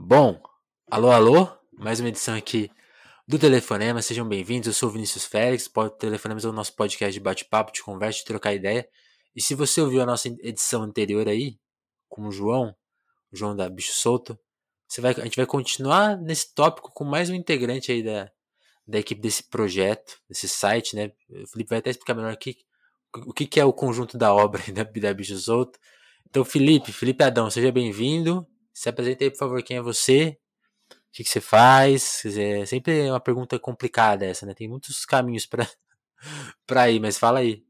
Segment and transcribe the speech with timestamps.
[0.00, 0.40] Bom,
[0.88, 2.70] alô, alô, mais uma edição aqui
[3.26, 7.12] do Telefonema, sejam bem-vindos, eu sou o Vinícius Félix, o Telefonema é o nosso podcast
[7.12, 8.88] de bate-papo, de conversa, de trocar ideia,
[9.34, 11.58] e se você ouviu a nossa edição anterior aí,
[12.08, 12.76] com o João,
[13.32, 14.38] o João da Bicho Solto,
[14.86, 18.30] você vai, a gente vai continuar nesse tópico com mais um integrante aí da,
[18.86, 22.56] da equipe desse projeto, desse site, né, o Felipe vai até explicar melhor aqui
[23.26, 25.76] o que, que é o conjunto da obra da, da Bicho Solto,
[26.30, 28.46] então Felipe, Felipe Adão, seja bem-vindo,
[28.78, 30.38] se apresenta aí, por favor, quem é você,
[30.92, 32.20] o que, que você faz.
[32.22, 34.54] Dizer, sempre é uma pergunta complicada essa, né?
[34.54, 35.66] Tem muitos caminhos para
[36.88, 37.64] ir, mas fala aí.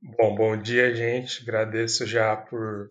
[0.00, 1.42] Bom, bom dia, gente.
[1.42, 2.90] Agradeço já por,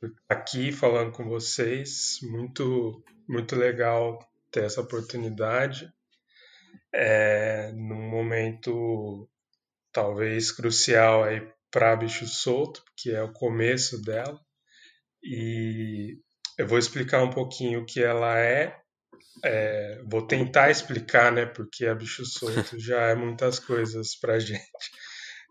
[0.00, 2.18] por estar aqui falando com vocês.
[2.22, 4.18] Muito, muito legal
[4.50, 5.92] ter essa oportunidade.
[6.94, 9.28] É, num momento
[9.92, 14.45] talvez crucial aí para Bicho Solto, que é o começo dela
[15.26, 16.18] e
[16.56, 18.76] eu vou explicar um pouquinho o que ela é.
[19.44, 21.46] é vou tentar explicar, né?
[21.46, 24.62] Porque a bicho solto já é muitas coisas pra gente.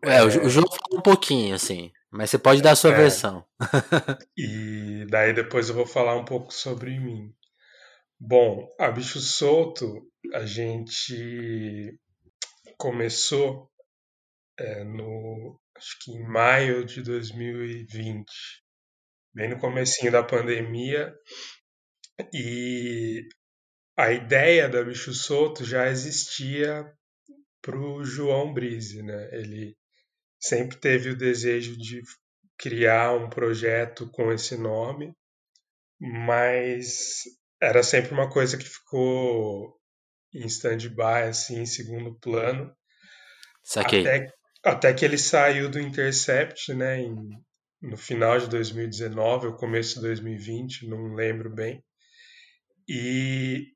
[0.03, 2.95] É, é o jogo fala um pouquinho, assim, mas você pode dar a sua é,
[2.95, 3.45] versão.
[4.37, 7.33] e daí depois eu vou falar um pouco sobre mim.
[8.17, 11.99] Bom, a bicho solto, a gente
[12.77, 13.69] começou
[14.57, 18.25] é, no acho que em maio de 2020
[19.35, 21.13] bem no comecinho da pandemia,
[22.33, 23.27] e
[23.97, 26.89] a ideia da Bicho Solto já existia
[27.61, 29.29] para o João Brise, né?
[29.33, 29.75] Ele
[30.39, 32.01] sempre teve o desejo de
[32.57, 35.13] criar um projeto com esse nome,
[35.99, 37.23] mas
[37.61, 39.77] era sempre uma coisa que ficou
[40.33, 42.73] em stand-by, assim, em segundo plano.
[43.63, 44.01] Saquei.
[44.01, 44.27] Até,
[44.63, 47.15] até que ele saiu do Intercept, né, em
[47.85, 51.83] no final de 2019 ou começo de 2020, não lembro bem.
[52.87, 53.67] E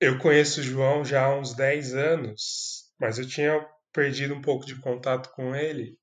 [0.00, 4.66] eu conheço o João já há uns 10 anos, mas eu tinha perdido um pouco
[4.66, 5.98] de contato com ele.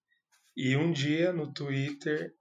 [0.56, 2.32] E um dia no Twitter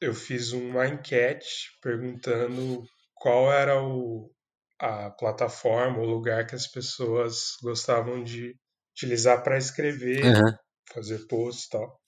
[0.00, 2.84] eu fiz uma enquete perguntando
[3.14, 4.30] qual era o,
[4.78, 8.54] a plataforma, o lugar que as pessoas gostavam de
[8.92, 10.52] utilizar para escrever, uhum.
[10.92, 12.00] fazer posts e tal.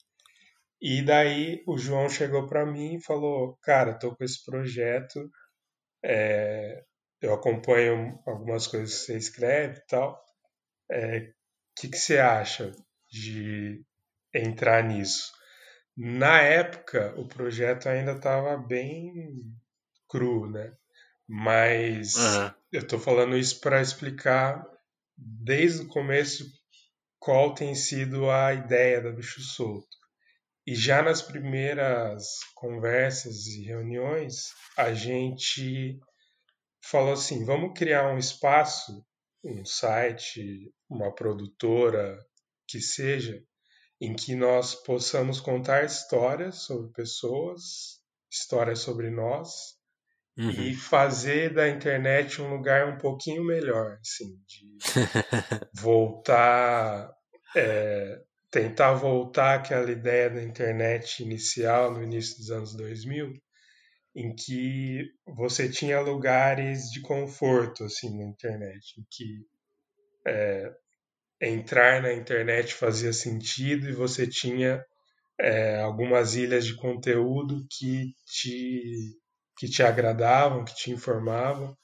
[0.81, 5.29] E daí o João chegou para mim e falou: Cara, tô com esse projeto,
[6.03, 6.83] é,
[7.21, 10.13] eu acompanho algumas coisas que você escreve e tal.
[10.89, 11.33] O é,
[11.75, 12.71] que, que você acha
[13.09, 13.83] de
[14.33, 15.31] entrar nisso?
[15.95, 19.43] Na época, o projeto ainda estava bem
[20.07, 20.73] cru, né?
[21.27, 22.51] Mas uhum.
[22.71, 24.65] eu estou falando isso para explicar
[25.17, 26.49] desde o começo
[27.19, 29.98] qual tem sido a ideia da Bicho Solto.
[30.69, 35.99] E já nas primeiras conversas e reuniões, a gente
[36.79, 39.03] falou assim: vamos criar um espaço,
[39.43, 42.19] um site, uma produtora,
[42.67, 43.43] que seja,
[43.99, 47.63] em que nós possamos contar histórias sobre pessoas,
[48.31, 49.49] histórias sobre nós,
[50.37, 50.51] uhum.
[50.51, 54.77] e fazer da internet um lugar um pouquinho melhor, assim, de
[55.73, 57.11] voltar.
[57.55, 63.33] É, tentar voltar àquela ideia da internet inicial, no início dos anos 2000,
[64.15, 69.45] em que você tinha lugares de conforto assim na internet, em que
[70.27, 70.71] é,
[71.41, 74.83] entrar na internet fazia sentido e você tinha
[75.39, 79.17] é, algumas ilhas de conteúdo que te
[79.57, 81.75] que te agradavam, que te informavam.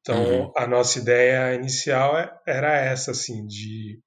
[0.00, 0.52] Então, uhum.
[0.56, 4.00] a nossa ideia inicial é, era essa, assim, de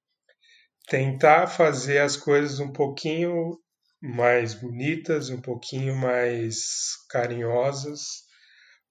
[0.86, 3.58] tentar fazer as coisas um pouquinho
[4.02, 8.00] mais bonitas, um pouquinho mais carinhosas,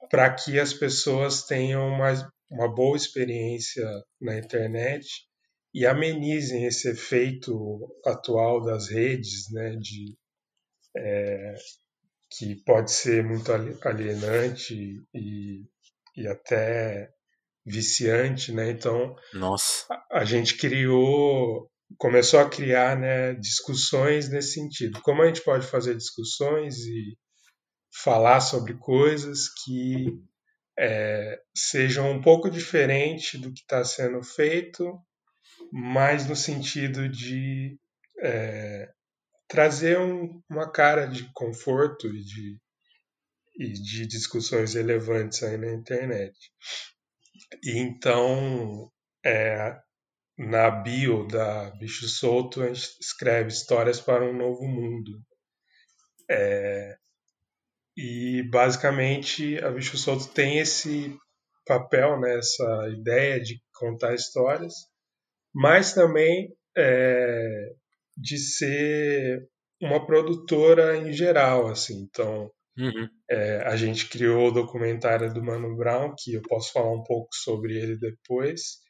[0.09, 2.12] para que as pessoas tenham uma,
[2.50, 3.86] uma boa experiência
[4.20, 5.06] na internet
[5.74, 7.54] e amenizem esse efeito
[8.06, 10.16] atual das redes, né, de
[10.96, 11.56] é,
[12.38, 13.52] que pode ser muito
[13.84, 15.63] alienante e,
[16.16, 17.10] e até
[17.66, 18.72] viciante, né?
[18.72, 19.86] Então, Nossa.
[19.89, 25.01] A, a gente criou começou a criar né, discussões nesse sentido.
[25.01, 27.18] Como a gente pode fazer discussões e
[28.04, 30.07] falar sobre coisas que
[30.78, 35.00] é, sejam um pouco diferente do que está sendo feito,
[35.72, 37.78] mas no sentido de
[38.19, 38.89] é,
[39.48, 42.57] trazer um, uma cara de conforto e de,
[43.60, 46.36] e de discussões relevantes aí na internet.
[47.63, 48.92] E então,
[49.24, 49.78] é,
[50.38, 55.12] na bio da Bicho Solto, a gente escreve Histórias para um Novo Mundo.
[56.30, 56.95] É,
[57.97, 61.15] e basicamente a Bicho Solto tem esse
[61.65, 64.74] papel, né, essa ideia de contar histórias,
[65.53, 67.71] mas também é,
[68.18, 69.47] de ser
[69.81, 72.01] uma produtora em geral, assim.
[72.03, 73.07] Então, Uhum.
[73.29, 77.29] é, a gente criou o documentário do Mano Brown, que eu posso falar um pouco
[77.36, 78.82] sobre ele depois,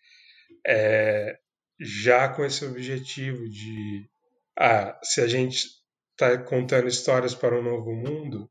[0.66, 1.38] é,
[1.80, 4.10] já com esse objetivo de,
[4.58, 5.66] ah, se a gente
[6.12, 8.50] está contando histórias para um novo mundo,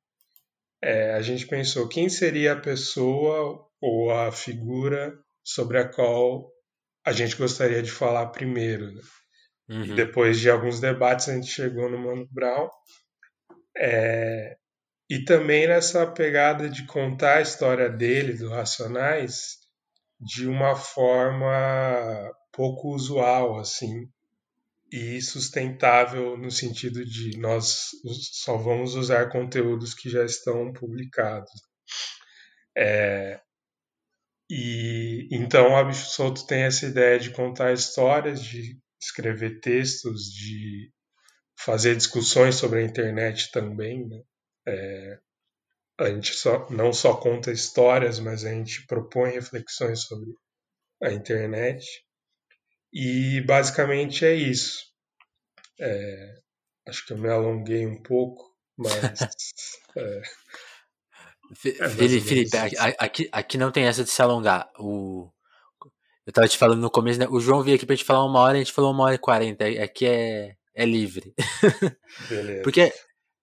[0.82, 6.50] é, a gente pensou quem seria a pessoa ou a figura sobre a qual
[7.04, 8.92] a gente gostaria de falar primeiro.
[8.92, 9.02] Né?
[9.70, 9.94] Uhum.
[9.94, 12.68] Depois de alguns debates a gente chegou no Mano Brown.
[13.76, 14.56] É,
[15.08, 19.58] e também nessa pegada de contar a história dele, do Racionais,
[20.22, 24.08] de uma forma pouco usual, assim,
[24.92, 27.90] e sustentável no sentido de nós
[28.32, 31.50] só vamos usar conteúdos que já estão publicados.
[32.76, 33.40] É,
[34.50, 40.90] e então o Bicho Solto tem essa ideia de contar histórias, de escrever textos, de
[41.58, 44.22] fazer discussões sobre a internet também, né?
[44.68, 45.18] É,
[45.98, 50.30] a gente só, não só conta histórias, mas a gente propõe reflexões sobre
[51.02, 51.84] a internet.
[52.92, 54.84] E basicamente é isso.
[55.80, 56.34] É,
[56.86, 59.20] acho que eu me alonguei um pouco, mas.
[59.96, 60.22] é,
[61.80, 62.46] é Felipe,
[62.98, 64.70] aqui, aqui não tem essa de se alongar.
[64.78, 65.30] O,
[66.26, 67.26] eu tava te falando no começo, né?
[67.28, 69.18] O João veio aqui pra gente falar uma hora, a gente falou uma hora e
[69.18, 69.64] quarenta.
[69.82, 71.34] Aqui é, é livre.
[72.28, 72.62] Beleza.
[72.62, 72.92] Porque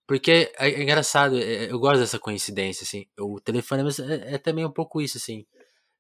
[0.10, 3.06] porque é, é engraçado, é, eu gosto dessa coincidência, assim.
[3.20, 5.46] O telefone é, é também um pouco isso, assim.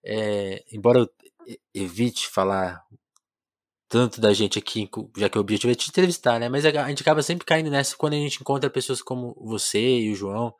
[0.03, 1.09] É, embora eu
[1.75, 2.83] evite falar
[3.87, 6.49] tanto da gente aqui, já que o objetivo é te entrevistar, né?
[6.49, 10.11] Mas a gente acaba sempre caindo nessa quando a gente encontra pessoas como você e
[10.11, 10.55] o João,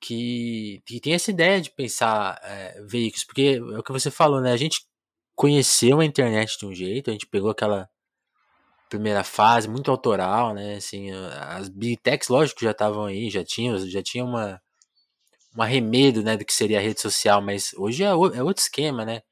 [0.00, 4.40] que, que tem essa ideia de pensar é, veículos, porque é o que você falou,
[4.40, 4.50] né?
[4.52, 4.84] A gente
[5.36, 7.88] conheceu a internet de um jeito, a gente pegou aquela
[8.88, 10.76] primeira fase, muito autoral, né?
[10.76, 14.60] Assim, as big techs, lógico, já estavam aí, já tinham, já tinha uma
[15.56, 19.04] um arremedo, né, do que seria a rede social, mas hoje é, é outro esquema,
[19.04, 19.22] né?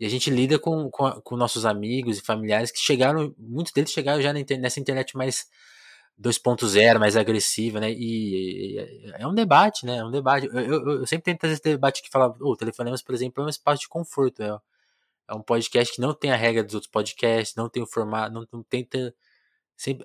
[0.00, 3.90] E a gente lida com, com, com, nossos amigos e familiares que chegaram, muitos deles
[3.92, 5.46] chegaram já nessa internet mais
[6.20, 7.92] 2.0, mais agressiva, né?
[7.92, 9.98] E, e, é um debate, né?
[9.98, 10.46] É um debate.
[10.46, 13.46] Eu, eu, eu sempre tento fazer esse debate que fala, o Telefonemas, por exemplo, é
[13.46, 14.58] um espaço de conforto, é,
[15.30, 18.34] é um podcast que não tem a regra dos outros podcasts, não tem o formato,
[18.34, 19.14] não, não tenta.
[19.76, 20.04] Sempre,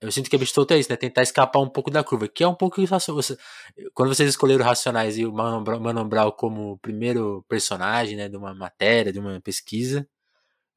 [0.00, 0.96] eu sinto que a Bistoto é isso, né?
[0.96, 2.96] Tentar escapar um pouco da curva, que é um pouco isso.
[3.12, 3.36] Você,
[3.92, 8.28] quando vocês escolheram Racionais e o Mano Brown como primeiro personagem, né?
[8.28, 10.08] De uma matéria, de uma pesquisa,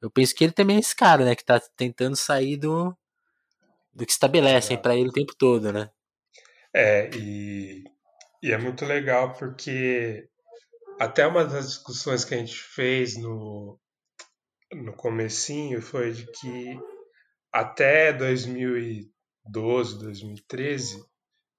[0.01, 1.35] eu penso que ele também é esse cara, né?
[1.35, 2.95] Que tá tentando sair do,
[3.93, 5.89] do que estabelecem para ele o tempo todo, né?
[6.73, 7.83] É, e,
[8.41, 10.27] e é muito legal porque
[10.99, 13.79] até uma das discussões que a gente fez no,
[14.73, 16.79] no comecinho foi de que
[17.51, 21.03] até 2012, 2013,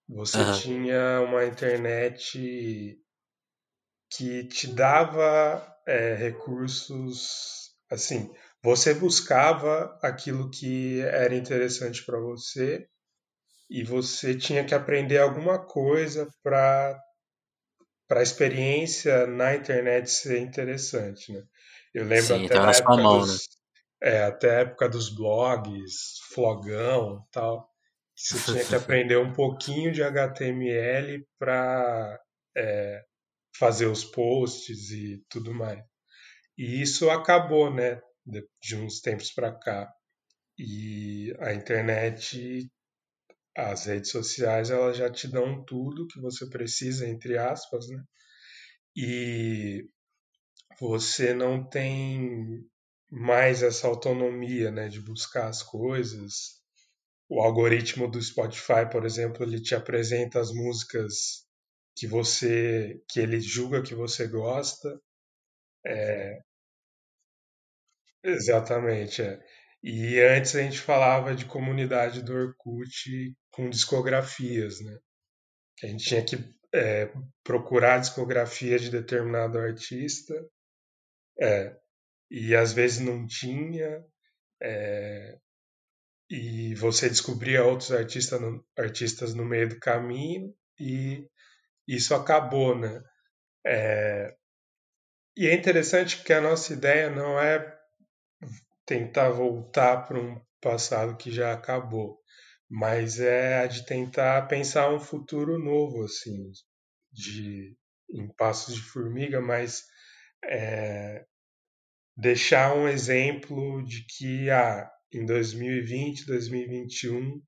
[0.09, 0.53] você uhum.
[0.61, 2.99] tinha uma internet
[4.11, 12.89] que te dava é, recursos, assim, você buscava aquilo que era interessante para você
[13.69, 17.01] e você tinha que aprender alguma coisa para
[18.09, 21.43] para a experiência na internet ser interessante, né?
[21.93, 23.39] Eu lembro Sim, até na época mão, dos, né?
[24.03, 27.69] é, até a época dos blogs, flogão, tal,
[28.15, 32.21] que você tinha que aprender um pouquinho de HTML para
[32.57, 33.03] é,
[33.59, 35.83] fazer os posts e tudo mais.
[36.57, 39.91] E isso acabou, né, de, de uns tempos para cá.
[40.59, 42.71] E a internet
[43.57, 48.03] as redes sociais elas já te dão tudo que você precisa, entre aspas, né?
[48.97, 49.89] E
[50.81, 52.65] você não tem
[53.11, 56.61] mais essa autonomia, né, de buscar as coisas.
[57.29, 61.47] O algoritmo do Spotify, por exemplo, ele te apresenta as músicas
[61.97, 65.01] que você, que ele julga que você gosta.
[65.87, 66.41] É...
[68.23, 69.23] Exatamente.
[69.23, 69.39] É.
[69.83, 74.99] E antes a gente falava de comunidade do Orkut com discografias, né?
[75.79, 76.37] Que a gente tinha que
[76.75, 77.11] é,
[77.43, 80.35] procurar a discografia de determinado artista,
[81.41, 81.75] é,
[82.31, 84.05] e às vezes não tinha,
[84.63, 85.39] é,
[86.29, 91.27] e você descobria outros artista no, artistas no meio do caminho, e
[91.89, 93.03] isso acabou, né?
[93.67, 94.37] É,
[95.35, 97.75] e é interessante porque a nossa ideia não é
[98.85, 102.21] tentar voltar para um passado que já acabou
[102.69, 106.51] mas é a de tentar pensar um futuro novo, assim,
[107.13, 107.77] de
[108.11, 109.85] em passos de formiga, mas
[110.45, 111.25] é,
[112.17, 117.43] deixar um exemplo de que ah, em 2020, 2021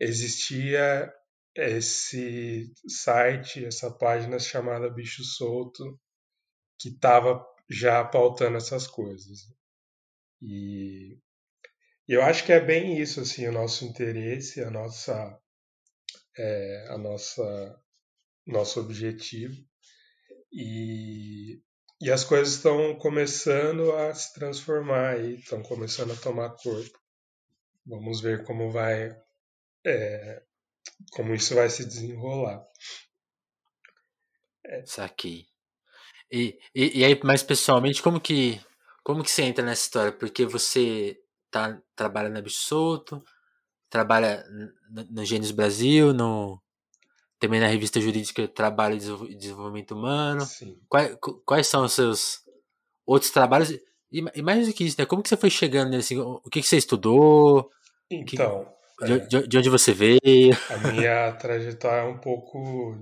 [0.00, 1.12] existia
[1.54, 6.00] esse site, essa página chamada Bicho Solto,
[6.78, 9.40] que estava já pautando essas coisas.
[10.40, 11.18] E,
[12.08, 15.38] e, eu acho que é bem isso, assim, o nosso interesse, a nossa,
[16.36, 17.80] é, a nossa,
[18.46, 19.54] nosso objetivo.
[20.52, 21.62] E,
[22.00, 27.00] e as coisas estão começando a se transformar e estão começando a tomar corpo.
[27.86, 29.16] Vamos ver como vai
[29.84, 30.42] é,
[31.10, 32.64] como isso vai se desenrolar.
[34.64, 34.84] É.
[34.86, 35.46] Saquei.
[36.30, 38.60] E, e, e, aí, mais pessoalmente, como que,
[39.02, 40.12] como que você entra nessa história?
[40.12, 41.20] Porque você
[41.52, 43.22] tá, trabalha na Bicho Solto,
[43.88, 44.44] trabalha
[45.10, 46.60] no, Gênios Brasil, no,
[47.38, 48.96] também na revista jurídica Trabalho
[49.28, 50.44] e Desenvolvimento Humano.
[50.88, 52.40] Quais, quais são os seus
[53.06, 53.70] outros trabalhos?
[53.70, 55.06] E, e, mais do que isso, né?
[55.06, 56.18] Como que você foi chegando nesse...
[56.18, 57.70] O que, que você estudou?
[58.10, 58.66] Então,
[59.04, 60.20] de, de, de, onde você veio?
[60.70, 62.98] A minha trajetória é um pouco.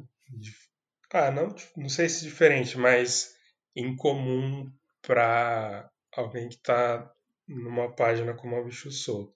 [1.12, 3.34] Ah, não, não sei se diferente, mas
[3.74, 4.70] incomum
[5.02, 7.10] para alguém que está
[7.50, 9.34] numa página como a Bicho Solto.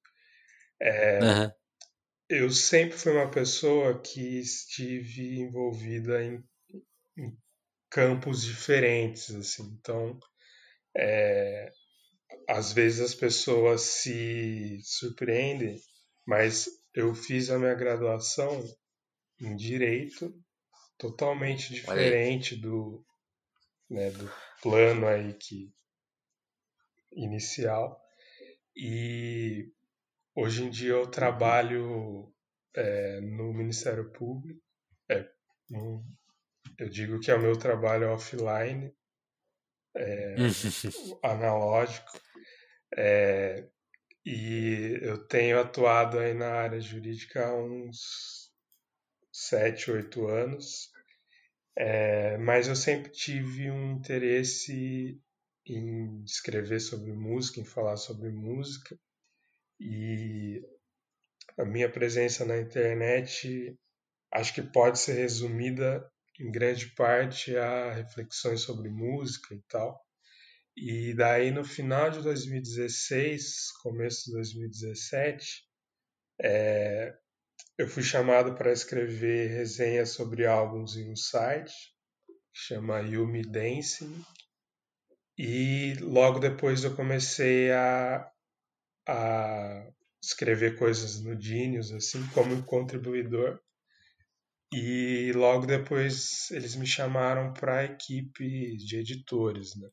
[0.80, 1.52] É, uhum.
[2.28, 6.42] Eu sempre fui uma pessoa que estive envolvida em,
[7.18, 7.37] em
[7.90, 9.76] campos diferentes, assim.
[9.78, 10.18] Então,
[10.97, 11.71] é,
[12.49, 15.78] às vezes as pessoas se surpreendem
[16.26, 18.62] mas eu fiz a minha graduação
[19.40, 20.35] em direito,
[20.97, 23.04] totalmente diferente do,
[23.90, 24.30] né, do
[24.62, 25.73] plano aí que
[27.12, 28.00] inicial.
[28.76, 29.70] E
[30.34, 32.32] hoje em dia eu trabalho
[32.74, 34.60] é, no Ministério Público.
[35.10, 35.28] É,
[35.70, 36.04] um,
[36.78, 38.92] eu digo que é o meu trabalho offline,
[39.96, 40.34] é,
[41.22, 42.20] analógico.
[42.96, 43.68] É,
[44.24, 48.50] e eu tenho atuado aí na área jurídica há uns
[49.30, 50.90] sete, oito anos,
[51.76, 55.20] é, mas eu sempre tive um interesse
[55.66, 58.99] em escrever sobre música, em falar sobre música,
[59.80, 60.62] e
[61.59, 63.76] a minha presença na internet
[64.33, 66.04] acho que pode ser resumida
[66.40, 70.04] em grande parte a reflexões sobre música e tal.
[70.76, 75.64] E daí no final de 2016, começo de 2017,
[76.40, 77.16] é,
[77.78, 81.73] eu fui chamado para escrever resenhas sobre álbuns em um site
[82.26, 84.25] que chama Yumi Dancing.
[85.36, 88.30] E logo depois eu comecei a,
[89.08, 89.86] a
[90.22, 93.60] escrever coisas no Genius, assim, como contribuidor.
[94.72, 99.88] E logo depois eles me chamaram para a equipe de editores, né?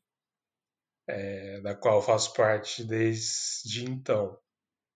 [1.08, 4.38] é, da qual faço parte desde então.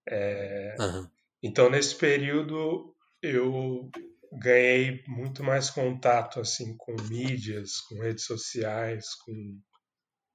[0.09, 1.09] É, uhum.
[1.43, 3.91] Então, nesse período, eu
[4.33, 9.61] ganhei muito mais contato assim com mídias, com redes sociais, com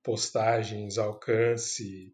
[0.03, 2.13] postagens, alcance,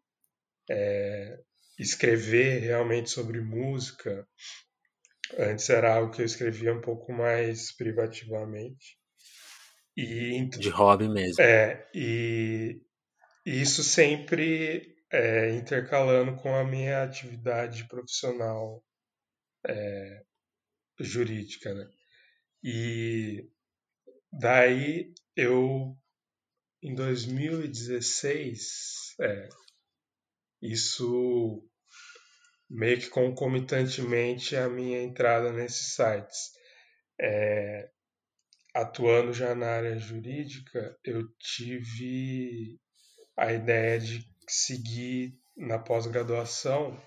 [0.70, 1.40] é,
[1.80, 4.28] escrever realmente sobre música.
[5.38, 8.98] Antes era algo que eu escrevia um pouco mais privativamente.
[9.96, 11.42] E, de hobby mesmo.
[11.42, 12.82] É, e
[13.48, 18.84] e isso sempre é, intercalando com a minha atividade profissional
[19.66, 20.22] é,
[21.00, 21.90] jurídica, né?
[22.62, 23.50] E
[24.30, 25.98] daí eu,
[26.88, 29.50] em 2016, é,
[30.62, 31.68] isso
[32.70, 36.54] meio que concomitantemente a minha entrada nesses sites.
[37.20, 37.90] É,
[38.74, 42.80] atuando já na área jurídica, eu tive
[43.36, 46.98] a ideia de seguir na pós-graduação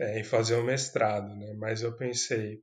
[0.00, 1.52] é, e fazer um mestrado, né?
[1.58, 2.62] Mas eu pensei,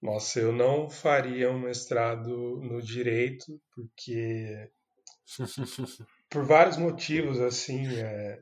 [0.00, 4.70] nossa, eu não faria um mestrado no direito porque
[6.30, 8.40] por vários motivos assim, é,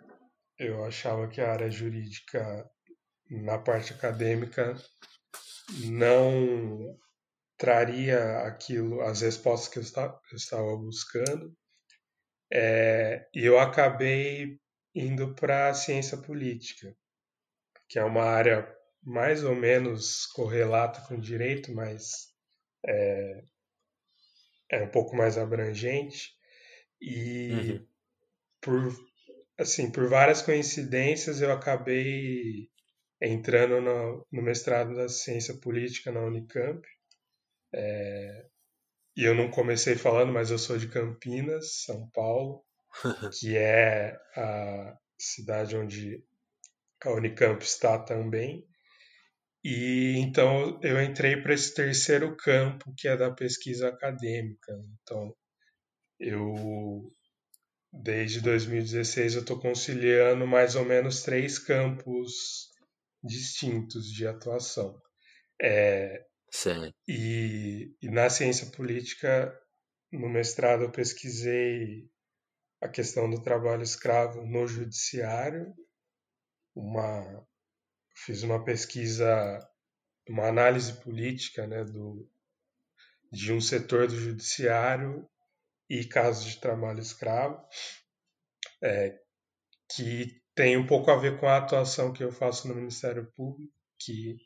[0.58, 2.68] eu achava que a área jurídica
[3.30, 4.76] na parte acadêmica
[5.86, 6.98] não
[7.56, 11.56] traria aquilo, as respostas que eu estava buscando.
[12.52, 14.58] É, e eu acabei
[14.94, 16.94] indo para a ciência política,
[17.88, 18.72] que é uma área
[19.02, 22.32] mais ou menos correlata com direito, mas
[22.86, 23.42] é,
[24.70, 26.33] é um pouco mais abrangente.
[27.06, 27.87] E uhum.
[28.62, 29.04] por
[29.58, 32.70] assim, por várias coincidências, eu acabei
[33.20, 36.82] entrando no, no mestrado da ciência política na Unicamp.
[37.73, 38.46] É,
[39.16, 42.64] e eu não comecei falando, mas eu sou de Campinas, São Paulo,
[43.38, 46.25] que é a cidade onde
[47.02, 48.66] a Unicamp está também.
[49.62, 54.73] E então eu entrei para esse terceiro campo, que é da pesquisa acadêmica.
[55.02, 55.34] Então,
[56.18, 57.12] eu
[57.92, 62.71] desde 2016 eu estou conciliando mais ou menos três campos
[63.23, 65.00] distintos de atuação.
[65.62, 66.25] É,
[67.06, 69.52] e, e, na ciência política,
[70.12, 72.09] no mestrado, eu pesquisei
[72.80, 75.75] a questão do trabalho escravo no judiciário,
[76.75, 77.47] uma,
[78.14, 79.26] fiz uma pesquisa,
[80.28, 82.28] uma análise política né, do,
[83.33, 85.28] de um setor do judiciário
[85.88, 87.62] e casos de trabalho escravo,
[88.82, 89.18] é,
[89.94, 93.72] que tem um pouco a ver com a atuação que eu faço no Ministério Público,
[93.98, 94.36] que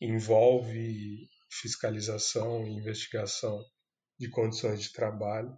[0.00, 3.64] envolve fiscalização e investigação
[4.18, 5.56] de condições de trabalho.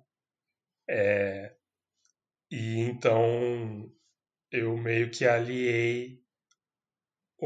[0.88, 1.54] É,
[2.50, 3.90] e então
[4.50, 6.24] eu meio que aliei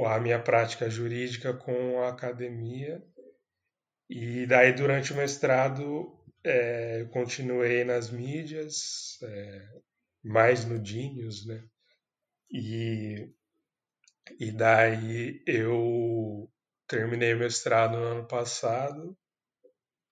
[0.07, 3.03] a minha prática jurídica com a academia.
[4.09, 9.69] E daí, durante o mestrado, é, eu continuei nas mídias, é,
[10.23, 11.63] mais no Genius, né?
[12.51, 13.31] E,
[14.39, 16.51] e daí eu
[16.87, 19.17] terminei o mestrado no ano passado,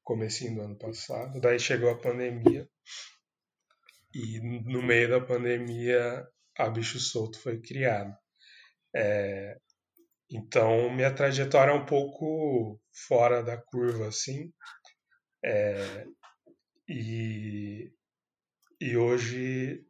[0.05, 2.69] comecinho do ano passado, daí chegou a pandemia
[4.15, 8.17] e no meio da pandemia a Bicho Solto foi criado.
[8.95, 9.59] É,
[10.31, 14.53] então minha trajetória é um pouco fora da curva assim,
[15.45, 16.07] é,
[16.89, 17.93] e,
[18.81, 19.87] e hoje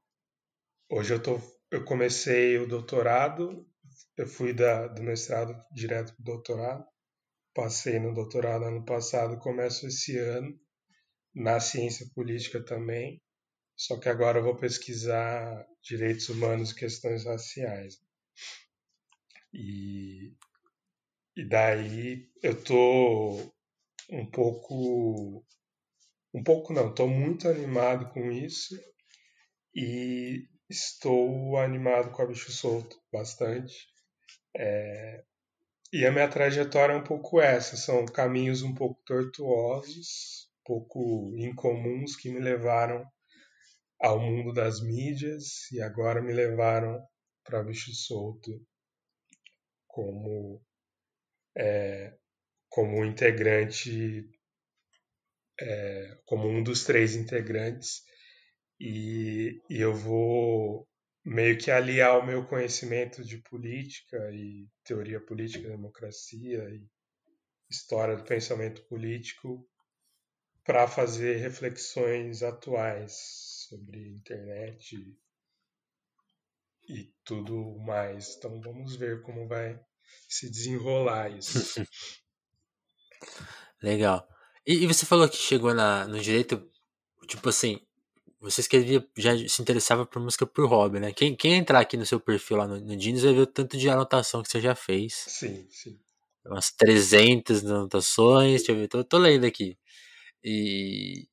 [0.90, 1.40] hoje eu tô
[1.70, 3.68] eu comecei o doutorado
[4.18, 6.84] eu fui da, do mestrado direto para o doutorado.
[7.54, 10.58] Passei no doutorado ano passado, começo esse ano
[11.34, 13.22] na ciência política também.
[13.76, 17.98] Só que agora eu vou pesquisar direitos humanos e questões raciais.
[19.52, 20.34] E,
[21.36, 23.52] e daí eu tô
[24.10, 25.44] um pouco
[26.34, 28.74] um pouco não, estou muito animado com isso
[29.74, 33.88] e estou animado com a bicho solto bastante.
[34.56, 35.24] É,
[35.92, 41.34] e a minha trajetória é um pouco essa, são caminhos um pouco tortuosos, um pouco
[41.38, 43.06] incomuns que me levaram
[44.00, 47.02] ao mundo das mídias e agora me levaram
[47.42, 48.50] para Bicho Solto
[49.86, 50.62] como
[51.56, 52.14] é,
[52.68, 54.28] como integrante
[55.60, 58.02] é, como um dos três integrantes
[58.80, 60.88] e, e eu vou
[61.24, 66.86] meio que aliar o meu conhecimento de política e teoria política, democracia e
[67.70, 69.68] história do pensamento político
[70.64, 73.12] para fazer reflexões atuais
[73.68, 74.96] sobre internet
[76.88, 78.36] e, tudo mais.
[78.36, 79.78] Então vamos ver como vai
[80.28, 81.80] se desenrolar isso.
[83.82, 84.26] Legal.
[84.66, 86.62] E, e, você falou que chegou na, no direito,
[87.26, 87.80] tipo assim,
[88.40, 91.12] você escrevia, já se interessava por música por hobby, né?
[91.12, 93.76] Quem, quem entrar aqui no seu perfil lá no, no Genius vai ver o tanto
[93.76, 95.14] de anotação que você já fez.
[95.14, 95.98] Sim, sim.
[96.46, 99.76] Umas 300 anotações, deixa eu ver, tô, tô lendo aqui.
[100.42, 101.26] E,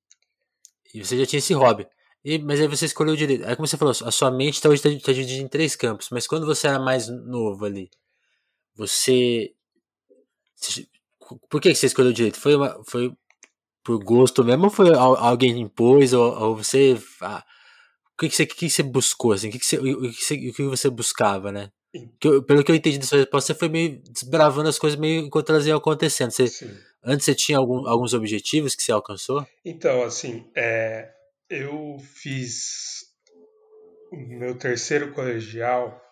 [0.94, 1.88] e você já tinha esse hobby.
[2.24, 3.46] E, mas aí você escolheu direito.
[3.46, 6.10] Aí como você falou, a sua mente tá, hoje está tá dividida em três campos.
[6.12, 7.90] Mas quando você era mais novo ali,
[8.76, 9.54] você...
[11.50, 12.40] Por que você escolheu direito?
[12.40, 13.12] Foi, uma, foi
[13.84, 17.44] por gosto mesmo ou foi alguém impôs ou, ou você ah,
[18.14, 19.50] o que, que você que, você buscou assim?
[19.50, 21.72] O que, que você o que, você, o que você buscava né?
[22.22, 25.22] Eu, pelo que eu entendi da sua resposta você foi meio desbravando as coisas meio
[25.22, 26.32] enquanto elas iam acontecendo.
[26.32, 26.46] Você,
[27.04, 29.46] antes você tinha algum, alguns objetivos que você alcançou?
[29.64, 31.10] Então assim é,
[31.50, 33.06] eu fiz
[34.12, 36.05] o meu terceiro colegial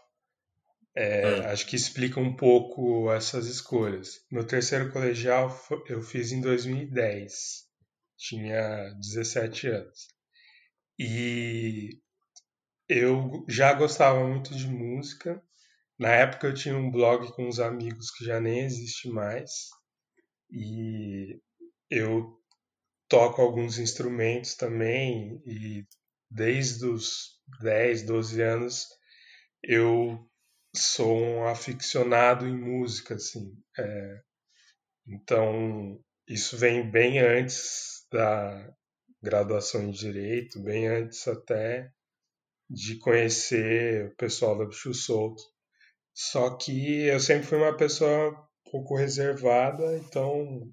[0.95, 1.45] é, hum.
[1.47, 4.21] Acho que explica um pouco essas escolhas.
[4.31, 5.49] Meu terceiro colegial
[5.87, 7.63] eu fiz em 2010
[8.23, 10.07] tinha 17 anos.
[10.97, 11.99] E
[12.87, 15.43] eu já gostava muito de música.
[15.99, 19.69] Na época eu tinha um blog com uns amigos que já nem existe mais.
[20.49, 21.39] E
[21.89, 22.39] eu
[23.09, 25.85] toco alguns instrumentos também e
[26.29, 28.87] desde os 10, 12 anos
[29.61, 30.29] eu
[30.75, 33.55] sou um aficionado em música, assim.
[33.77, 34.19] É,
[35.07, 38.73] então, isso vem bem antes da
[39.21, 41.91] graduação em Direito, bem antes até
[42.69, 45.43] de conhecer o pessoal da Bicho Solto.
[46.13, 50.69] Só que eu sempre fui uma pessoa um pouco reservada, então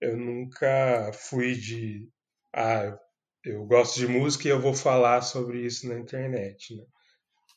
[0.00, 2.08] eu nunca fui de
[2.54, 2.98] ah,
[3.44, 6.84] eu gosto de música e eu vou falar sobre isso na internet, né?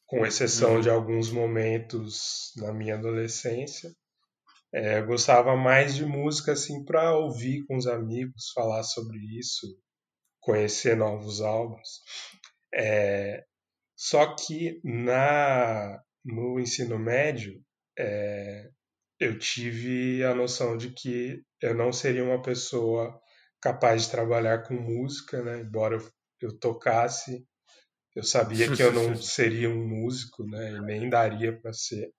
[0.10, 0.82] Com exceção uhum.
[0.82, 3.92] de alguns momentos na minha adolescência.
[4.74, 9.68] É, eu gostava mais de música assim para ouvir com os amigos, falar sobre isso,
[10.40, 12.02] conhecer novos álbuns.
[12.74, 13.44] É,
[13.96, 17.64] só que na no ensino médio
[17.98, 18.68] é,
[19.20, 23.20] eu tive a noção de que eu não seria uma pessoa
[23.62, 25.60] capaz de trabalhar com música, né?
[25.60, 26.10] Embora eu,
[26.42, 27.46] eu tocasse,
[28.20, 30.74] eu sabia que eu não seria um músico, né?
[30.74, 32.12] E nem daria para ser.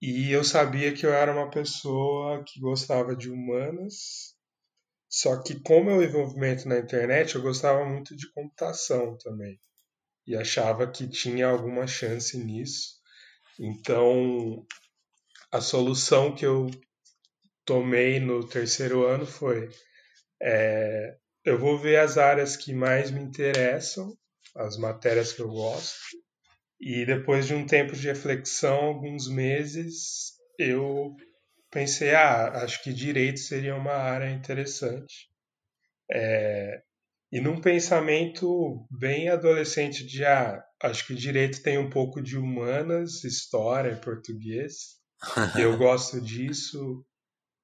[0.00, 4.36] E eu sabia que eu era uma pessoa que gostava de humanas,
[5.08, 9.58] só que com o meu envolvimento na internet, eu gostava muito de computação também.
[10.26, 12.98] E achava que tinha alguma chance nisso.
[13.58, 14.64] Então,
[15.50, 16.70] a solução que eu
[17.64, 19.68] tomei no terceiro ano foi
[20.40, 24.16] é, eu vou ver as áreas que mais me interessam,
[24.58, 25.96] as matérias que eu gosto,
[26.80, 31.14] e depois de um tempo de reflexão, alguns meses, eu
[31.70, 35.28] pensei, ah, acho que direito seria uma área interessante.
[36.10, 36.80] É,
[37.30, 43.24] e num pensamento bem adolescente de, ah, acho que direito tem um pouco de humanas,
[43.24, 44.98] história, português,
[45.58, 47.04] e eu gosto disso,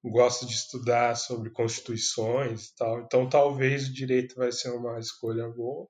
[0.02, 5.48] gosto de estudar sobre constituições e tal, então talvez o direito vai ser uma escolha
[5.48, 5.88] boa.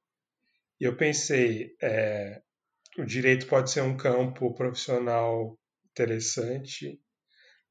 [0.80, 2.42] E eu pensei, é,
[2.98, 5.58] o direito pode ser um campo profissional
[5.90, 7.00] interessante,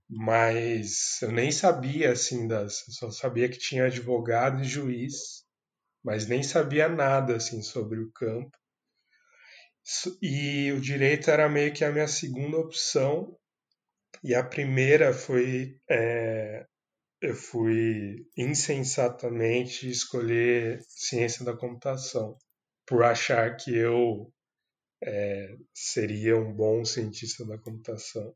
[0.10, 5.44] mas eu nem sabia assim das, só sabia que tinha advogado e juiz,
[6.04, 8.58] mas nem sabia nada assim sobre o campo.
[10.22, 13.38] E o direito era meio que a minha segunda opção,
[14.24, 16.66] e a primeira foi é,
[17.22, 22.38] eu fui insensatamente escolher ciência da computação
[22.86, 24.32] por achar que eu
[25.04, 28.36] é, seria um bom cientista da computação.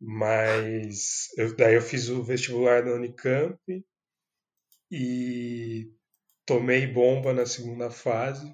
[0.00, 3.56] Mas eu, daí eu fiz o vestibular da Unicamp
[4.90, 5.92] e
[6.44, 8.52] tomei bomba na segunda fase,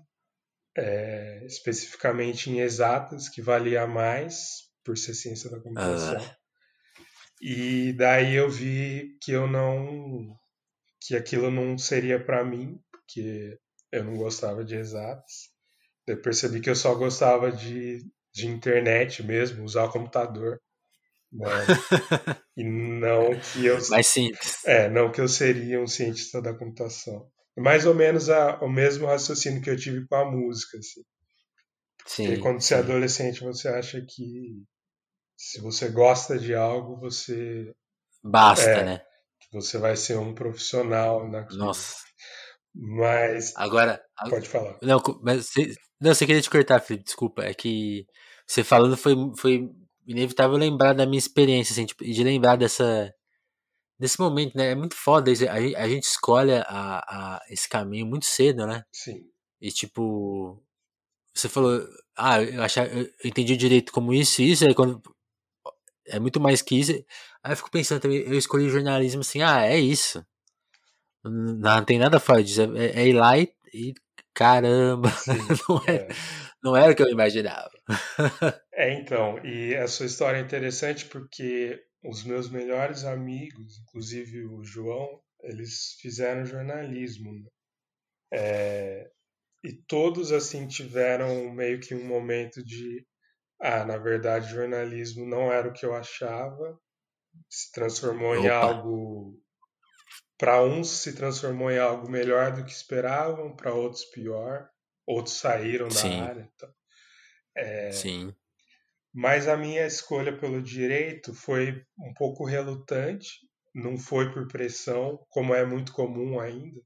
[0.77, 6.17] é, especificamente em exatas, que valia mais por ser ciência da computação.
[6.17, 6.39] Ah.
[7.41, 10.37] E daí eu vi que eu não
[11.01, 13.59] que aquilo não seria para mim, porque
[13.93, 15.51] eu não gostava de exatas.
[16.07, 20.61] Eu percebi que eu só gostava de, de internet mesmo, usar o computador.
[21.31, 21.47] Né?
[22.57, 23.79] e não que eu.
[23.91, 24.65] Mais simples.
[24.65, 27.31] É, não que eu seria um cientista da computação.
[27.57, 30.79] Mais ou menos a, o mesmo raciocínio que eu tive com a música.
[30.79, 31.03] Assim.
[32.07, 32.69] Sim, Porque quando sim.
[32.69, 34.65] você é adolescente, você acha que
[35.37, 37.73] se você gosta de algo, você.
[38.25, 39.03] Basta, é, né?
[39.53, 41.59] Você vai ser um profissional naquilo.
[41.59, 42.08] Nossa.
[42.75, 43.53] Mas.
[43.57, 44.01] Agora.
[44.29, 44.79] Pode falar.
[44.83, 47.43] Não, mas você, não, você queria te cortar, Felipe, desculpa.
[47.43, 48.07] É que
[48.47, 49.69] você falando foi, foi
[50.07, 53.13] inevitável lembrar da minha experiência, assim, tipo, de lembrar dessa.
[53.99, 54.71] Desse momento, né?
[54.71, 55.31] É muito foda.
[55.31, 58.85] A, a gente escolhe a, a, esse caminho muito cedo, né?
[58.93, 59.25] Sim.
[59.61, 60.63] E tipo.
[61.35, 61.85] Você falou.
[62.17, 65.03] Ah, eu, achar, eu entendi direito como isso e isso, aí quando.
[66.07, 66.93] É muito mais que isso.
[67.43, 70.25] Aí eu fico pensando também, eu escolhi jornalismo assim, ah, é isso.
[71.31, 72.63] Não, tem nada fora disso.
[72.77, 73.95] É, é ir lá e, e
[74.35, 75.39] caramba, Sim,
[75.69, 76.09] não, é, é.
[76.63, 77.71] não era o que eu imaginava.
[78.73, 84.63] é, então, e a sua história é interessante porque os meus melhores amigos, inclusive o
[84.63, 87.33] João, eles fizeram jornalismo.
[87.33, 87.49] Né?
[88.33, 89.11] É,
[89.65, 93.05] e todos, assim, tiveram meio que um momento de
[93.61, 96.79] ah, na verdade, jornalismo não era o que eu achava,
[97.51, 98.41] se transformou Opa.
[98.41, 99.41] em algo
[100.39, 104.71] para uns se transformou em algo melhor do que esperavam, para outros pior,
[105.07, 106.21] outros saíram da Sim.
[106.21, 106.51] área.
[106.55, 106.73] Então,
[107.57, 108.35] é, Sim.
[109.13, 113.29] Mas a minha escolha pelo direito foi um pouco relutante,
[113.75, 116.81] não foi por pressão, como é muito comum ainda.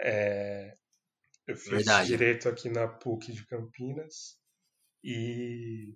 [0.00, 0.74] É,
[1.46, 2.08] eu fiz Verdade.
[2.08, 4.38] direito aqui na PUC de Campinas
[5.04, 5.94] e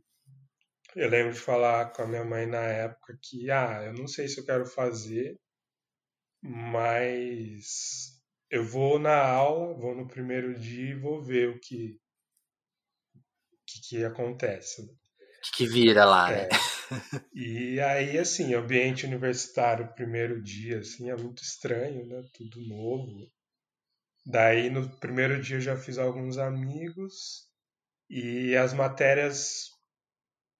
[0.96, 4.28] eu lembro de falar com a minha mãe na época que, ah, eu não sei
[4.28, 5.38] se eu quero fazer,
[6.46, 11.98] mas eu vou na aula, vou no primeiro dia e vou ver o que
[13.66, 14.82] que, que acontece.
[14.82, 16.42] O que, vira lá, né?
[16.42, 16.48] é.
[16.48, 16.58] né?
[17.34, 22.22] E aí, assim, ambiente universitário, primeiro dia, assim, é muito estranho, né?
[22.34, 23.26] Tudo novo.
[24.26, 27.48] Daí, no primeiro dia, eu já fiz alguns amigos
[28.08, 29.70] e as matérias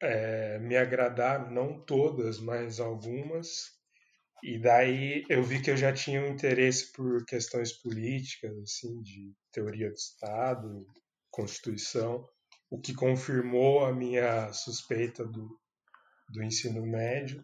[0.01, 3.74] é, me agradaram, não todas, mas algumas.
[4.47, 9.33] E daí eu vi que eu já tinha um interesse por questões políticas, assim, de
[9.51, 10.87] teoria do Estado,
[11.31, 12.29] Constituição,
[12.69, 15.59] o que confirmou a minha suspeita do,
[16.29, 17.43] do ensino médio.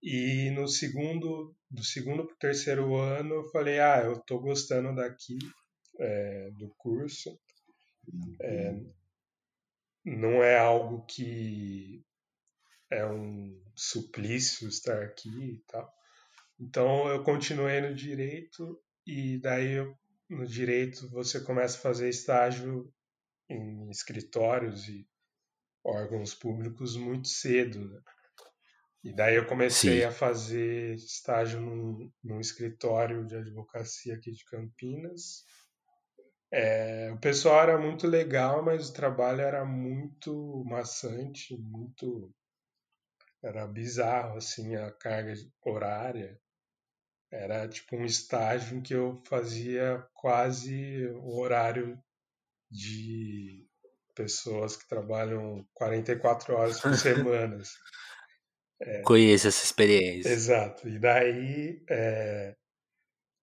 [0.00, 4.94] E no segundo, do segundo para o terceiro ano, eu falei, ah, eu estou gostando
[4.94, 5.36] daqui,
[5.98, 7.36] é, do curso.
[8.40, 8.80] É,
[10.04, 12.00] não é algo que
[12.88, 15.92] é um suplício estar aqui e tal.
[16.62, 19.78] Então eu continuei no direito e daí
[20.30, 22.88] no direito você começa a fazer estágio
[23.50, 25.04] em escritórios e
[25.84, 27.90] órgãos públicos muito cedo.
[27.90, 28.00] Né?
[29.02, 30.06] E daí eu comecei Sim.
[30.06, 35.44] a fazer estágio num, num, escritório de advocacia aqui de Campinas.
[36.52, 42.32] É, o pessoal era muito legal, mas o trabalho era muito maçante, muito
[43.42, 46.40] era bizarro assim a carga horária.
[47.32, 51.98] Era tipo um estágio em que eu fazia quase o horário
[52.70, 53.66] de
[54.14, 57.56] pessoas que trabalham 44 horas por semana.
[57.56, 57.78] Assim.
[58.82, 60.28] É, Conheço essa experiência.
[60.28, 60.86] Exato.
[60.86, 62.54] E daí, é,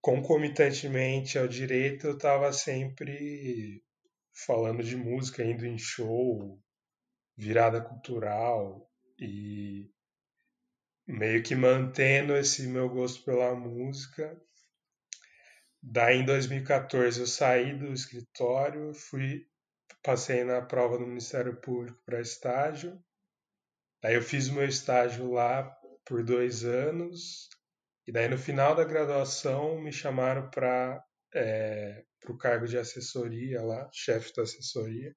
[0.01, 3.83] concomitantemente ao direito, eu estava sempre
[4.45, 6.61] falando de música, indo em show,
[7.35, 8.87] virada cultural
[9.19, 9.89] e
[11.09, 14.39] meio que mantendo esse meu gosto pela música.
[15.81, 19.47] Daí em 2014 eu saí do escritório, fui
[20.03, 23.03] passei na prova do Ministério Público para estágio.
[24.03, 25.63] Daí eu fiz o meu estágio lá
[26.05, 27.49] por dois anos,
[28.07, 33.89] e daí no final da graduação me chamaram para é, o cargo de assessoria lá,
[33.91, 35.13] chefe da assessoria,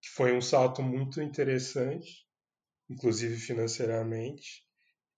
[0.00, 2.26] que foi um salto muito interessante,
[2.88, 4.64] inclusive financeiramente,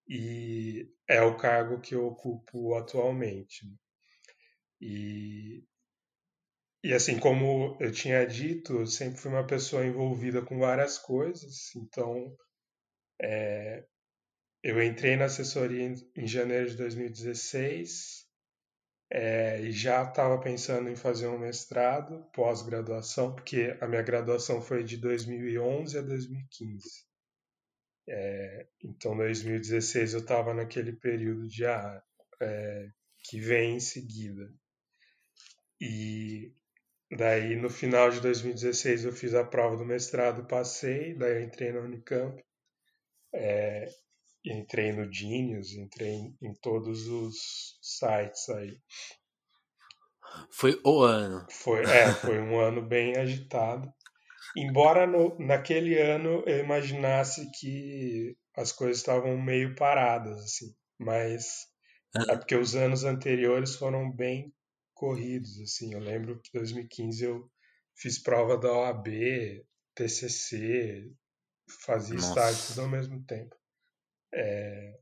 [0.09, 3.67] e é o cargo que eu ocupo atualmente.
[4.81, 5.65] E,
[6.83, 11.75] e assim, como eu tinha dito, eu sempre fui uma pessoa envolvida com várias coisas,
[11.77, 12.37] então
[13.21, 13.85] é,
[14.63, 18.25] eu entrei na assessoria em, em janeiro de 2016
[19.11, 24.83] é, e já estava pensando em fazer um mestrado pós-graduação, porque a minha graduação foi
[24.83, 27.14] de 2011 a 2015.
[28.09, 32.03] É, então, 2016 eu estava naquele período de ah,
[32.41, 32.89] é,
[33.25, 34.53] que vem em seguida.
[35.81, 36.53] E
[37.11, 41.73] daí, no final de 2016, eu fiz a prova do mestrado, passei, daí eu entrei
[41.73, 42.43] na Unicamp
[43.35, 43.89] é,
[44.45, 48.79] entrei no Genius, entrei em, em, todos os sites aí.
[50.51, 51.47] Foi o ano.
[51.51, 53.93] Foi, é, foi um ano bem agitado.
[54.57, 61.67] Embora no, naquele ano eu imaginasse que as coisas estavam meio paradas, assim, mas
[62.29, 64.55] é porque os anos anteriores foram bem
[64.95, 65.93] corridos, assim.
[65.93, 67.51] Eu lembro que em 2015 eu
[67.97, 69.09] fiz prova da OAB,
[69.95, 71.11] TCC,
[71.85, 72.29] fazia Nossa.
[72.29, 73.57] estágio tudo ao mesmo tempo.
[74.33, 74.99] É...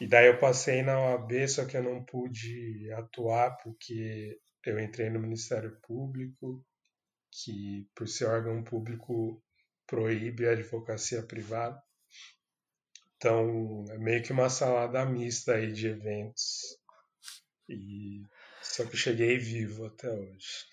[0.00, 5.10] E daí eu passei na OAB, só que eu não pude atuar porque eu entrei
[5.10, 6.64] no Ministério Público,
[7.44, 9.42] que por ser órgão público
[9.86, 11.82] proíbe a advocacia privada.
[13.16, 16.78] Então, é meio que uma salada mista aí de eventos.
[17.68, 18.22] E
[18.62, 20.66] só que cheguei vivo até hoje.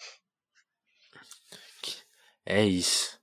[2.45, 3.19] É isso.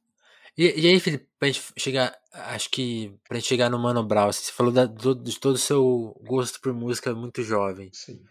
[0.58, 4.28] E, e aí, Felipe, pra gente chegar, acho que pra gente chegar no Mano Brown,
[4.28, 7.90] assim, você falou da, do, de todo o seu gosto por música muito jovem.
[7.92, 8.22] Sim.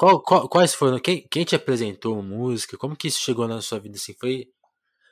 [0.00, 2.78] Qual, qual, quais foram, quem, quem te apresentou música?
[2.78, 4.14] Como que isso chegou na sua vida, assim?
[4.14, 4.48] Foi,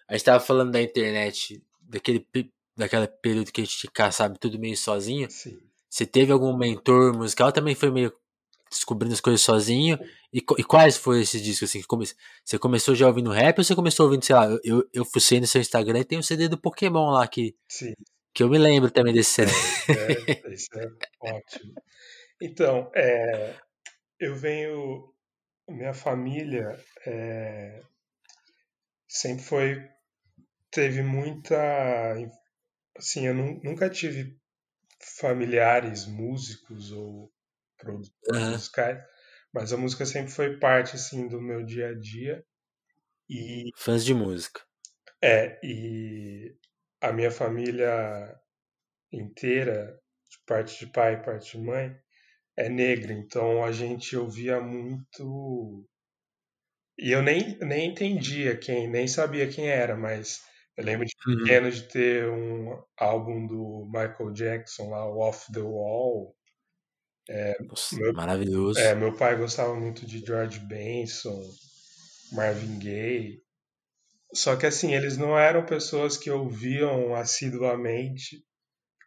[0.08, 2.26] a gente tava falando da internet, daquele,
[2.74, 5.30] daquela período que a gente sabe, tudo meio sozinho.
[5.30, 5.58] Sim.
[5.90, 7.52] Você teve algum mentor musical?
[7.52, 8.10] Também foi meio
[8.70, 9.98] descobrindo as coisas sozinho?
[10.32, 11.82] E, e quais foram esses discos, assim?
[11.82, 12.06] Come,
[12.42, 15.46] você começou já ouvindo rap ou você começou ouvindo, sei lá, eu, eu fucei no
[15.46, 17.92] seu Instagram e tem um CD do Pokémon lá que, Sim.
[18.32, 19.52] que eu me lembro também desse CD.
[19.88, 20.88] É, é, isso é
[21.20, 21.74] ótimo.
[22.40, 23.54] Então, é,
[24.18, 25.12] eu venho,
[25.68, 27.82] minha família é,
[29.06, 29.88] sempre foi,
[30.70, 31.56] teve muita,
[32.96, 34.38] assim, eu nunca tive
[35.18, 37.32] familiares músicos ou
[37.76, 38.50] produtores uhum.
[38.50, 39.02] musicais,
[39.52, 42.44] mas a música sempre foi parte assim do meu dia a dia
[43.28, 44.60] e fãs de música.
[45.22, 46.56] É, e
[47.00, 48.38] a minha família
[49.12, 50.00] inteira,
[50.30, 51.96] de parte de pai e parte de mãe,
[52.58, 55.86] é negra, então a gente ouvia muito
[56.98, 60.40] e eu nem, nem entendia quem, nem sabia quem era, mas
[60.76, 61.38] eu lembro de uhum.
[61.38, 61.72] pequeno uhum.
[61.72, 66.34] de ter um álbum do Michael Jackson lá, Off the Wall,
[67.68, 68.80] Nossa, Meu, maravilhoso.
[68.80, 71.40] é, meu pai gostava muito de George Benson,
[72.32, 73.42] Marvin Gaye.
[74.34, 78.44] Só que assim, eles não eram pessoas que ouviam assiduamente,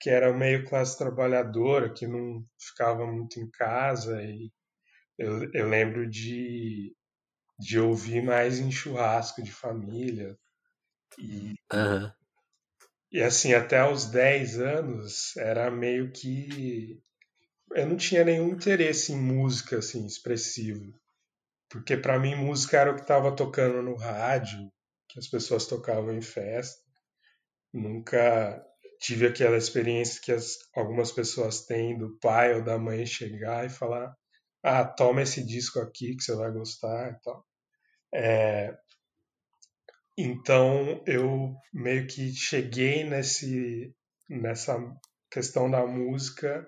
[0.02, 4.20] porque era meio classe trabalhadora, que não ficava muito em casa.
[4.24, 4.52] E
[5.16, 6.96] eu, eu lembro de,
[7.60, 10.36] de ouvir mais em churrasco de família.
[11.20, 12.12] E, Aham.
[13.12, 17.00] e assim, até os 10 anos, era meio que.
[17.76, 21.00] Eu não tinha nenhum interesse em música assim, expressivo.
[21.70, 24.68] Porque para mim música era o que estava tocando no rádio,
[25.08, 26.82] que as pessoas tocavam em festa.
[27.72, 28.66] Nunca
[29.02, 33.70] tive aquela experiência que as, algumas pessoas têm do pai ou da mãe chegar e
[33.70, 34.16] falar:
[34.64, 37.46] "Ah, toma esse disco aqui que você vai gostar" e tal.
[38.14, 38.78] É,
[40.18, 43.94] então eu meio que cheguei nesse
[44.30, 44.78] nessa
[45.32, 46.66] questão da música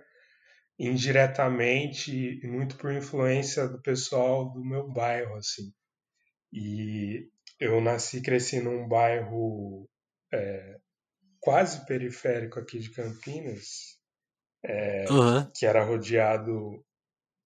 [0.79, 2.11] indiretamente
[2.43, 5.71] e muito por influência do pessoal do meu bairro assim.
[6.53, 9.89] E eu nasci e cresci num bairro
[10.33, 10.79] é,
[11.43, 13.99] quase periférico aqui de Campinas,
[15.09, 15.47] Aham.
[15.55, 16.83] que era rodeado.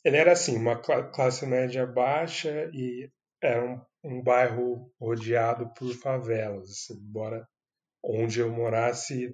[0.03, 5.93] Ele era assim, uma cla- classe média baixa e era um, um bairro rodeado por
[5.95, 7.47] favelas, assim, embora
[8.03, 9.33] onde eu morasse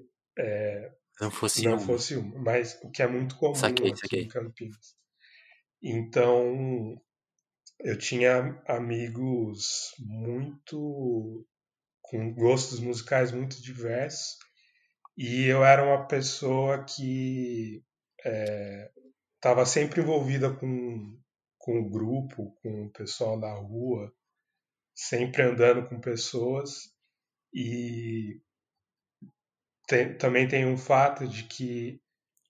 [1.19, 1.79] Não fosse não uma.
[1.79, 4.23] fosse uma, mas o que é muito comum Saquei, aqui saquei.
[4.23, 4.95] em Campinas.
[5.81, 6.99] Então,
[7.81, 11.45] eu tinha amigos muito
[12.01, 14.37] com gostos musicais muito diversos
[15.17, 17.83] e eu era uma pessoa que
[19.35, 21.17] estava sempre envolvida com,
[21.59, 24.11] com o grupo, com o pessoal da rua,
[24.95, 26.93] sempre andando com pessoas.
[27.53, 28.41] E
[29.87, 32.01] tem- também tem um fato de que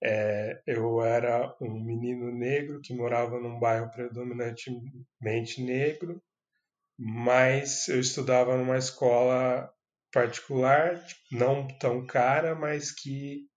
[0.04, 6.22] é, eu era um menino negro que morava num bairro predominantemente negro
[7.00, 9.73] mas eu estudava numa escola
[10.14, 13.48] particular, não tão cara, mas que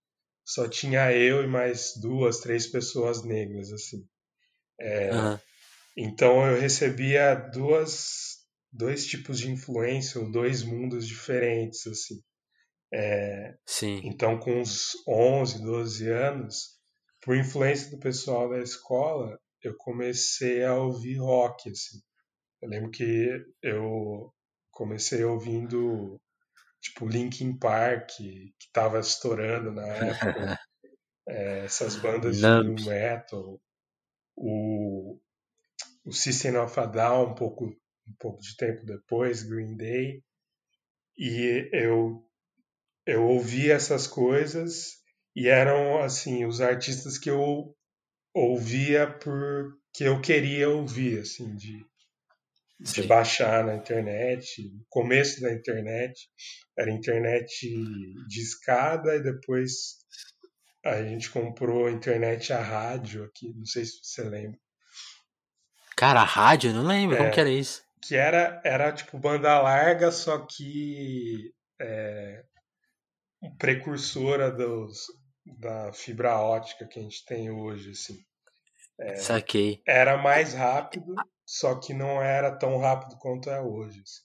[0.45, 4.09] só tinha eu e mais duas, três pessoas negras, assim.
[4.81, 5.41] Aham.
[5.97, 8.39] Então eu recebia duas,
[8.73, 12.23] dois tipos de influência, ou dois mundos diferentes, assim.
[13.67, 14.01] Sim.
[14.05, 16.79] Então, com uns 11, 12 anos,
[17.23, 21.99] por influência do pessoal da escola, eu comecei a ouvir rock, assim.
[22.63, 24.33] Eu lembro que eu
[24.71, 26.21] comecei ouvindo
[26.81, 30.59] tipo Linkin Park, que tava estourando na época,
[31.29, 32.81] é, essas bandas de Numb.
[32.81, 33.61] new metal,
[34.37, 35.19] o,
[36.05, 40.23] o System of a Down um pouco, um pouco de tempo depois, Green Day,
[41.19, 42.23] e eu
[43.07, 44.97] eu ouvia essas coisas
[45.35, 47.75] e eram assim os artistas que eu
[48.35, 51.87] ouvia porque eu queria ouvir, assim, de
[52.79, 53.07] de Sei.
[53.07, 54.71] baixar na internet.
[54.89, 56.29] Começo da internet
[56.79, 57.47] era internet
[58.29, 59.97] de escada e depois
[60.85, 64.59] a gente comprou internet a rádio aqui, não sei se você lembra.
[65.97, 66.73] Cara, a rádio?
[66.73, 67.33] Não lembro como É.
[67.33, 67.83] que era isso.
[68.03, 72.45] Que era, era tipo banda larga, só que é,
[73.59, 75.07] precursora dos,
[75.59, 78.19] da fibra ótica que a gente tem hoje, assim.
[79.17, 79.83] Saquei.
[79.87, 81.15] Era mais rápido,
[81.47, 84.01] só que não era tão rápido quanto é hoje.
[84.03, 84.23] assim.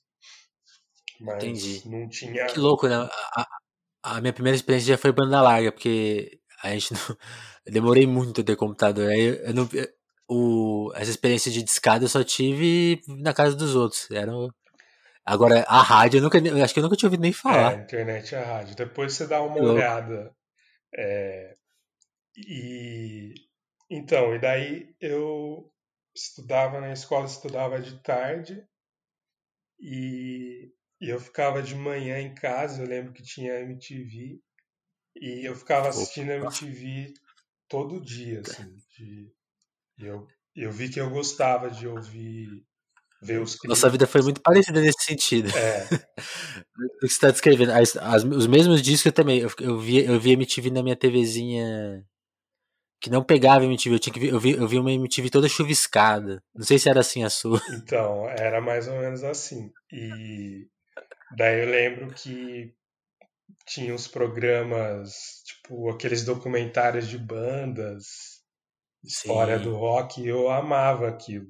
[1.19, 1.87] Mas Entendi.
[1.89, 2.47] não tinha.
[2.47, 2.95] Que louco, né?
[2.95, 3.47] A, a-
[4.17, 6.99] a minha primeira experiência já foi banda larga, porque a gente não.
[7.65, 9.07] Eu demorei muito a ter computador.
[9.11, 9.69] Aí eu, não.
[10.27, 14.09] o, essa experiência de discada eu só tive na casa dos outros.
[14.09, 14.31] Era,
[15.25, 16.37] agora, a rádio eu nunca.
[16.39, 17.75] Eu acho que eu nunca tinha ouvido nem É, falar.
[17.75, 18.75] internet e a rádio.
[18.75, 20.33] Depois você dá uma olhada.
[20.95, 21.55] É,
[22.37, 23.33] e
[23.89, 25.70] então, e daí eu
[26.15, 28.63] estudava na escola, estudava de tarde
[29.79, 32.83] e, e eu ficava de manhã em casa.
[32.83, 34.39] Eu lembro que tinha MTV
[35.15, 37.13] e eu ficava assistindo MTV
[37.67, 38.75] todo dia, assim.
[38.97, 39.31] De,
[39.97, 42.65] e eu, eu vi que eu gostava de ouvir,
[43.21, 45.49] ver os Nossa vida foi muito parecida nesse sentido.
[45.55, 45.87] É,
[46.77, 47.71] O que você está descrevendo.
[47.71, 49.39] As- as- os mesmos discos eu também.
[49.39, 52.05] Eu, eu, via, eu via MTV na minha TVzinha
[53.01, 53.95] que não pegava MTV.
[53.95, 56.43] Eu, tinha que ver, eu, vi, eu vi uma MTV toda chuviscada.
[56.55, 57.59] Não sei se era assim a sua.
[57.83, 59.71] Então, era mais ou menos assim.
[59.91, 60.67] E
[61.35, 62.73] daí eu lembro que
[63.67, 68.05] tinha os programas, tipo, aqueles documentários de bandas,
[69.03, 69.63] história Sim.
[69.65, 71.47] do rock, e eu amava aquilo.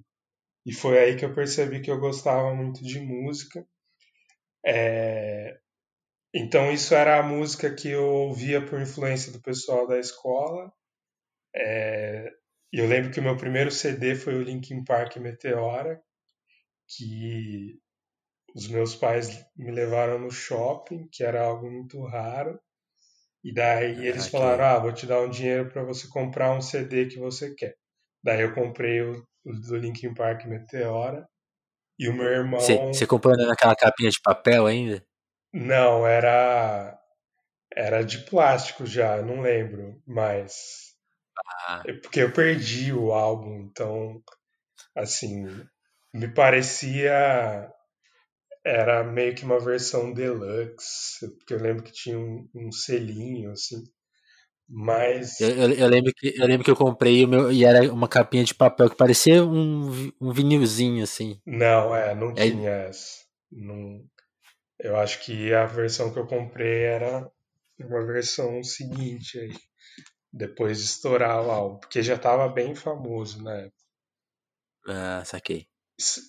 [0.66, 3.66] E foi aí que eu percebi que eu gostava muito de música.
[4.66, 5.58] É,
[6.34, 10.72] Então, isso era a música que eu ouvia por influência do pessoal da escola.
[11.56, 12.30] É,
[12.72, 16.02] eu lembro que o meu primeiro CD foi o Linkin Park Meteora,
[16.88, 17.80] que
[18.56, 22.60] os meus pais me levaram no shopping, que era algo muito raro.
[23.44, 24.66] E daí eles Ah, falaram.
[24.66, 27.76] Ah, vou te dar um dinheiro para você comprar um CD que você quer.
[28.24, 31.28] Daí eu comprei o, o do Linkin Park Meteora.
[32.00, 32.60] E o meu irmão.
[32.92, 35.04] você comprou naquela capinha de papel ainda?
[35.54, 36.98] Não, era.
[37.76, 40.02] Era de plástico já, eu não lembro.
[40.06, 40.91] Mas.
[41.68, 44.22] Ah, é Porque eu perdi o álbum, então.
[44.96, 45.46] Assim.
[46.14, 47.72] Me parecia.
[48.64, 51.28] Era meio que uma versão deluxe.
[51.38, 53.78] Porque eu lembro que tinha um, um selinho, assim.
[53.78, 53.88] eu,
[54.70, 55.40] Mas.
[55.40, 58.44] eu, eu lembro que, eu lembro que eu comprei o meu, e era uma capinha
[58.44, 61.40] de papel que parecia um, um vinilzinho, assim.
[61.46, 63.26] Não, é, não Aí, tinha essa.
[63.52, 64.04] Não,
[64.80, 67.30] eu acho que a versão que eu comprei era
[67.80, 69.54] uma versão seguinte aí,
[70.32, 73.70] depois de estourar o álbum, porque já estava bem famoso, né?
[74.88, 75.68] ah, saquei.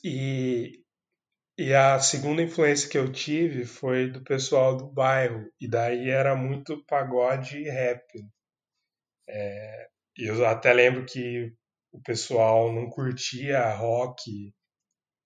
[0.04, 0.82] E,
[1.58, 6.34] e a segunda influência que eu tive foi do pessoal do bairro, e daí era
[6.36, 8.02] muito pagode e rap.
[10.18, 11.54] E eu até lembro que
[11.90, 14.52] o pessoal não curtia rock,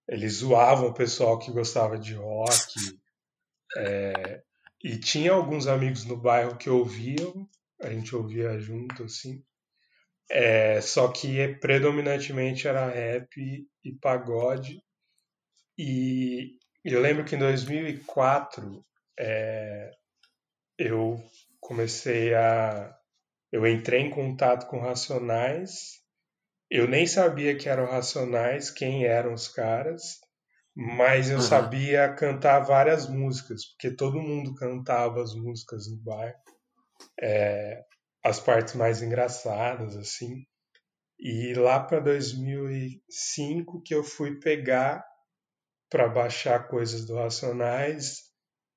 [0.08, 2.74] eles zoavam o pessoal que gostava de rock,
[4.82, 7.48] E tinha alguns amigos no bairro que ouviam,
[7.80, 9.42] a gente ouvia junto, assim.
[10.30, 14.82] É, só que predominantemente era rap e pagode.
[15.78, 18.84] E eu lembro que em 2004
[20.78, 21.22] eu
[21.60, 22.94] comecei a.
[23.52, 26.02] Eu entrei em contato com Racionais.
[26.70, 30.18] Eu nem sabia que eram Racionais, quem eram os caras,
[30.74, 31.48] mas eu Aham.
[31.48, 36.36] sabia cantar várias músicas, porque todo mundo cantava as músicas no bairro.
[38.22, 40.44] As partes mais engraçadas, assim.
[41.18, 45.04] E lá para 2005 que eu fui pegar
[45.88, 48.30] para baixar coisas do Racionais,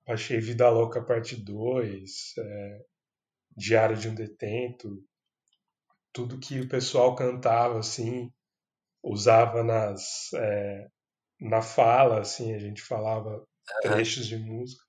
[0.06, 2.80] baixei Vida Louca Parte 2, é,
[3.58, 5.04] Diário de um Detento,
[6.14, 8.32] tudo que o pessoal cantava, assim,
[9.04, 10.88] usava nas, é,
[11.42, 13.46] na fala, assim, a gente falava
[13.82, 14.84] trechos de música.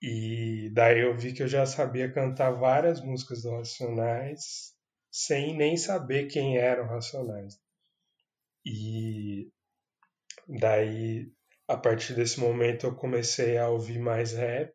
[0.00, 4.72] E daí eu vi que eu já sabia cantar várias músicas do Racionais
[5.10, 7.58] sem nem saber quem eram Racionais.
[8.64, 9.50] E
[10.46, 11.32] daí,
[11.66, 14.72] a partir desse momento, eu comecei a ouvir mais rap,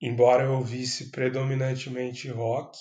[0.00, 2.78] embora eu ouvisse predominantemente rock.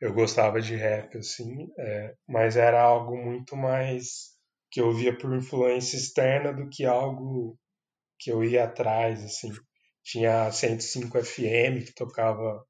[0.00, 4.34] Eu gostava de rap, assim, é, mas era algo muito mais
[4.70, 7.58] que eu via por influência externa do que algo
[8.18, 9.52] que eu ia atrás, assim.
[10.02, 12.64] Tinha a 105 FM que tocava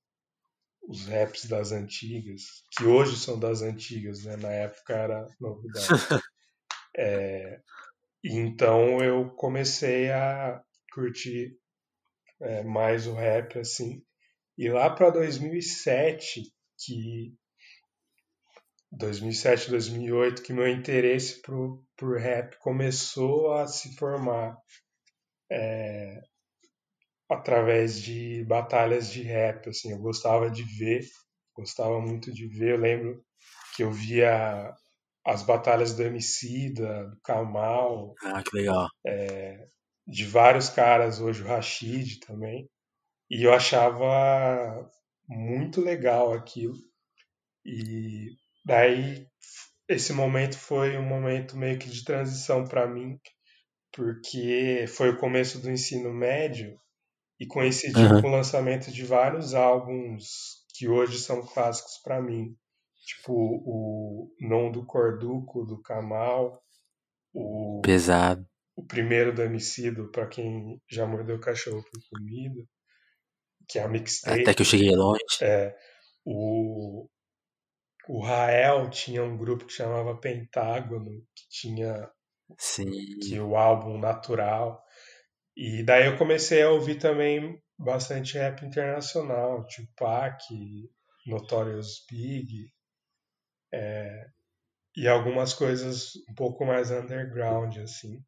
[0.89, 4.37] os raps das antigas, que hoje são das antigas, né?
[4.37, 5.89] Na época era novidade.
[8.23, 11.57] E então eu comecei a curtir
[12.41, 14.03] é, mais o rap, assim.
[14.57, 16.43] E lá para 2007,
[16.79, 17.35] que
[18.93, 24.57] 2007, 2008, que meu interesse por, por rap começou a se formar
[27.29, 29.93] através de batalhas de rap, assim.
[29.93, 31.05] Eu gostava de ver,
[31.55, 32.73] gostava muito de ver.
[32.75, 33.25] Eu lembro
[33.77, 34.73] que eu via
[35.25, 38.89] as batalhas do Emicida, do Kamal, Ah, que legal.
[40.07, 42.69] de vários caras, hoje o Rashid também.
[43.31, 44.91] E eu achava
[45.27, 46.75] muito legal aquilo.
[47.65, 48.29] E
[48.65, 49.27] daí
[49.89, 53.19] esse momento foi um momento meio que de transição para mim,
[53.95, 56.79] porque foi o começo do ensino médio
[57.41, 58.21] e coincidiu Aham.
[58.21, 62.57] com o lançamento de vários álbuns que hoje são clássicos para mim,
[63.07, 66.63] tipo o Non do Corduco do Kamal,
[67.35, 68.45] o, Pesado.
[68.77, 72.63] o primeiro do Emicida, para quem já mordeu cachorro por comida,
[73.69, 73.89] que é a
[74.27, 75.21] Até que eu mixtape, cheguei longe.
[75.41, 75.77] é,
[76.25, 77.09] o
[78.09, 82.11] o Rael tinha um grupo que chamava Pentágono, que tinha
[82.57, 83.41] que Sim.
[83.41, 84.83] o álbum Natural.
[85.57, 90.43] E daí eu comecei a ouvir também bastante rap internacional, Tupac,
[91.27, 92.69] Notorious Big
[94.97, 98.21] e algumas coisas um pouco mais underground assim.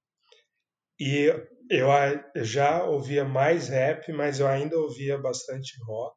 [0.99, 1.31] E
[1.71, 1.91] eu
[2.35, 6.17] eu já ouvia mais rap, mas eu ainda ouvia bastante rock.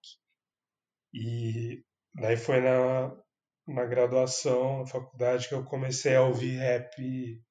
[1.14, 1.84] E
[2.14, 3.16] daí foi na,
[3.68, 7.42] na graduação, na faculdade, que eu comecei a ouvir rap,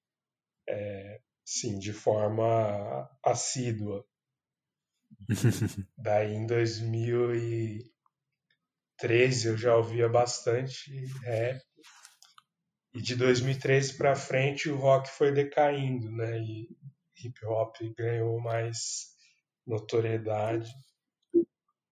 [1.44, 4.04] sim, de forma assídua.
[5.96, 7.92] Daí em 2000 e
[8.98, 10.90] 2013 eu já ouvia bastante
[11.22, 11.62] rap.
[12.94, 16.38] E de 2013 para frente o rock foi decaindo, né?
[16.40, 16.68] E
[17.22, 19.14] hip hop ganhou mais
[19.64, 20.68] notoriedade.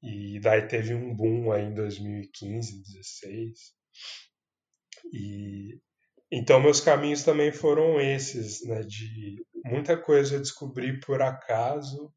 [0.03, 3.75] E daí teve um boom aí em 2015, 2016.
[5.13, 5.81] E
[6.31, 8.83] então meus caminhos também foram esses, né?
[8.83, 12.13] De muita coisa eu descobri por acaso,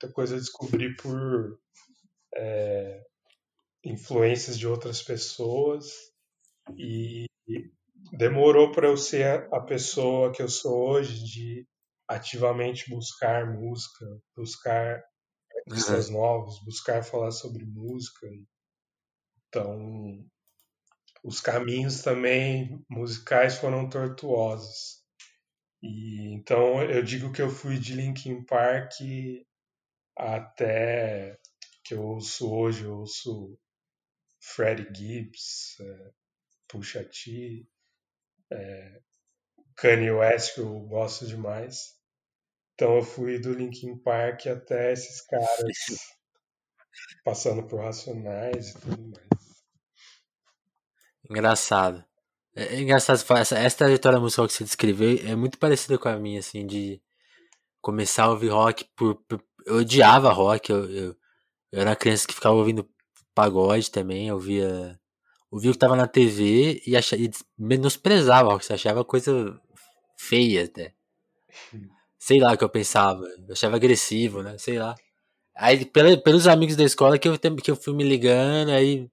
[0.00, 1.58] muita coisa eu descobri por
[2.34, 3.02] é,
[3.84, 5.86] influências de outras pessoas
[6.76, 7.26] e
[8.12, 11.66] demorou para eu ser a pessoa que eu sou hoje de
[12.06, 14.06] ativamente buscar música,
[14.36, 15.02] buscar
[15.66, 16.14] artistas uhum.
[16.14, 18.26] novos, buscar falar sobre música.
[19.48, 20.24] Então,
[21.28, 25.02] os caminhos também musicais foram tortuosos.
[25.82, 28.92] E então eu digo que eu fui de Linkin Park
[30.16, 31.38] até
[31.84, 33.58] que eu ouço hoje, eu ouço
[34.40, 36.10] Freddie Gibbs, é,
[36.66, 37.68] Pusha T,
[38.50, 39.00] é,
[39.76, 41.94] Kanye West, que eu gosto demais.
[42.72, 45.46] Então eu fui do Linkin Park até esses caras,
[47.22, 49.27] passando por Racionais e tudo mais.
[51.30, 52.04] Engraçado.
[52.54, 56.16] É, é engraçado, essa, essa trajetória musical que você descreveu é muito parecida com a
[56.16, 57.00] minha, assim, de
[57.80, 59.16] começar a ouvir rock por.
[59.28, 61.16] por eu odiava rock, eu, eu,
[61.72, 62.88] eu, era criança que ficava ouvindo
[63.34, 64.98] pagode também, eu ouvia.
[65.50, 69.58] Ouvia o que tava na TV e, achava, e menosprezava rock, você achava coisa
[70.18, 70.94] feia até.
[72.18, 74.58] Sei lá o que eu pensava, eu achava agressivo, né?
[74.58, 74.94] Sei lá.
[75.56, 79.10] Aí, pelos amigos da escola que eu, que eu fui me ligando, aí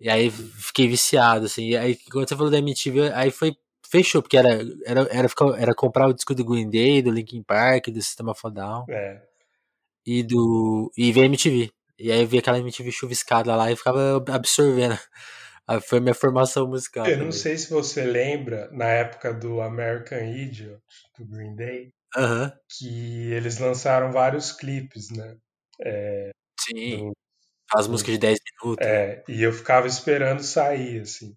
[0.00, 1.70] e aí fiquei viciado, assim.
[1.70, 3.56] E aí, quando você falou da MTV, aí foi.
[3.90, 7.88] Fechou, porque era, era, era, era comprar o disco do Green Day, do Linkin Park,
[7.88, 8.84] do Sistema Fodal.
[8.90, 9.22] É.
[10.06, 10.92] E do.
[10.96, 11.70] E ver MTV.
[11.98, 14.98] E aí eu vi aquela MTV chuviscada lá e ficava absorvendo.
[15.86, 17.04] Foi minha formação musical.
[17.04, 17.24] Eu também.
[17.26, 20.80] não sei se você lembra, na época do American Idiot,
[21.18, 22.52] do Green Day, uh -huh.
[22.78, 25.36] que eles lançaram vários clipes, né?
[25.82, 27.08] É, Sim.
[27.08, 27.12] Do,
[27.74, 28.86] as músicas de 10 minutos.
[28.86, 31.36] É, e eu ficava esperando sair, assim.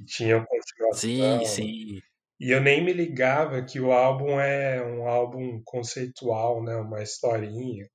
[0.00, 0.94] E tinha continuação.
[0.94, 2.02] Sim, sim.
[2.40, 6.76] E eu nem me ligava que o álbum é um álbum conceitual, né?
[6.76, 7.88] Uma historinha.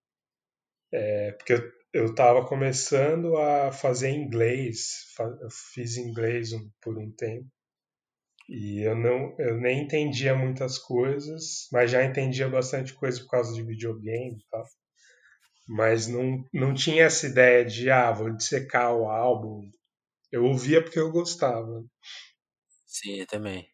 [0.91, 5.05] É, porque eu, eu tava começando a fazer inglês.
[5.19, 6.49] Eu fiz inglês
[6.81, 7.47] por um tempo.
[8.47, 13.53] E eu não, eu nem entendia muitas coisas, mas já entendia bastante coisa por causa
[13.53, 14.65] de videogame e tal
[15.69, 19.69] mas não, não tinha essa ideia de, ah, vou dissecar o álbum.
[20.31, 21.85] Eu ouvia porque eu gostava.
[22.87, 23.69] Sim, eu também.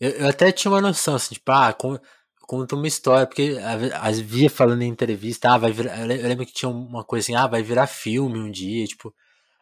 [0.00, 1.76] Eu, eu até tinha uma noção, assim, tipo, ah,
[2.40, 3.58] conta uma história, porque
[4.00, 7.34] as via falando em entrevista, ah, vai virar, eu lembro que tinha uma coisa assim,
[7.34, 9.14] ah, vai virar filme um dia, tipo,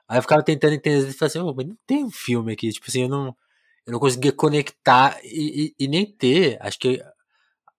[0.09, 2.71] aí eu ficava tentando entender e falava assim, oh, mas não tem um filme aqui,
[2.71, 3.37] tipo assim, eu não,
[3.85, 7.03] eu não conseguia conectar e, e, e nem ter, acho que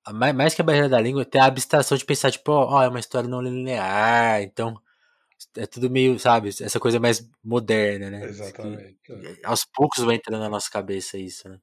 [0.10, 2.82] mais, mais que a barreira da língua, tem a abstração de pensar, tipo, ó, oh,
[2.82, 4.82] é uma história não linear, então
[5.56, 8.26] é tudo meio, sabe, essa coisa mais moderna, né?
[8.26, 8.98] Exatamente.
[9.04, 11.60] Que, aos poucos vai entrando na nossa cabeça isso, né?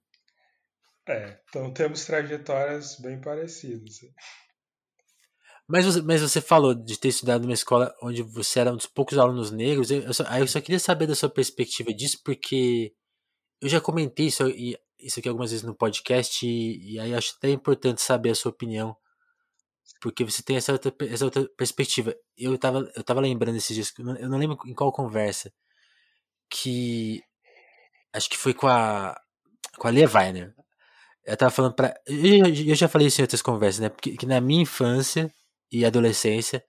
[1.09, 4.01] É, então temos trajetórias bem parecidas.
[5.66, 8.86] Mas você, mas você falou de ter estudado numa escola onde você era um dos
[8.86, 9.91] poucos alunos negros.
[9.91, 12.95] Eu só, aí eu só queria saber da sua perspectiva disso, porque
[13.61, 17.35] eu já comentei isso e isso aqui algumas vezes no podcast e, e aí acho
[17.37, 18.97] até importante saber a sua opinião
[20.01, 22.15] porque você tem essa outra, essa outra perspectiva.
[22.37, 25.53] Eu tava, eu tava lembrando esses dias, eu não lembro em qual conversa,
[26.51, 27.23] que
[28.13, 29.21] acho que foi com a
[29.79, 30.55] com a Lia Weiner.
[31.25, 31.95] Eu tava falando pra.
[32.07, 33.89] Eu, eu já falei isso em outras conversas, né?
[33.91, 35.33] Porque que na minha infância
[35.71, 36.65] e adolescência,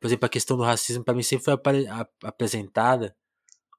[0.00, 3.16] por exemplo, a questão do racismo para mim sempre foi ap apresentada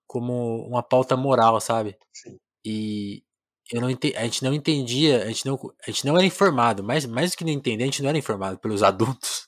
[0.08, 1.98] como uma pauta moral, sabe?
[2.14, 2.40] Sim.
[2.66, 3.24] E,
[3.72, 6.84] eu não entendi, a gente não entendia, a gente não, a gente não era informado,
[6.84, 9.47] mais, mais do que não entender, a gente não era informado pelos adultos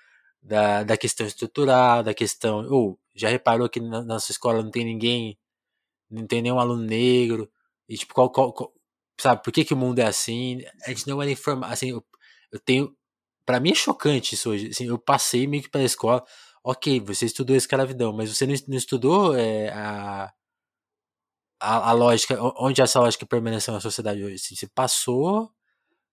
[0.42, 2.66] da, da questão estrutural, da questão.
[2.70, 5.38] Ou oh, já reparou que na nossa escola não tem ninguém,
[6.10, 7.50] não tem nenhum aluno negro,
[7.88, 8.72] e tipo, qual, qual, qual
[9.20, 10.62] sabe, por que, que o mundo é assim?
[10.86, 12.04] A gente não era informado, assim, eu,
[12.52, 12.96] eu tenho.
[13.46, 14.68] para mim é chocante isso hoje.
[14.70, 16.24] Assim, eu passei meio que pela escola,
[16.64, 20.32] ok, você estudou escravidão, mas você não, não estudou é, a
[21.60, 25.50] a, a, lógica, onde essa lógica permaneceu na sociedade hoje, assim, se passou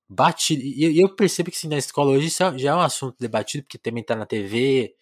[0.07, 3.15] batido, e eu percebo que assim, na escola hoje isso é, já é um assunto
[3.19, 4.93] debatido, porque também tá na TV,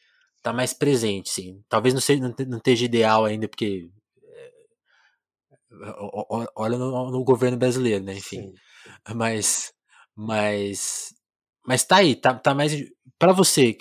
[0.42, 3.90] tá mais presente, sim, talvez não, seja, não, não esteja ideal ainda, porque
[4.24, 4.52] é,
[6.56, 8.54] olha no, no, governo brasileiro, né, enfim, sim.
[9.14, 9.74] mas,
[10.16, 11.14] mas,
[11.66, 12.74] mas tá aí, tá, tá mais,
[13.20, 13.78] para você,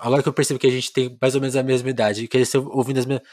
[0.00, 2.44] agora que eu percebo que a gente tem mais ou menos a mesma idade, que
[2.44, 3.26] você ouvindo as mesmas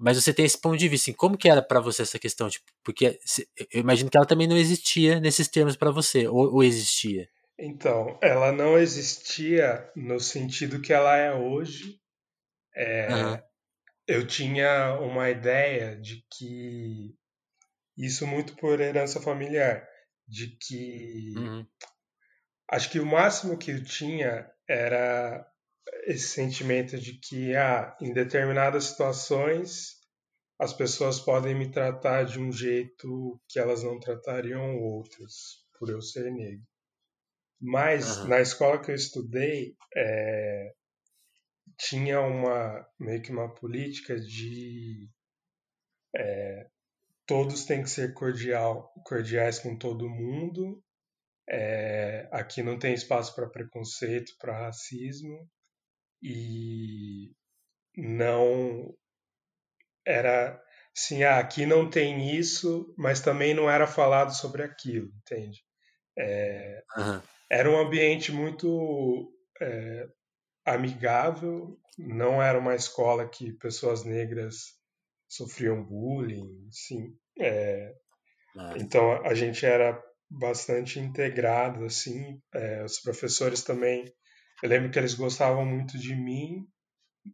[0.00, 1.10] Mas você tem esse ponto de vista.
[1.10, 2.48] Assim, como que era para você essa questão?
[2.48, 3.20] Tipo, porque
[3.70, 7.28] eu imagino que ela também não existia nesses termos para você, ou, ou, existia?
[7.58, 12.00] Então, ela não existia no sentido que ela é hoje.
[12.74, 13.38] É, uhum.
[14.08, 17.14] Eu tinha uma ideia de que
[17.94, 19.86] isso muito por herança familiar,
[20.26, 21.66] de que uhum.
[22.70, 25.46] acho que o máximo que eu tinha era
[26.04, 29.98] esse sentimento de que ah, em determinadas situações
[30.58, 36.02] as pessoas podem me tratar de um jeito que elas não tratariam outras, por eu
[36.02, 36.66] ser negro.
[37.58, 38.28] Mas uhum.
[38.28, 40.74] na escola que eu estudei, é,
[41.78, 45.08] tinha uma meio que uma política de
[46.14, 46.68] é,
[47.26, 50.82] todos têm que ser cordial, cordiais com todo mundo.
[51.48, 55.48] É, aqui não tem espaço para preconceito, para racismo
[56.22, 57.34] e
[57.96, 58.94] não
[60.06, 60.60] era
[60.96, 65.62] assim, ah, aqui não tem isso, mas também não era falado sobre aquilo, entende?
[66.18, 67.22] É, uhum.
[67.50, 70.08] Era um ambiente muito é,
[70.64, 74.78] amigável, não era uma escola que pessoas negras
[75.28, 77.16] sofriam bullying, sim.
[77.38, 77.94] É,
[78.76, 82.40] então a gente era bastante integrado, assim.
[82.54, 84.04] É, os professores também
[84.62, 86.66] eu lembro que eles gostavam muito de mim,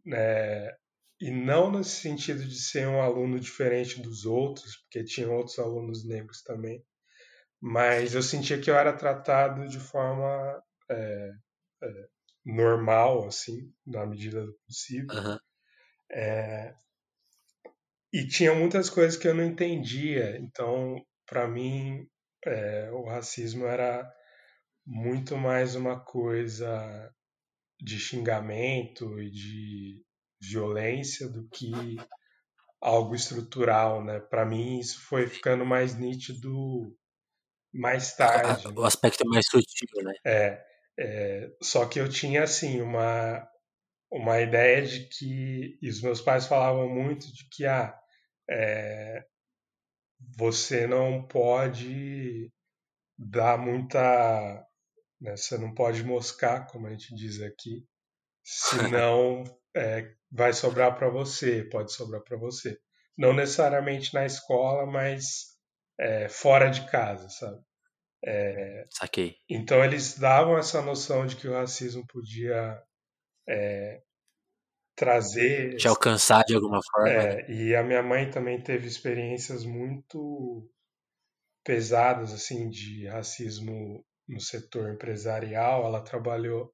[0.05, 0.71] né,
[1.19, 6.05] e não no sentido de ser um aluno diferente dos outros, porque tinham outros alunos
[6.05, 6.83] negros também,
[7.59, 11.31] mas eu sentia que eu era tratado de forma é,
[11.83, 12.07] é,
[12.45, 15.15] normal, assim, na medida do possível.
[15.15, 15.37] Uhum.
[16.11, 16.75] É,
[18.13, 22.07] e tinha muitas coisas que eu não entendia, então, para mim,
[22.45, 24.09] é, o racismo era
[24.85, 27.13] muito mais uma coisa
[27.79, 30.03] de xingamento e de
[30.41, 31.71] violência do que
[32.81, 34.19] algo estrutural, né?
[34.19, 36.95] Para mim isso foi ficando mais nítido
[37.73, 38.67] mais tarde.
[38.75, 40.13] O aspecto mais sutil, né?
[40.25, 40.65] É,
[40.99, 43.47] é, só que eu tinha assim uma
[44.09, 47.93] uma ideia de que e os meus pais falavam muito de que ah,
[48.49, 49.25] é,
[50.37, 52.51] você não pode
[53.17, 54.65] dar muita
[55.19, 55.35] né?
[55.35, 57.85] Você não pode moscar, como a gente diz aqui,
[58.43, 59.43] senão
[59.75, 62.77] é, vai sobrar para você, pode sobrar para você.
[63.17, 65.57] Não necessariamente na escola, mas
[65.99, 67.59] é, fora de casa, sabe?
[68.23, 69.35] É, Saquei.
[69.49, 72.81] Então eles davam essa noção de que o racismo podia
[73.47, 74.01] é,
[74.95, 75.75] trazer.
[75.77, 77.09] Te alcançar de alguma forma.
[77.09, 77.49] É, né?
[77.49, 80.69] E a minha mãe também teve experiências muito
[81.63, 85.85] pesadas assim de racismo no setor empresarial.
[85.85, 86.73] Ela trabalhou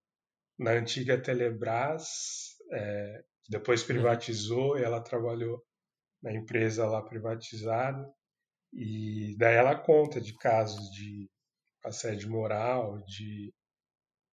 [0.58, 3.88] na antiga Telebrás, é, depois uhum.
[3.88, 5.64] privatizou, e ela trabalhou
[6.22, 8.06] na empresa lá privatizada.
[8.72, 11.30] E daí ela conta de casos de
[11.84, 13.54] assédio moral, de,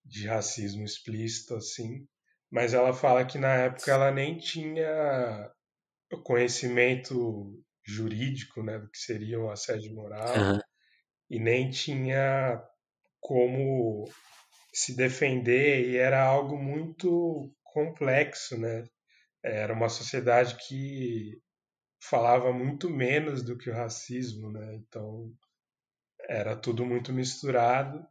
[0.04, 2.06] de racismo explícito, assim.
[2.50, 5.50] Mas ela fala que na época ela nem tinha
[6.24, 10.60] conhecimento jurídico, né, do que seria o assédio moral, uhum.
[11.28, 12.62] e nem tinha
[13.20, 14.08] como
[14.72, 18.84] se defender e era algo muito complexo, né?
[19.42, 21.40] Era uma sociedade que
[22.02, 24.74] falava muito menos do que o racismo, né?
[24.76, 25.32] Então
[26.28, 28.04] era tudo muito misturado.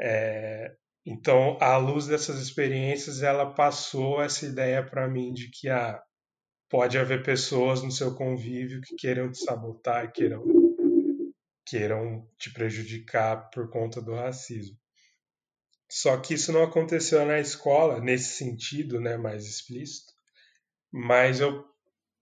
[0.00, 0.74] É,
[1.04, 6.00] então, à luz dessas experiências, ela passou essa ideia para mim de que ah,
[6.70, 10.42] pode haver pessoas no seu convívio que queiram te sabotar, queiram
[11.72, 14.76] queiram te prejudicar por conta do racismo.
[15.90, 20.12] Só que isso não aconteceu na escola nesse sentido, né, mais explícito.
[20.92, 21.64] Mas eu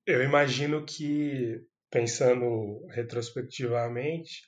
[0.06, 4.42] eu imagino que pensando retrospectivamente,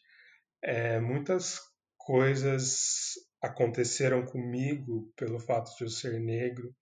[0.63, 1.61] é, muitas
[1.97, 6.73] coisas aconteceram comigo pelo fato de eu ser negro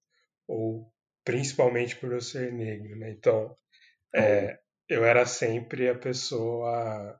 [0.46, 0.92] ou
[1.24, 3.10] principalmente por eu ser negro, né?
[3.10, 3.56] Então,
[4.14, 4.58] é,
[4.88, 7.18] eu era sempre a pessoa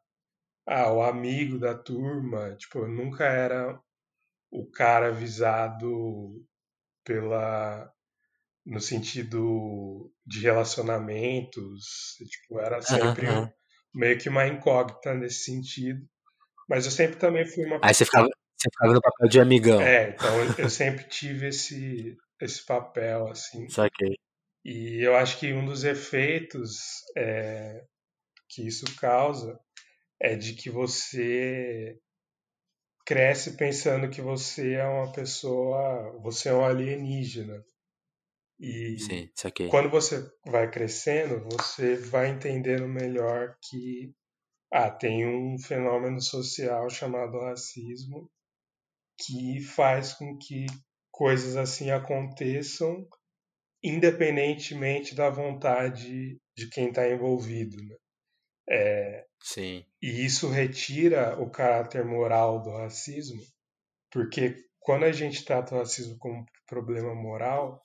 [0.67, 3.79] ah, o amigo da turma, tipo, eu nunca era
[4.51, 6.45] o cara visado
[7.05, 7.91] pela
[8.65, 13.45] no sentido de relacionamentos, tipo, era sempre uhum.
[13.45, 13.51] um,
[13.95, 16.01] meio que uma incógnita nesse sentido.
[16.69, 19.81] Mas eu sempre também fui uma Aí você ficava, você ficava no papel de amigão.
[19.81, 23.69] É, então eu sempre tive esse esse papel assim.
[23.69, 24.17] Saquei.
[24.65, 26.79] E eu acho que um dos efeitos
[27.17, 27.83] é,
[28.49, 29.59] que isso causa
[30.21, 31.99] é de que você
[33.07, 37.65] cresce pensando que você é uma pessoa, você é um alienígena.
[38.59, 39.31] E Sim,
[39.71, 44.15] quando você vai crescendo, você vai entendendo melhor que
[44.71, 48.31] ah, tem um fenômeno social chamado racismo
[49.19, 50.67] que faz com que
[51.11, 53.09] coisas assim aconteçam
[53.83, 57.77] independentemente da vontade de quem está envolvido.
[57.77, 57.97] Né?
[58.71, 59.85] É, Sim.
[60.01, 63.43] e isso retira o caráter moral do racismo,
[64.13, 67.85] porque quando a gente trata o racismo como problema moral,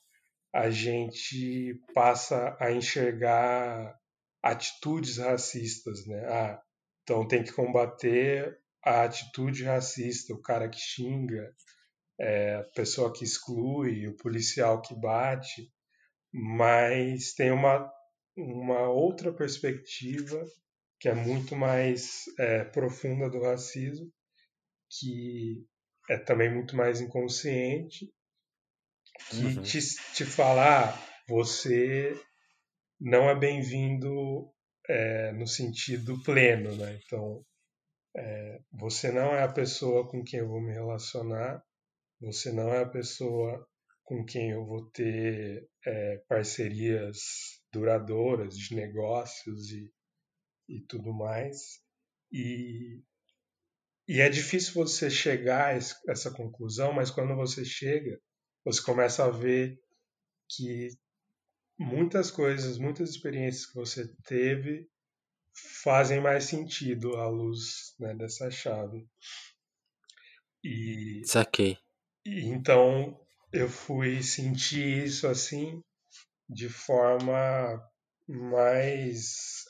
[0.54, 3.98] a gente passa a enxergar
[4.42, 6.24] atitudes racistas, né?
[6.28, 6.62] Ah,
[7.04, 11.52] então tem que combater a atitude racista, o cara que xinga,
[12.20, 15.70] é, a pessoa que exclui, o policial que bate,
[16.32, 17.92] mas tem uma,
[18.38, 20.46] uma outra perspectiva
[21.00, 24.12] que é muito mais é, profunda do racismo,
[24.90, 25.66] que
[26.10, 28.12] é também muito mais inconsciente,
[29.30, 29.62] que Uhum.
[29.64, 29.80] te,
[30.14, 32.14] te fala, ah, você
[33.00, 34.50] não é bem-vindo
[34.88, 37.00] é, no sentido pleno, né?
[37.06, 37.46] Então,
[38.16, 41.64] é, você não é a pessoa com quem eu vou me relacionar,
[42.20, 43.68] você não é a pessoa
[44.04, 47.18] com quem eu vou ter é, parcerias
[47.72, 49.92] duradouras de negócios e,
[50.68, 51.82] e tudo mais.
[52.32, 53.02] E,
[54.08, 58.20] e é difícil você chegar a essa conclusão, mas quando você chega,
[58.64, 59.80] você começa a ver
[60.50, 60.90] que
[61.78, 64.90] muitas coisas, muitas experiências que você teve
[65.84, 69.08] fazem mais sentido à luz né, dessa chave.
[70.64, 71.78] E, Saquei.
[72.26, 73.20] e então
[73.54, 75.82] eu fui sentir isso assim
[76.50, 77.82] de forma
[78.28, 79.64] mais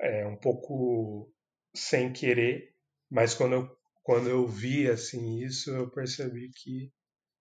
[0.00, 1.32] é, um pouco
[1.74, 2.74] sem querer,
[3.10, 6.92] mas quando eu, quando eu vi assim isso, eu percebi que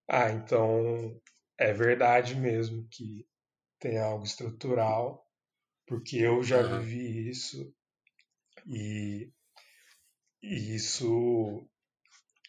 [0.09, 1.19] ah, então
[1.57, 3.27] é verdade mesmo que
[3.79, 5.27] tem algo estrutural,
[5.85, 7.73] porque eu já vivi isso
[8.65, 9.31] e,
[10.41, 11.67] e isso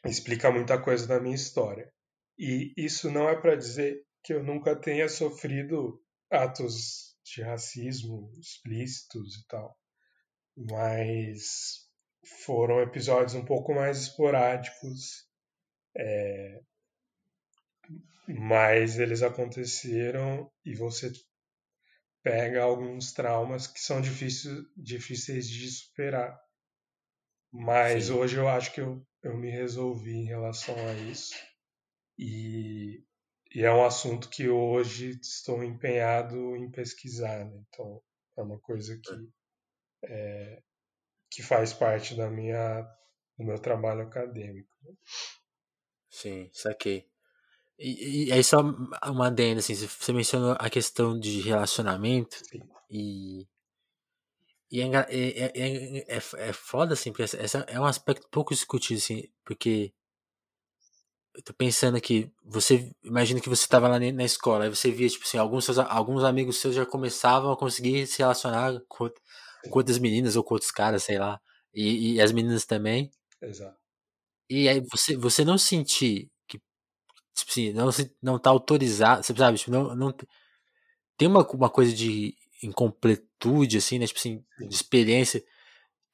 [0.05, 1.93] explica muita coisa da minha história.
[2.39, 6.01] E isso não é para dizer que eu nunca tenha sofrido
[6.31, 9.77] atos de racismo explícitos e tal,
[10.59, 11.87] mas
[12.45, 15.25] foram episódios um pouco mais esporádicos,
[15.97, 16.61] é,
[18.29, 21.13] mas eles aconteceram e você
[22.23, 26.39] pega alguns traumas que são difíceis, difíceis de superar.
[27.53, 28.13] Mas Sim.
[28.15, 31.35] hoje eu acho que eu, eu me resolvi em relação a isso.
[32.19, 33.03] E,
[33.55, 37.47] e é um assunto que hoje estou empenhado em pesquisar.
[37.47, 37.63] Né?
[37.69, 38.03] Então,
[38.37, 39.29] é uma coisa que,
[40.05, 40.63] é,
[41.31, 42.83] que faz parte da minha,
[43.39, 44.71] do meu trabalho acadêmico.
[46.11, 47.09] Sim, saquei.
[47.79, 52.61] E, e aí só uma adenda, assim, você mencionou a questão de relacionamento Sim.
[52.91, 53.47] e...
[54.71, 59.27] E é, é, é, é, foda, assim, porque essa, é um aspecto pouco discutido, assim,
[59.43, 59.95] porque
[61.35, 65.09] eu tô pensando aqui, você imagina que você estava lá na escola, aí você via,
[65.09, 69.09] tipo assim, alguns, seus, alguns amigos seus já começavam a conseguir se relacionar com,
[69.69, 71.41] com outras meninas ou com outros caras, sei lá,
[71.75, 73.11] e, e as meninas também.
[73.41, 73.79] Exato.
[74.51, 76.59] E aí você, você não sentir que,
[77.35, 77.91] tipo assim, não,
[78.23, 80.13] não tá autorizado, você sabe, tipo, não, não,
[81.17, 84.69] tem uma, uma coisa de incompletude, assim, né, tipo assim, de Sim.
[84.71, 85.45] experiência,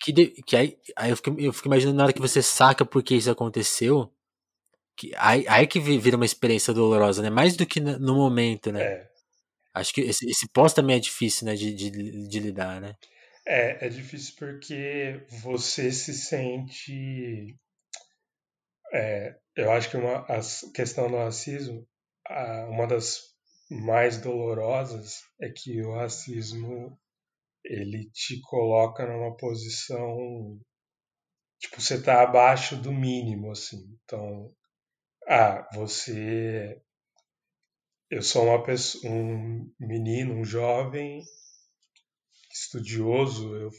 [0.01, 2.85] que, de- que aí, aí eu, fico, eu fico imaginando na hora que você saca
[2.87, 4.13] por que isso aconteceu,
[4.97, 7.31] que aí, aí que vi- vira uma experiência dolorosa, né?
[7.31, 8.83] Mais do que no, no momento, né?
[8.83, 9.09] É,
[9.75, 11.55] Acho que esse, esse pós também é difícil, né?
[11.55, 12.97] De, de, de lidar, né?
[13.47, 17.57] É, é difícil porque você se sente.
[18.93, 20.41] é, eu acho que uma, a
[20.75, 21.87] questão do racismo,
[22.27, 23.21] a- uma das
[23.71, 26.99] mais dolorosas é que o racismo
[27.65, 30.61] ele te coloca numa posição
[31.59, 34.55] tipo você tá abaixo do mínimo assim então
[35.29, 36.81] ah você
[38.11, 41.23] eu sou uma pessoa um menino um jovem
[42.55, 43.71] estudioso eu,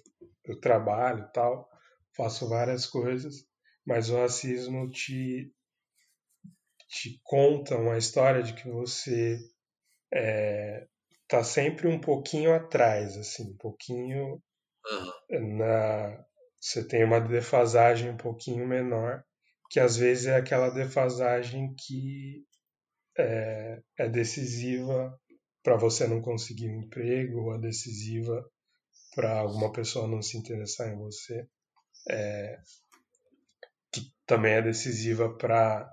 [0.45, 1.69] eu trabalho tal
[2.15, 3.45] faço várias coisas
[3.85, 5.51] mas o racismo te
[6.87, 9.39] te conta uma história de que você
[10.13, 10.87] é,
[11.27, 14.41] tá sempre um pouquinho atrás assim um pouquinho
[15.29, 16.25] na
[16.65, 19.23] você tem uma defasagem um pouquinho menor,
[19.69, 22.43] que às vezes é aquela defasagem que
[23.17, 25.15] é, é decisiva
[25.63, 28.43] para você não conseguir um emprego, ou é decisiva
[29.15, 31.47] para alguma pessoa não se interessar em você,
[32.09, 32.59] é,
[33.91, 35.89] que também é decisiva para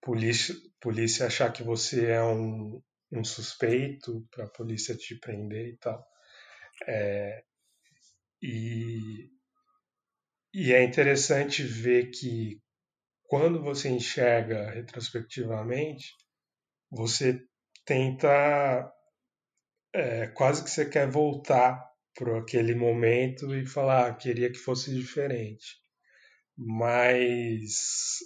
[0.00, 5.76] polícia, polícia achar que você é um, um suspeito para a polícia te prender e
[5.76, 6.04] tal.
[6.86, 7.44] É,
[8.42, 9.30] e,
[10.52, 12.60] e é interessante ver que
[13.24, 16.14] quando você enxerga retrospectivamente,
[16.90, 17.44] você
[17.84, 18.90] tenta
[19.92, 24.94] é, quase que você quer voltar para aquele momento e falar, ah, queria que fosse
[24.94, 25.76] diferente.
[26.56, 28.18] Mas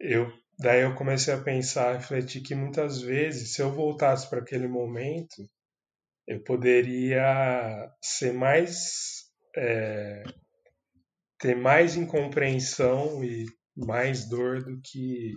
[0.00, 4.66] eu daí eu comecei a pensar, refletir que muitas vezes, se eu voltasse para aquele
[4.66, 5.48] momento,
[6.26, 10.22] eu poderia ser mais é,
[11.38, 13.46] ter mais incompreensão e
[13.76, 15.32] mais dor do que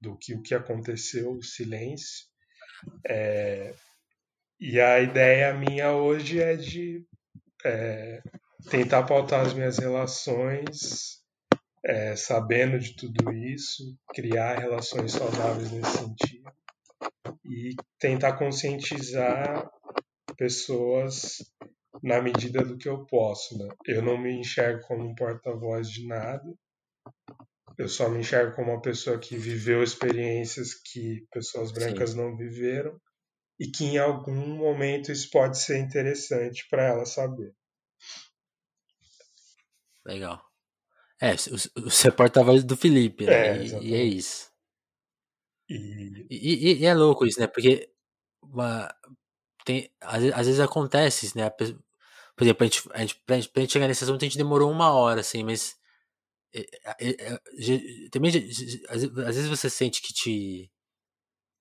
[0.00, 2.26] do que o que aconteceu, o silêncio.
[3.06, 3.74] É,
[4.60, 7.02] e a ideia minha hoje é de
[7.64, 8.22] é,
[8.68, 11.22] tentar pautar as minhas relações,
[11.82, 16.52] é, sabendo de tudo isso, criar relações saudáveis nesse sentido
[17.44, 19.70] e tentar conscientizar
[20.36, 21.38] pessoas
[22.02, 23.56] na medida do que eu posso.
[23.56, 23.66] Né?
[23.86, 26.44] Eu não me enxergo como um porta-voz de nada,
[27.78, 32.18] eu só me enxergo como uma pessoa que viveu experiências que pessoas brancas Sim.
[32.18, 33.00] não viveram
[33.60, 37.54] e que em algum momento isso pode ser interessante para ela saber.
[40.06, 40.42] Legal.
[41.20, 43.58] É, você é porta-voz do Felipe, né?
[43.58, 44.50] É, e, e, é isso.
[45.68, 46.26] E...
[46.30, 46.86] E, e...
[46.86, 47.46] é louco isso, né?
[47.46, 47.92] Porque
[48.42, 48.90] uma,
[49.62, 51.50] tem, às, às vezes acontece, né?
[51.50, 51.66] Por
[52.40, 54.70] exemplo, a gente, a gente, pra, gente, pra gente chegar nesse assunto a gente demorou
[54.70, 55.76] uma hora, assim, mas
[56.54, 56.60] é,
[56.98, 57.40] é, é,
[58.10, 58.32] também
[58.88, 60.72] às vezes você sente que te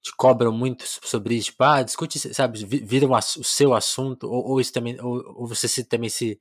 [0.02, 4.62] te cobram muito sobre isso, tipo, ah, discute, sabe, vira o seu assunto, ou, ou
[4.62, 6.40] isso também, ou, ou, você se, também se,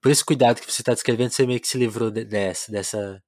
[0.00, 3.22] por esse cuidado que você está descrevendo, você meio que se livrou de, dessa, dessa,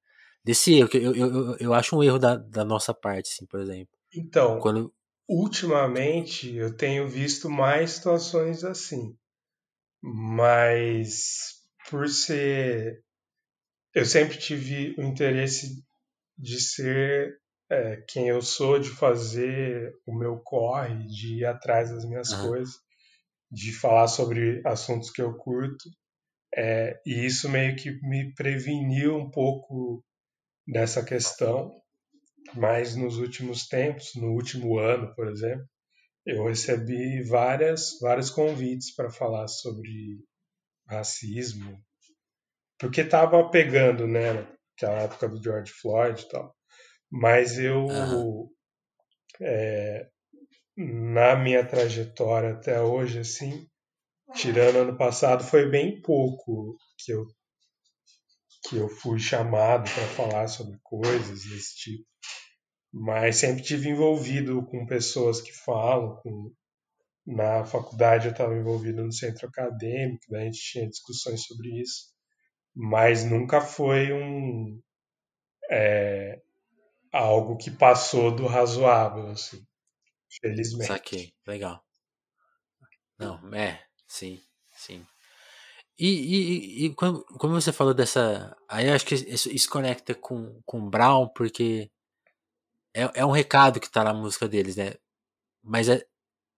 [0.45, 3.47] desse erro, que eu, eu, eu, eu acho um erro da, da nossa parte, assim,
[3.47, 3.95] por exemplo.
[4.15, 4.93] Então, Quando...
[5.27, 9.17] ultimamente eu tenho visto mais situações assim,
[10.03, 13.03] mas por ser,
[13.95, 15.83] eu sempre tive o interesse
[16.37, 17.41] de ser
[17.75, 22.49] é, quem eu sou, de fazer o meu corre, de ir atrás das minhas uhum.
[22.49, 22.75] coisas,
[23.51, 25.91] de falar sobre assuntos que eu curto.
[26.57, 30.05] É, e isso meio que me preveniu um pouco
[30.67, 31.75] dessa questão,
[32.55, 35.67] mas nos últimos tempos, no último ano, por exemplo,
[36.25, 40.21] eu recebi várias, vários convites para falar sobre
[40.89, 41.79] racismo,
[42.79, 46.55] porque estava pegando, né, naquela época do George Floyd e tal.
[47.17, 48.51] Mas eu, uhum.
[49.41, 50.09] é,
[50.77, 53.69] na minha trajetória até hoje, assim,
[54.35, 57.25] tirando ano passado, foi bem pouco que eu,
[58.65, 62.05] que eu fui chamado para falar sobre coisas desse tipo.
[62.93, 66.53] Mas sempre tive envolvido com pessoas que falam, com,
[67.25, 72.13] na faculdade eu estava envolvido no centro acadêmico, daí a gente tinha discussões sobre isso,
[72.75, 74.81] mas nunca foi um,
[75.71, 76.41] é,
[77.15, 79.65] algo que passou do razoável, assim.
[80.41, 80.89] Felizmente.
[80.89, 81.81] Saquei, legal.
[83.17, 84.41] Não, é, sim,
[84.73, 85.07] sim.
[85.97, 88.57] E, e, e como, como você falou dessa.
[88.69, 91.89] Aí eu acho que isso, isso conecta com, com Brown, porque
[92.93, 94.95] é, é um recado que tá na música deles, né?
[95.63, 96.05] Mas é.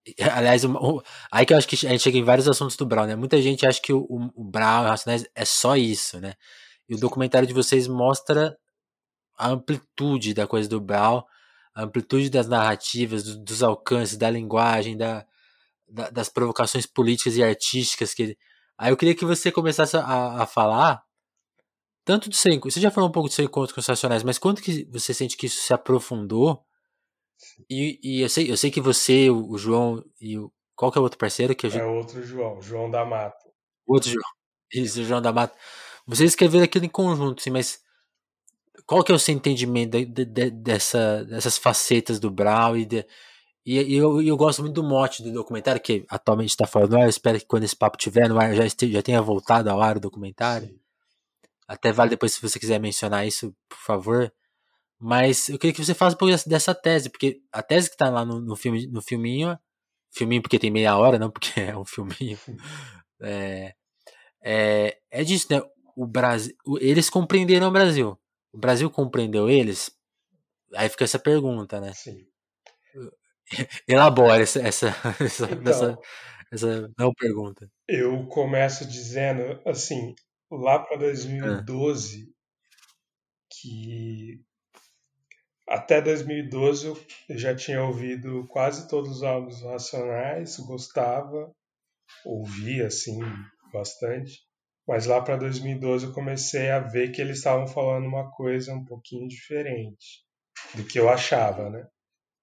[0.32, 3.06] Aliás, o, aí que eu acho que a gente chega em vários assuntos do Brown,
[3.06, 3.16] né?
[3.16, 6.34] Muita gente acha que o, o Brown e o Racionais é só isso, né?
[6.88, 8.56] E o documentário de vocês mostra
[9.36, 11.22] a amplitude da coisa do Brown,
[11.74, 15.26] a amplitude das narrativas, do, dos alcances, da linguagem, da,
[15.88, 18.38] da, das provocações políticas e artísticas que ele...
[18.78, 21.06] Aí eu queria que você começasse a, a falar
[22.06, 24.38] tanto do seu você já falou um pouco do seu encontro com os racionais, mas
[24.38, 26.64] quanto que você sente que isso se aprofundou?
[27.68, 30.98] E, e eu, sei, eu sei que você, o, o João e o qual que
[30.98, 31.70] é o outro parceiro que eu...
[31.72, 33.44] É outro João, João da Mata.
[33.84, 34.22] Outro João.
[34.72, 35.58] Isso, o João da Mata.
[36.06, 37.80] Vocês escreveram aquilo em conjunto, sim, mas
[38.86, 42.88] qual que é o seu entendimento de, de, de, dessa, dessas facetas do Brown e,
[43.66, 47.02] e, eu, eu, gosto muito do mote do documentário, que atualmente está fora do ar,
[47.02, 49.82] eu espero que quando esse papo tiver no ar já, esteja, já tenha voltado ao
[49.82, 50.68] ar o documentário.
[50.68, 50.78] Sim.
[51.66, 54.32] Até vale depois se você quiser mencionar isso, por favor.
[55.00, 57.96] Mas eu queria que você falasse um pouco dessa, dessa tese, porque a tese que
[57.96, 59.58] está lá no, no, filme, no filminho,
[60.12, 62.38] filminho porque tem meia hora, não porque é um filminho,
[63.20, 63.74] é,
[64.44, 65.60] é, é disso, né?
[65.96, 68.16] O Brasil, eles compreenderam o Brasil
[68.56, 69.90] o Brasil compreendeu eles?
[70.74, 71.92] Aí fica essa pergunta, né?
[71.92, 72.26] Sim.
[73.86, 74.86] Elabora essa, essa,
[75.20, 75.98] essa, então, essa,
[76.50, 77.70] essa não pergunta.
[77.86, 80.14] Eu começo dizendo assim,
[80.50, 82.32] lá para 2012, ah.
[83.52, 84.40] que
[85.68, 91.52] até 2012 eu já tinha ouvido quase todos os álbuns Racionais, gostava,
[92.24, 93.20] ouvia assim
[93.70, 94.45] bastante.
[94.86, 98.84] Mas lá para 2012 eu comecei a ver que eles estavam falando uma coisa um
[98.84, 100.24] pouquinho diferente
[100.74, 101.86] do que eu achava, né?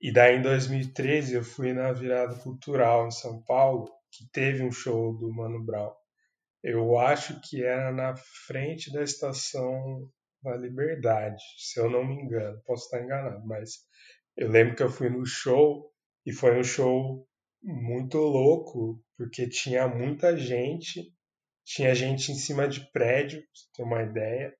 [0.02, 4.72] E daí em 2013 eu fui na virada cultural em São Paulo, que teve um
[4.72, 5.94] show do Mano Brown.
[6.62, 10.10] Eu acho que era na frente da estação
[10.44, 12.62] da Liberdade, se eu não me engano.
[12.66, 13.86] Posso estar enganado, mas
[14.36, 15.90] eu lembro que eu fui no show
[16.26, 17.26] e foi um show
[17.62, 21.14] muito louco, porque tinha muita gente,
[21.66, 24.56] tinha gente em cima de prédio, pra você ter uma ideia,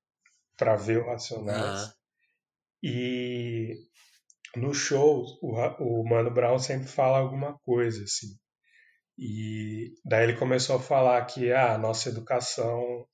[0.56, 1.92] para ver o Racionais.
[2.82, 3.74] E
[4.56, 8.28] no show, o, o Mano Brown sempre fala alguma coisa, assim.
[9.18, 13.06] E daí ele começou a falar que ah, a nossa educação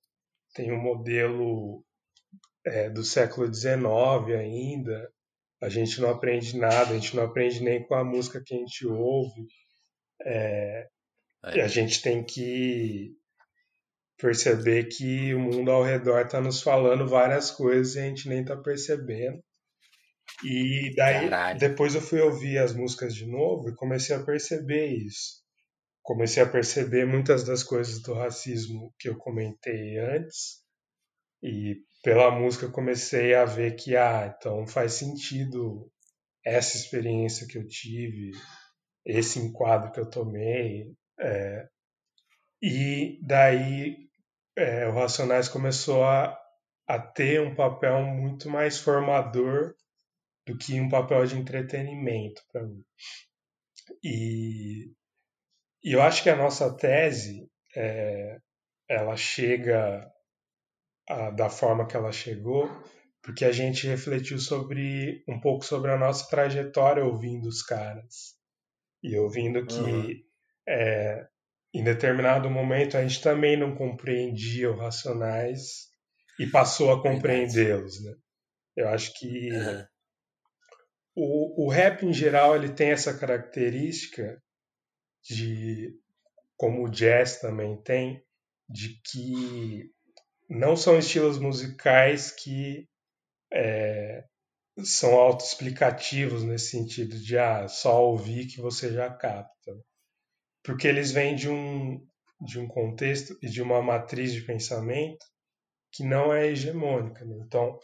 [0.54, 1.84] tem um modelo
[2.64, 3.78] é, do século XIX
[4.38, 5.10] ainda,
[5.62, 8.58] a gente não aprende nada, a gente não aprende nem com a música que a
[8.58, 9.46] gente ouve,
[10.24, 10.88] É.
[11.54, 13.14] e a gente tem que
[14.20, 18.42] perceber que o mundo ao redor está nos falando várias coisas e a gente nem
[18.42, 19.42] está percebendo.
[20.44, 21.58] E daí, Caralho.
[21.58, 25.40] depois eu fui ouvir as músicas de novo e comecei a perceber isso.
[26.02, 30.60] Comecei a perceber muitas das coisas do racismo que eu comentei antes.
[31.42, 35.90] E pela música comecei a ver que, ah, então faz sentido
[36.44, 38.32] essa experiência que eu tive,
[39.04, 40.92] esse enquadro que eu tomei.
[41.18, 41.66] é.
[42.62, 44.09] E daí
[44.56, 46.38] é, o Racionais começou a,
[46.86, 49.74] a ter um papel muito mais formador
[50.46, 52.84] do que um papel de entretenimento para mim.
[54.02, 54.90] E,
[55.84, 58.38] e eu acho que a nossa tese é,
[58.88, 60.10] ela chega
[61.08, 62.68] a- da forma que ela chegou
[63.22, 68.34] porque a gente refletiu sobre um pouco sobre a nossa trajetória ouvindo os caras
[69.02, 70.22] e ouvindo que Uhum.
[70.68, 71.28] é,
[71.72, 75.88] em determinado momento a gente também não compreendia os racionais
[76.38, 78.14] e passou a compreendê-los, né?
[78.76, 79.86] Eu acho que Aham.
[81.14, 84.40] o, o rap em geral ele tem essa característica
[85.22, 85.92] de
[86.56, 88.22] como o jazz também tem
[88.68, 89.90] de que
[90.48, 92.88] não são estilos musicais que
[93.52, 94.24] é,
[94.84, 99.72] são autoexplicativos nesse sentido de ah, só ouvir que você já capta.
[100.62, 102.00] Porque eles vêm de um,
[102.40, 105.24] de um contexto e de uma matriz de pensamento
[105.92, 107.24] que não é hegemônica.
[107.24, 107.36] né?
[107.46, 107.78] Então,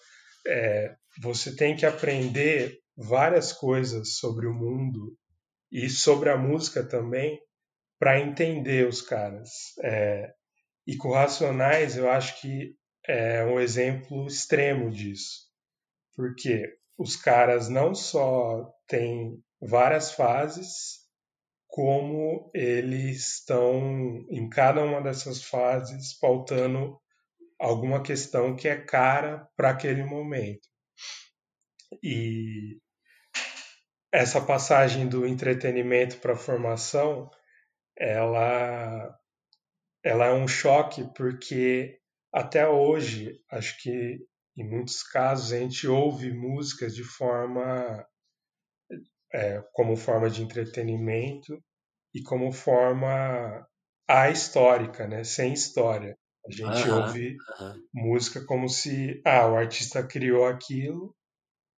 [0.46, 5.16] é, você tem que aprender várias coisas sobre o mundo
[5.70, 7.38] e sobre a música também
[7.98, 9.50] para entender os caras.
[9.82, 10.32] É,
[10.86, 12.74] e com Racionais eu acho que
[13.06, 15.46] é um exemplo extremo disso.
[16.14, 16.62] Porque
[16.98, 21.05] os caras não só têm várias fases,
[21.76, 26.98] como eles estão em cada uma dessas fases pautando
[27.60, 30.66] alguma questão que é cara para aquele momento.
[32.02, 32.80] E
[34.10, 37.28] essa passagem do entretenimento para a formação,
[37.94, 39.14] ela,
[40.02, 42.00] ela é um choque porque
[42.32, 44.18] até hoje, acho que
[44.56, 48.02] em muitos casos a gente ouve músicas de forma
[49.36, 51.62] é, como forma de entretenimento
[52.14, 53.68] e como forma
[54.08, 55.22] ahistórica, né?
[55.24, 56.16] Sem história.
[56.46, 57.36] A gente ouve
[57.92, 61.14] música como se ah, o artista criou aquilo,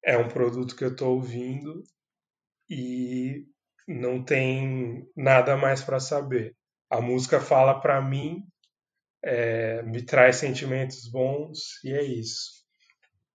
[0.05, 1.83] é um produto que eu estou ouvindo
[2.71, 3.45] e
[3.89, 6.55] não tem nada mais para saber.
[6.89, 8.45] A música fala para mim,
[9.25, 12.51] é, me traz sentimentos bons e é isso.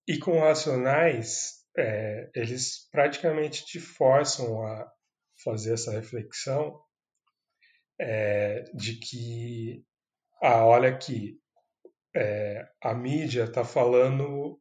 [0.08, 4.92] E com Racionais, é, eles praticamente te forçam a
[5.44, 6.80] fazer essa reflexão
[8.00, 9.84] é, de que,
[10.42, 11.40] ah, olha aqui,
[12.16, 14.60] é, a mídia está falando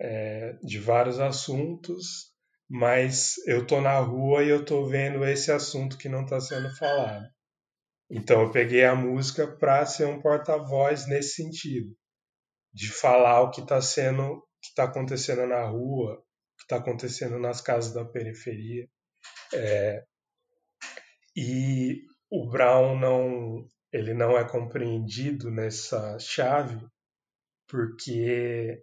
[0.00, 2.32] é, de vários assuntos,
[2.68, 6.74] mas eu tô na rua e eu tô vendo esse assunto que não está sendo
[6.76, 7.26] falado.
[8.10, 11.96] Então eu peguei a música para ser um porta-voz nesse sentido,
[12.72, 16.22] de falar o que está sendo, que está acontecendo na rua,
[16.64, 18.88] está acontecendo nas casas da periferia.
[19.54, 20.04] É,
[21.36, 26.78] e o Brown não, ele não é compreendido nessa chave
[27.68, 28.82] porque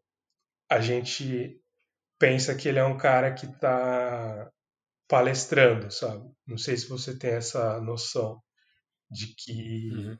[0.69, 1.59] a gente
[2.19, 4.51] pensa que ele é um cara que está
[5.07, 6.25] palestrando, sabe?
[6.47, 8.41] Não sei se você tem essa noção
[9.09, 10.17] de que Uhum.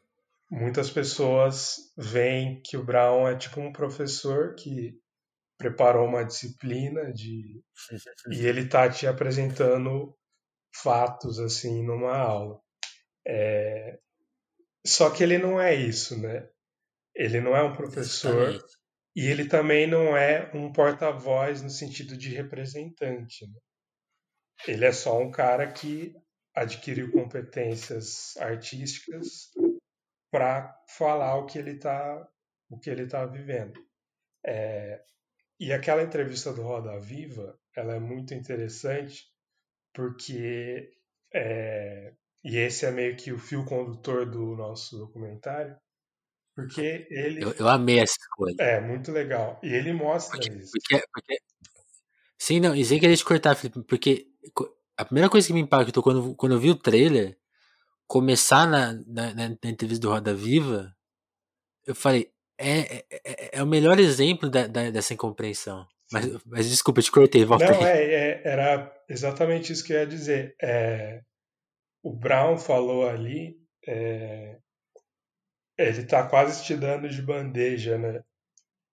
[0.52, 4.94] muitas pessoas veem que o Brown é tipo um professor que
[5.62, 7.64] preparou uma disciplina de
[8.32, 10.18] e ele tá te apresentando
[10.76, 12.60] fatos assim numa aula.
[13.28, 14.00] É...
[14.86, 16.50] Só que ele não é isso, né?
[17.16, 18.78] Ele não é um professor Exatamente.
[19.16, 23.46] e ele também não é um porta-voz no sentido de representante.
[23.46, 23.60] Né?
[24.68, 26.16] Ele é só um cara que
[26.56, 29.52] adquiriu competências artísticas
[30.32, 32.28] para falar o que ele está
[32.70, 33.78] o que ele tá vivendo.
[34.44, 35.04] É,
[35.62, 39.26] e aquela entrevista do Roda Viva, ela é muito interessante
[39.94, 40.90] porque
[41.32, 45.76] é, e esse é meio que o fio condutor do nosso documentário,
[46.56, 47.44] porque ele.
[47.44, 48.56] Eu, eu amei essa escolha.
[48.60, 49.60] É, muito legal.
[49.62, 50.72] E ele mostra porque, isso.
[50.72, 51.38] Porque, porque...
[52.40, 54.26] Sim, não, e sem querer te cortar, Felipe, porque
[54.98, 57.38] a primeira coisa que me impactou quando, quando eu vi o trailer,
[58.08, 60.92] começar na, na, na entrevista do Roda Viva,
[61.86, 62.31] eu falei,
[62.62, 65.88] é, é, é, é o melhor exemplo da, da, dessa incompreensão.
[66.12, 70.08] Mas, mas desculpa, te cortei, volta Não, é, é, era exatamente isso que eu ia
[70.08, 70.56] dizer.
[70.62, 71.22] É,
[72.04, 73.56] o Brown falou ali,
[73.88, 74.58] é,
[75.78, 78.22] ele está quase te dando de bandeja, né?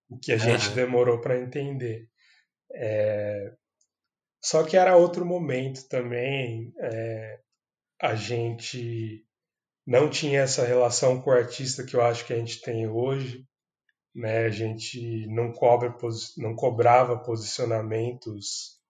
[0.08, 2.08] O que a gente demorou para entender.
[2.72, 3.52] É,
[4.42, 6.72] só que era outro momento também.
[6.80, 7.40] É,
[8.00, 9.24] a gente
[9.86, 13.44] não tinha essa relação com o artista que eu acho que a gente tem hoje.
[14.18, 14.46] Né?
[14.46, 15.94] A gente não, cobra,
[16.36, 18.80] não cobrava posicionamentos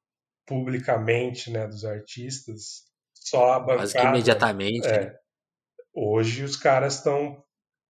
[0.46, 3.92] publicamente né, dos artistas, só a bancada.
[3.92, 4.86] Quase imediatamente.
[4.86, 5.00] É.
[5.00, 5.16] Né?
[5.94, 7.44] Hoje os caras estão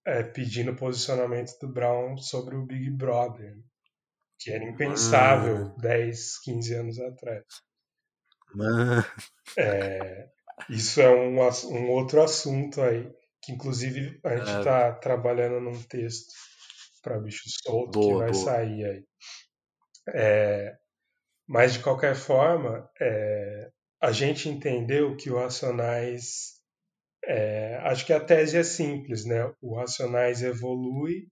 [0.05, 3.57] é, pedindo posicionamento do Brown sobre o Big Brother,
[4.37, 5.77] que era impensável hum.
[5.79, 7.45] 10, 15 anos atrás.
[9.57, 10.29] É,
[10.69, 13.09] isso é um, um outro assunto aí,
[13.41, 14.93] que inclusive a gente está é.
[14.93, 16.33] trabalhando num texto
[17.03, 18.45] para bicho solto boa, que vai boa.
[18.45, 19.05] sair aí.
[20.15, 20.77] É,
[21.47, 23.71] mas de qualquer forma, é,
[24.01, 26.59] a gente entendeu que o Racionais
[27.25, 29.53] é, acho que a tese é simples, né?
[29.61, 31.29] O Racionais evolui,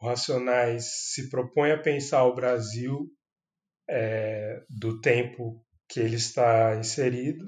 [0.00, 3.10] o Racionais se propõe a pensar o Brasil
[3.88, 7.46] é, do tempo que ele está inserido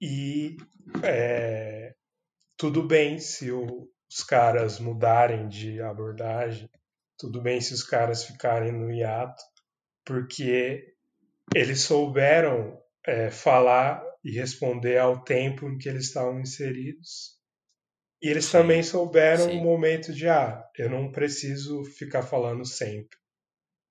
[0.00, 0.56] e
[1.04, 1.94] é,
[2.56, 6.70] tudo bem se o, os caras mudarem de abordagem,
[7.18, 9.42] tudo bem se os caras ficarem no hiato,
[10.04, 10.94] porque
[11.54, 17.36] eles souberam é, falar e responder ao tempo em que eles estavam inseridos.
[18.22, 22.64] E eles sim, também souberam o um momento de, ah, eu não preciso ficar falando
[22.64, 23.16] sempre.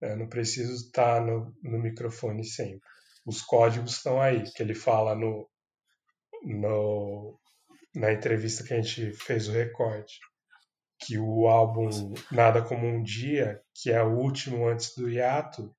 [0.02, 2.88] Eu né, não preciso estar no, no microfone sempre.
[3.26, 5.50] Os códigos estão aí, que ele fala no,
[6.44, 7.40] no,
[7.96, 10.20] na entrevista que a gente fez o recorte.
[11.00, 11.90] Que o álbum
[12.32, 15.76] Nada Como Um Dia, que é o último antes do hiato,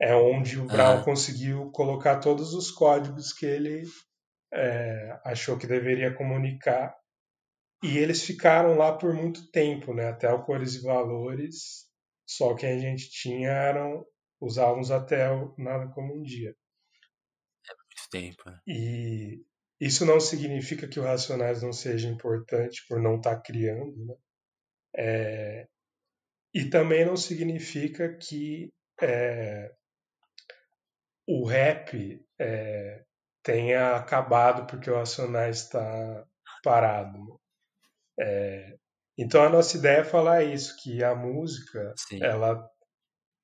[0.00, 3.84] é onde o Brown conseguiu colocar todos os códigos que ele
[4.52, 6.96] é, achou que deveria comunicar.
[7.82, 10.08] E eles ficaram lá por muito tempo, né?
[10.08, 11.88] Até o Cores e Valores.
[12.26, 14.04] Só que a gente tinha eram
[14.40, 16.50] os álbuns até o Nada Como Um Dia.
[16.50, 18.42] É muito tempo.
[18.46, 18.60] Né?
[18.66, 19.44] E
[19.80, 24.14] isso não significa que o Racionais não seja importante por não estar tá criando, né?
[24.96, 25.66] É,
[26.52, 29.72] e também não significa que é,
[31.26, 33.04] o rap é,
[33.42, 36.26] tenha acabado porque o Racionais está
[36.62, 37.18] parado.
[37.18, 37.36] Né?
[38.20, 38.76] É,
[39.16, 42.68] então a nossa ideia é falar isso, que a música ela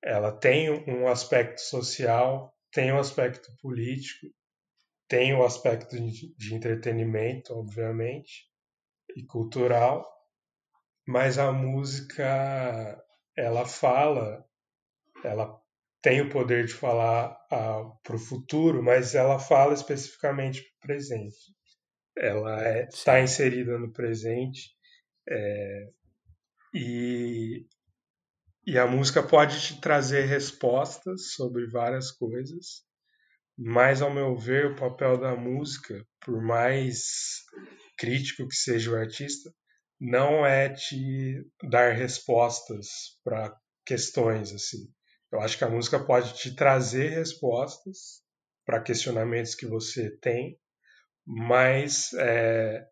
[0.02, 4.26] ela tem um aspecto social, tem um aspecto político,
[5.08, 8.50] tem o aspecto de, de entretenimento, obviamente,
[9.16, 10.04] e cultural,
[11.06, 13.02] mas a música
[13.36, 14.44] ela fala,
[15.22, 15.60] ela
[16.02, 21.54] tem o poder de falar para o futuro, mas ela fala especificamente para o presente.
[22.16, 24.70] Ela está é, inserida no presente
[25.28, 25.90] é,
[26.72, 27.66] e,
[28.66, 32.85] e a música pode te trazer respostas sobre várias coisas,
[33.58, 37.42] mas, ao meu ver, o papel da música, por mais
[37.96, 39.50] crítico que seja o artista,
[39.98, 42.86] não é te dar respostas
[43.24, 43.54] para
[43.84, 44.88] questões assim.
[45.32, 48.22] Eu acho que a música pode te trazer respostas
[48.64, 50.58] para questionamentos que você tem,
[51.26, 52.84] mas é,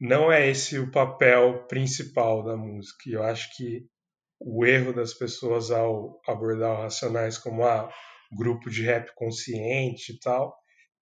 [0.00, 3.02] não é esse o papel principal da música.
[3.06, 3.86] Eu acho que
[4.38, 7.92] o erro das pessoas ao abordar o Racionais como ah,
[8.36, 10.56] grupo de rap consciente e tal,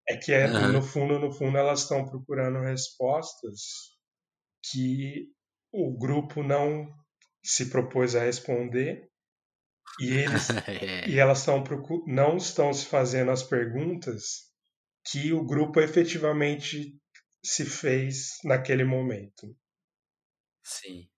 [0.09, 0.71] é que é, uhum.
[0.71, 3.61] no fundo, no fundo, elas estão procurando respostas
[4.71, 5.27] que
[5.71, 6.87] o grupo não
[7.43, 9.09] se propôs a responder
[9.99, 14.51] E eles É, e elas estão procu- não estão se fazendo as perguntas
[15.07, 16.97] que o grupo efetivamente
[17.45, 19.55] se fez naquele momento.
[20.63, 21.09] sim.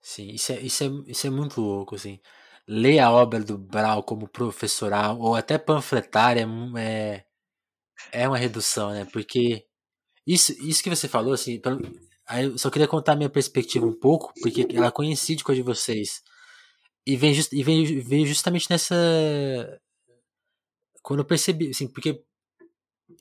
[0.00, 2.20] Sim, isso é, isso, é, isso é muito louco, assim.
[2.68, 6.46] Ler a obra do Brau como professoral ou até panfletária
[6.76, 7.24] é,
[8.12, 9.06] é, é uma redução, né?
[9.12, 9.64] Porque
[10.26, 11.60] isso, isso que você falou, assim,
[12.28, 15.54] aí eu só queria contar a minha perspectiva um pouco, porque ela coincide com a
[15.54, 16.22] de vocês.
[17.06, 18.94] E vem, just, e vem, veio justamente nessa.
[21.02, 22.22] Quando eu percebi, assim, porque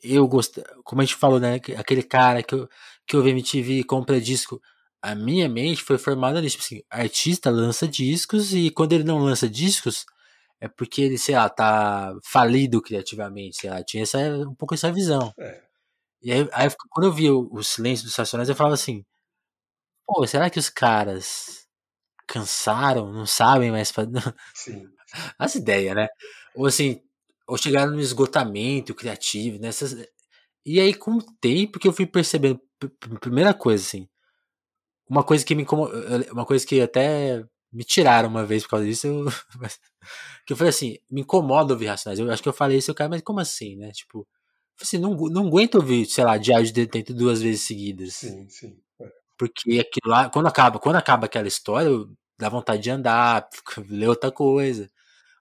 [0.04, 1.60] eu gosto, como a gente falou, né?
[1.60, 2.68] que Aquele cara que, eu,
[3.08, 4.62] que ouve MTV e compra disco.
[5.02, 6.58] A minha mente foi formada nisso.
[6.60, 10.06] Tipo assim, artista lança discos e quando ele não lança discos,
[10.62, 14.92] é porque ele, sei lá, tá falido criativamente, sei lá, tinha essa, um pouco essa
[14.92, 15.34] visão.
[15.40, 15.68] É,
[16.22, 19.04] E aí, aí quando eu via o, o silêncio dos Racionais, eu falava assim,
[20.06, 21.68] pô, será que os caras
[22.28, 24.12] cansaram, não sabem mais fazer
[24.54, 24.90] sim,
[25.38, 26.08] as ideias, né?
[26.56, 27.02] Ou assim,
[27.48, 29.96] ou chegaram no esgotamento criativo, nessas.
[30.66, 34.08] E aí, com o tempo que eu fui percebendo, pr- pr- primeira coisa, assim,
[35.10, 35.66] uma coisa que me
[36.32, 39.26] uma coisa que até me tiraram uma vez por causa disso, eu,
[40.46, 42.20] que eu falei assim, me incomoda ouvir Racionais.
[42.20, 43.92] Eu acho que eu falei isso, o cara, mas como assim, né?
[43.92, 48.14] Tipo, eu assim, não, não aguento ouvir, sei lá, Diário de Detento duas vezes seguidas.
[48.16, 48.80] sim, sim.
[49.02, 52.10] É, Porque aquilo lá, quando acaba, quando acaba aquela história, eu-
[52.40, 53.48] dá vontade de andar,
[53.90, 54.90] ler outra coisa.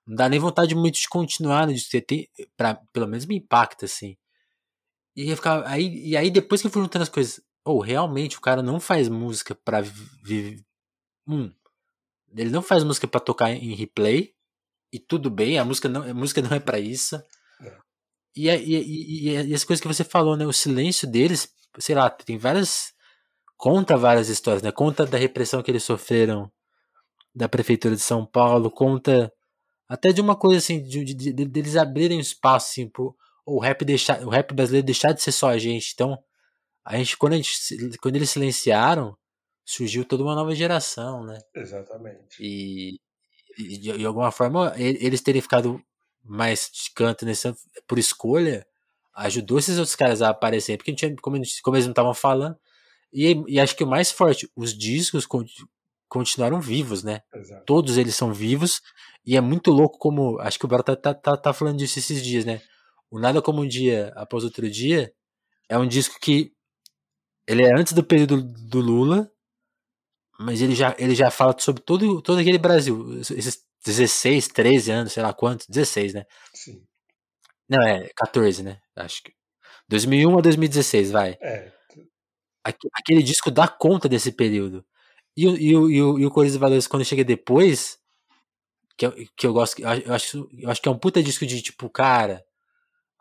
[0.07, 1.67] Não dá nem vontade muito de continuar?
[1.69, 4.17] De ter, ter- pra, pelo menos me impacta, assim.
[5.17, 8.39] E, eu ficava, aí, e aí depois que eu fui juntando as coisas, ou realmente
[8.39, 10.65] o cara não faz música pra viver.
[11.27, 11.53] Um,
[12.35, 14.33] ele não faz música pra tocar em replay,
[14.93, 17.17] e tudo bem, a música não, a música não é pra isso.
[17.61, 17.79] É.
[18.35, 20.47] E, e, e, e, as coisas que você falou, né?
[20.47, 21.49] O silêncio deles,
[21.79, 22.95] sei lá, tem várias.
[23.57, 24.71] Conta várias histórias, né?
[24.71, 26.51] Conta da repressão que eles sofreram
[27.35, 29.33] da prefeitura de São Paulo, conta
[29.89, 33.15] até de uma coisa assim, de, de, de- deles abrirem espaço assim, pro
[33.45, 35.93] o rap deixar, o rap brasileiro deixar de ser só a gente.
[35.95, 36.19] Então,
[36.87, 39.17] a gente quando a gente quando eles silenciaram,
[39.65, 41.39] surgiu toda uma nova geração, né?
[41.55, 42.37] exatamente.
[42.41, 43.01] E,
[43.59, 45.83] e de, de alguma forma eles terem ficado
[46.25, 47.53] mais de canto nesse
[47.87, 48.67] por escolha
[49.15, 51.93] ajudou esses outros caras a aparecerem, porque não tinha, como, a gente- como eles não
[51.93, 52.57] estavam falando.
[53.13, 55.45] E, e acho que o mais forte, os discos con-
[56.09, 57.23] continuaram vivos, né?
[57.35, 57.65] Exato.
[57.65, 58.81] todos eles são vivos
[59.25, 61.99] e é muito louco como acho que o Baro tá, tá, tá, tá falando disso
[61.99, 62.61] esses dias, né?
[63.11, 65.13] O Nada como um dia após outro dia
[65.69, 66.53] é um disco que
[67.49, 69.31] ele é antes do período do Lula,
[70.39, 75.13] mas ele já ele já fala sobre todo todo aquele Brasil, esses 16, 13 anos,
[75.13, 76.25] sei lá quantos, 16, né?
[76.53, 76.83] Sim.
[77.69, 78.81] Não, é 14, né?
[78.97, 79.33] Acho que
[79.89, 81.39] 2001 a 2016, vai.
[81.43, 81.73] É,
[82.65, 84.85] Aque- Aquele disco dá conta desse período.
[85.37, 87.99] E, o- e, o- e, o- e o Cores e Valores, quando chega depois,
[88.97, 91.63] que eu, que eu gosto, eu acho, eu acho que é um puta disco de
[91.63, 92.45] tipo, cara,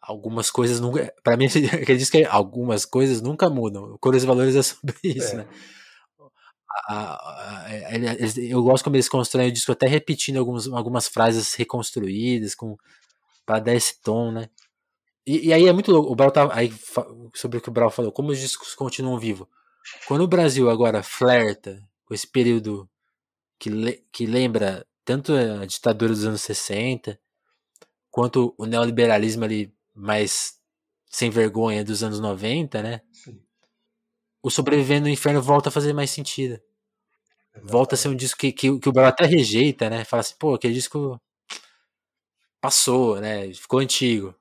[0.07, 1.14] algumas coisas nunca.
[1.23, 1.48] Pra mim,
[1.98, 3.84] disco é algumas coisas nunca mudam.
[3.94, 5.38] O Cores e Valores é sobre isso, É.
[5.38, 5.48] né?
[6.88, 10.68] A- a- a- ele- eles- eu gosto como eles constroem o disco até repetindo algumas,
[10.68, 12.76] algumas frases reconstruídas com
[13.45, 14.49] para dar esse tom, né?
[15.26, 16.11] E, e aí é muito louco.
[16.11, 16.73] O Brau tá, aí,
[17.36, 19.48] sobre o que o Brau falou, como os discos continuam vivos.
[20.07, 22.90] Quando o Brasil agora flerta com esse período
[23.60, 27.19] que, le- que lembra tanto a ditadura dos anos 60,
[28.10, 30.55] quanto o neoliberalismo ali mais
[31.09, 33.01] sem vergonha dos anos 90, né?
[33.11, 33.41] sim.
[34.43, 36.61] O Sobrevivendo no Inferno volta a fazer mais sentido.
[37.63, 38.19] Volta a ser um exatamente.
[38.19, 40.03] disco que, que, que o Brau até rejeita, né?
[40.03, 41.19] Fala assim, pô, aquele disco
[42.61, 43.51] passou, né?
[43.53, 44.35] Ficou antigo.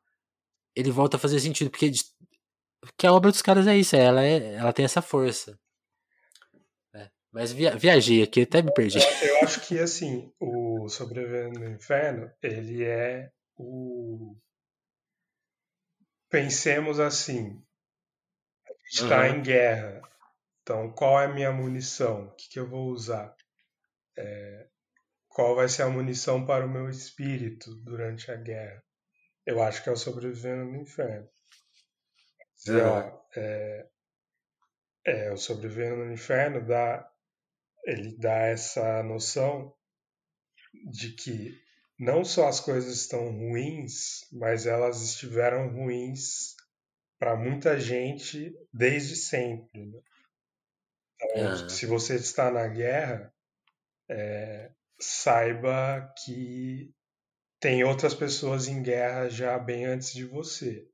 [0.74, 1.90] Ele volta a fazer sentido, porque,
[2.80, 5.58] porque a obra dos caras é isso, ela, é, ela tem essa força.
[6.92, 7.10] né?
[7.32, 8.98] Mas via, viajei aqui, até me perdi.
[8.98, 14.36] É, eu acho que assim, o Sobrevivendo no Inferno, ele é o.
[16.34, 17.62] Pensemos assim,
[18.66, 19.36] a gente está Uhum.
[19.36, 20.02] em guerra.
[20.62, 22.26] Então, qual é a minha munição?
[22.26, 23.36] O que, que eu vou usar?
[24.18, 24.66] É,
[25.28, 28.82] qual vai ser a munição para o meu espírito durante a guerra?
[29.46, 31.28] Eu acho que é o Sobrevivendo no Inferno.
[32.56, 32.88] Dizer, Uhum.
[32.88, 33.88] ó, é,
[35.06, 37.08] é, o Sobrevivendo no Inferno dá,
[37.84, 39.72] ele dá essa noção
[40.90, 41.63] de que
[42.04, 46.54] não só as coisas estão ruins, mas elas estiveram ruins
[47.18, 49.86] para muita gente desde sempre.
[49.86, 50.00] né?
[51.20, 51.68] Então, Aham.
[51.68, 53.32] se você está na guerra,
[54.10, 56.92] é, saiba que
[57.60, 60.88] tem outras pessoas em guerra já bem antes de você.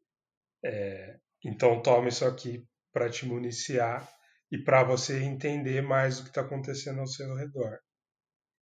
[0.65, 4.11] É, então tome isso aqui para te municiar
[4.51, 7.78] e para você entender mais o que está acontecendo ao seu redor.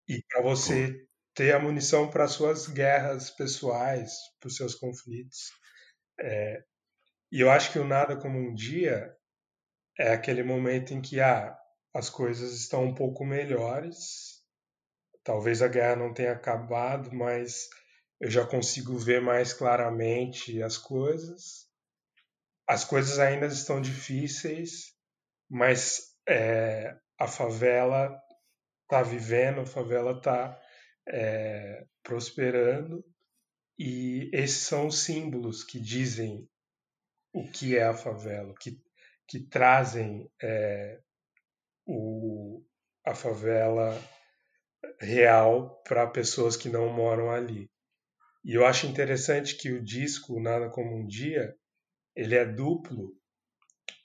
[0.09, 1.08] E para você
[1.39, 4.11] ter a munição para suas guerras pessoais,
[4.41, 5.53] para os seus conflitos.
[6.19, 6.65] É,
[7.31, 9.15] e eu acho que o nada como um dia
[9.97, 11.57] é aquele momento em que ah,
[11.95, 14.43] as coisas estão um pouco melhores.
[15.23, 17.69] Talvez a guerra não tenha acabado, mas
[18.21, 21.69] eu já consigo ver mais claramente as coisas.
[22.67, 24.93] As coisas ainda estão difíceis,
[25.49, 28.21] mas é, a favela
[28.83, 30.61] está vivendo, a favela está
[31.09, 33.05] é, prosperando,
[33.79, 36.49] e esses são os símbolos que dizem
[37.33, 38.81] o que é a favela, que,
[39.27, 41.01] que trazem é,
[41.87, 42.65] o,
[43.05, 43.97] a favela
[45.01, 47.71] real para pessoas que não moram ali.
[48.45, 51.57] E eu acho interessante que o disco Nada Como Um Dia,
[52.15, 53.15] ele é duplo,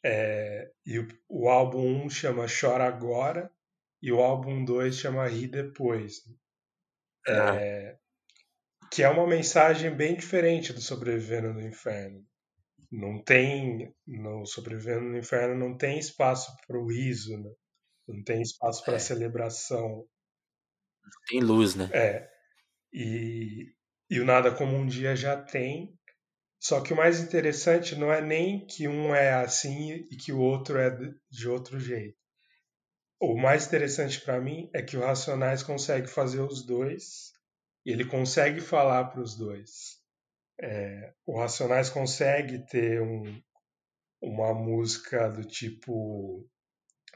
[0.04, 3.50] é, e o, o álbum 1 chama Chora Agora,
[4.02, 6.24] e o álbum 2 chama Ri Depois.
[7.28, 7.98] É,
[8.92, 12.24] que é uma mensagem bem diferente do Sobrevivendo no Inferno.
[12.92, 17.50] Não tem, no Sobrevivendo no Inferno não tem espaço para o riso, né?
[18.08, 19.00] não tem espaço para é.
[19.00, 20.06] celebração.
[21.28, 21.90] Tem luz, né?
[21.92, 22.30] É.
[22.92, 23.74] E,
[24.10, 25.98] e o Nada Como Um Dia já tem,
[26.60, 30.40] só que o mais interessante não é nem que um é assim e que o
[30.40, 30.90] outro é
[31.30, 32.18] de outro jeito.
[33.26, 37.32] O mais interessante para mim é que o Racionais consegue fazer os dois
[37.86, 39.98] e ele consegue falar para os dois.
[40.60, 43.42] É, o Racionais consegue ter um,
[44.22, 46.46] uma música do tipo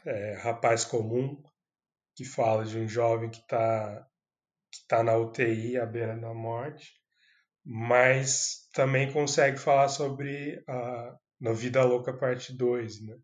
[0.06, 1.44] é, Rapaz Comum,
[2.16, 4.08] que fala de um jovem que está
[4.72, 6.94] que tá na UTI à beira da morte,
[7.66, 13.18] mas também consegue falar sobre a No Vida Louca Parte 2, né?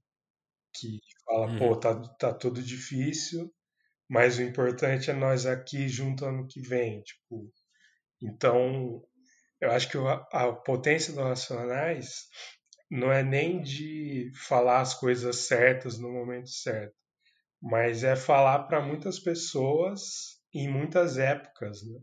[0.73, 1.57] que fala, uhum.
[1.57, 3.51] pô, tá, tá tudo difícil,
[4.09, 7.51] mas o importante é nós aqui junto ano que vem, tipo.
[8.21, 9.01] Então,
[9.59, 9.97] eu acho que
[10.31, 12.27] a potência dos Racionais
[12.89, 16.95] não é nem de falar as coisas certas no momento certo,
[17.61, 21.99] mas é falar para muitas pessoas em muitas épocas, né?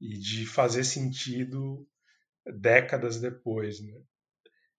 [0.00, 1.86] E de fazer sentido
[2.46, 4.00] décadas depois, né?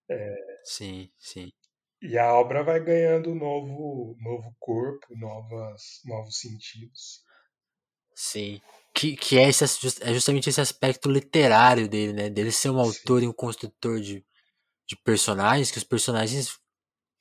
[0.09, 0.35] É...
[0.63, 1.51] Sim, sim.
[2.01, 7.23] E a obra vai ganhando novo, novo corpo, novas, novos sentidos.
[8.13, 8.61] Sim.
[8.93, 9.63] Que, que é, esse,
[10.01, 12.29] é justamente esse aspecto literário dele, né?
[12.29, 12.89] Dele ser um Sim.
[12.89, 14.25] autor e um construtor de,
[14.87, 16.57] de personagens, que os personagens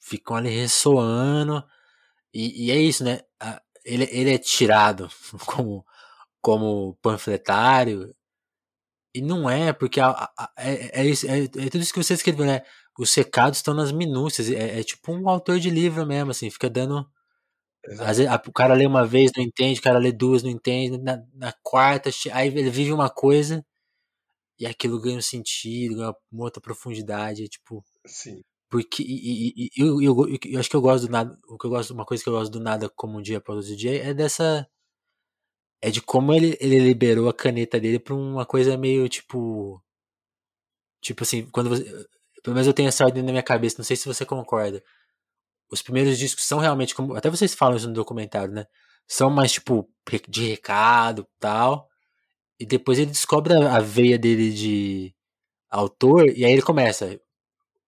[0.00, 1.64] ficam ali ressoando.
[2.32, 3.20] E, e é isso, né?
[3.84, 5.08] Ele, ele é tirado
[5.46, 5.84] como,
[6.40, 8.14] como panfletário.
[9.14, 12.44] E não é, porque a, a, é, é, é, é, tudo isso que você escreveu,
[12.44, 12.62] né?
[12.98, 14.50] Os recados estão nas minúcias.
[14.50, 17.06] É, é, tipo um autor de livro mesmo, assim, fica dando.
[18.00, 20.98] Às vezes, o cara lê uma vez, não entende, o cara lê duas, não entende.
[20.98, 23.64] Na, na quarta, aí ele vive uma coisa
[24.58, 27.44] e aquilo ganha um sentido, ganha uma outra profundidade.
[27.44, 27.84] É, tipo.
[28.06, 28.42] Sim.
[28.70, 31.38] Porque e, e, e, eu, eu, eu, eu, acho que eu gosto do nada.
[31.48, 33.58] O que eu gosto, uma coisa que eu gosto do nada como um dia após
[33.58, 34.66] outro dia é dessa.
[35.80, 39.82] É de como ele, ele liberou a caneta dele pra uma coisa meio tipo.
[41.00, 41.84] Tipo assim, quando você
[42.44, 44.84] pelo menos eu tenho essa ordem na minha cabeça, não sei se você concorda.
[45.72, 47.16] Os primeiros discos são realmente como.
[47.16, 48.66] Até vocês falam isso no documentário, né?
[49.08, 49.88] São mais tipo
[50.28, 51.88] de recado tal.
[52.60, 55.14] E depois ele descobre a veia dele de
[55.70, 57.18] autor, e aí ele começa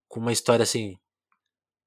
[0.08, 0.96] com uma história assim.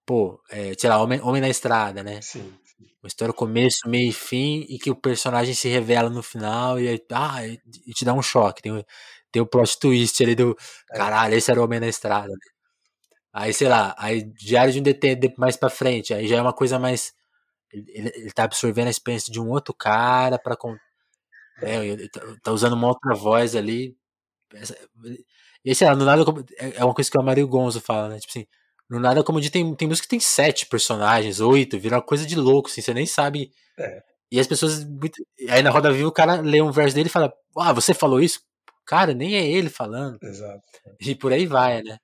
[0.05, 2.21] Pô, é, sei lá, Homem, Homem na Estrada, né?
[2.21, 2.53] Sim,
[3.01, 6.87] Uma história começo, meio e fim, e que o personagem se revela no final, e
[6.87, 8.61] aí, ah, e te dá um choque.
[8.61, 8.85] Tem,
[9.31, 10.55] tem o plot twist ali do.
[10.91, 10.97] É.
[10.97, 12.27] Caralho, esse era o Homem na Estrada.
[12.29, 12.58] Né?
[13.33, 16.53] Aí, sei lá, aí Diário de um Detento mais pra frente, aí já é uma
[16.53, 17.13] coisa mais.
[17.71, 20.57] Ele, ele tá absorvendo a experiência de um outro cara pra.
[21.61, 23.95] É, ele tá, tá usando uma outra voz ali.
[25.63, 26.23] E sei lá, no nada
[26.57, 28.19] é, é uma coisa que o Mario Gonzo fala, né?
[28.19, 28.47] Tipo assim,
[28.89, 32.25] no nada como de tem, tem música que tem sete personagens, oito, vira uma coisa
[32.25, 33.51] de louco, assim, você nem sabe.
[33.77, 34.01] É.
[34.31, 34.87] E as pessoas.
[35.49, 38.19] Aí na Roda Viva o cara lê um verso dele e fala: Ah, você falou
[38.19, 38.41] isso?
[38.85, 40.17] Cara, nem é ele falando.
[40.23, 40.63] Exato.
[40.99, 41.97] E por aí vai, né?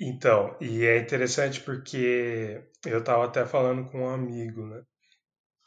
[0.00, 4.82] Então, e é interessante porque eu estava até falando com um amigo, né?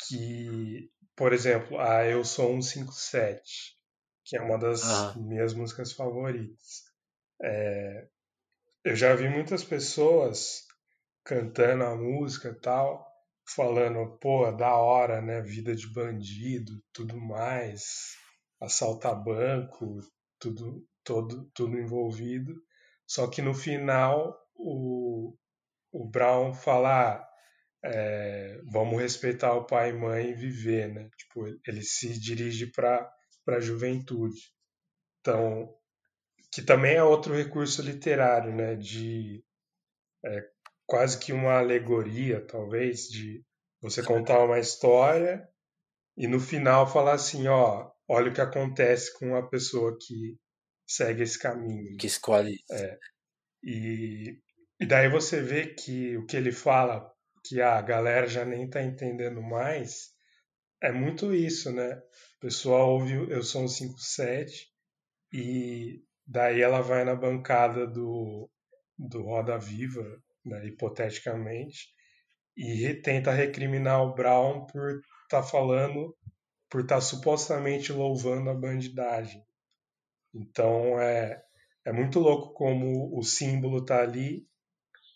[0.08, 3.76] Que, por exemplo, a Eu Sou 157,
[4.26, 5.14] que é uma das ah.
[5.18, 6.84] minhas músicas favoritas.
[7.42, 8.08] É,
[8.86, 10.64] eu já vi muitas pessoas
[11.26, 13.06] cantando a música e tal,
[13.54, 15.42] falando, pô, da hora, né?
[15.42, 18.16] Vida de bandido, tudo mais,
[18.62, 20.00] assaltar banco,
[20.40, 22.54] tudo, todo, tudo envolvido.
[23.12, 25.36] Só que no final o,
[25.92, 27.28] o Brown fala: ah,
[27.84, 31.10] é, vamos respeitar o pai e mãe e viver, né?
[31.18, 33.12] Tipo, ele se dirige para
[33.50, 34.40] a juventude.
[35.20, 35.76] Então,
[36.54, 38.76] que também é outro recurso literário, né?
[38.76, 39.44] De
[40.24, 40.50] é,
[40.86, 43.44] quase que uma alegoria, talvez, de
[43.82, 45.46] você contar uma história
[46.16, 50.40] e no final falar assim, ó, olha o que acontece com a pessoa que
[50.92, 51.98] segue esse caminho.
[51.98, 52.58] Que escolhe.
[52.72, 52.98] É.
[53.64, 54.38] E,
[54.80, 57.10] e daí você vê que o que ele fala,
[57.46, 60.12] que a galera já nem tá entendendo mais,
[60.82, 61.94] é muito isso, né?
[62.38, 64.68] O pessoal ouve Eu Sou um 57
[65.34, 68.50] e daí ela vai na bancada do,
[68.98, 70.04] do Roda Viva,
[70.44, 71.90] né, hipoteticamente,
[72.58, 74.90] e tenta recriminar o Brown por
[75.24, 76.16] estar tá falando,
[76.70, 79.42] por estar tá supostamente louvando a bandidagem.
[80.34, 81.42] Então é,
[81.86, 84.48] é muito louco como o símbolo está ali,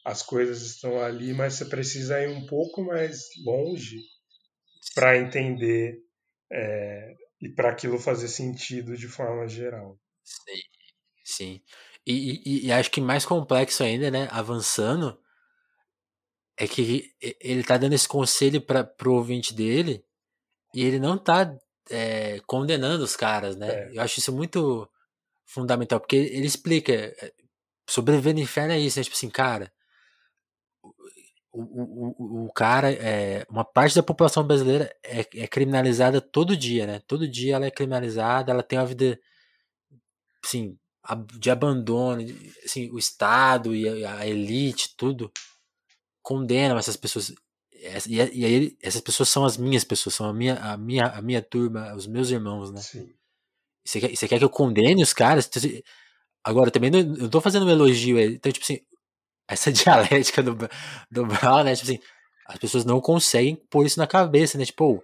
[0.05, 3.99] as coisas estão ali, mas você precisa ir um pouco mais longe
[4.93, 5.99] para entender
[6.51, 9.99] é, e para aquilo fazer sentido de forma geral.
[10.23, 10.61] Sim,
[11.23, 11.61] sim.
[12.05, 15.19] E, e, e, acho que mais complexo ainda, né, avançando,
[16.55, 17.11] é que
[17.41, 20.05] ele tá dando esse conselho para pro ouvinte dele
[20.73, 21.57] e ele não tá
[21.89, 23.69] é, condenando os caras, né?
[23.69, 23.97] É.
[23.97, 24.87] Eu acho isso muito
[25.45, 27.33] fundamental, porque ele explica é,
[27.87, 29.03] sobreviver no inferno é isso, né?
[29.03, 29.71] Tipo assim, cara,
[31.51, 36.85] o, o, o, cara, é, uma parte da população brasileira é, é, criminalizada todo dia,
[36.85, 36.99] né?
[37.07, 39.17] Todo dia ela é criminalizada, ela tem uma vida,
[40.43, 40.77] assim,
[41.39, 42.21] de abandono,
[42.63, 45.31] assim, o Estado e a, a elite, tudo
[46.21, 47.33] condenam essas pessoas.
[48.07, 51.21] E, e aí essas pessoas são as minhas pessoas, são a minha, a minha, a
[51.21, 52.81] minha turma, os meus irmãos, né?
[52.81, 53.13] Sim.
[53.85, 55.47] Você quer, você quer que eu condene os caras?
[55.47, 55.61] Então,
[56.43, 58.19] agora, também não, não tô fazendo um elogio.
[58.19, 58.79] Então, tipo assim,
[59.47, 60.57] essa dialética do,
[61.11, 61.75] do Brown, né?
[61.75, 61.99] Tipo assim,
[62.47, 64.65] as pessoas não conseguem pôr isso na cabeça, né?
[64.65, 65.03] Tipo,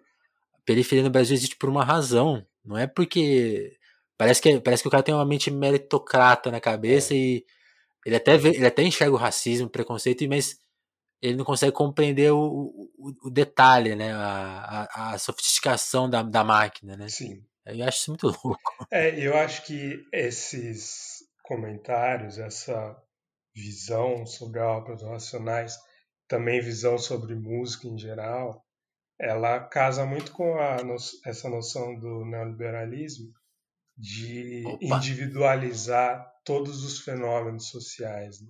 [0.55, 2.45] a periferia no Brasil existe por uma razão.
[2.65, 3.77] Não é porque.
[4.17, 7.17] Parece que, parece que o cara tem uma mente meritocrata na cabeça é.
[7.17, 7.45] e
[8.05, 10.59] ele até, vê, ele até enxerga o racismo, o preconceito, mas
[11.21, 14.11] ele não consegue compreender o, o, o detalhe, né?
[14.13, 17.07] A, a, a, sofisticação da, da máquina, né?
[17.09, 17.43] Sim.
[17.65, 18.88] Eu acho isso muito louco.
[18.91, 22.95] É, eu acho que esses comentários, essa
[23.55, 25.77] visão sobre a obra dos Racionais,
[26.27, 28.65] também visão sobre música em geral,
[29.19, 30.77] ela casa muito com a,
[31.25, 33.31] essa noção do neoliberalismo
[33.97, 34.97] de Opa.
[34.97, 38.41] individualizar todos os fenômenos sociais.
[38.41, 38.47] Né?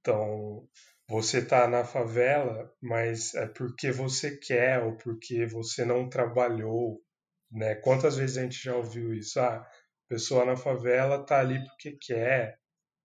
[0.00, 0.66] Então,
[1.08, 7.02] você está na favela, mas é porque você quer ou porque você não trabalhou,
[7.52, 7.74] né?
[7.76, 9.38] Quantas vezes a gente já ouviu isso?
[9.38, 9.66] Ah,
[10.08, 12.58] pessoa na favela está ali porque quer,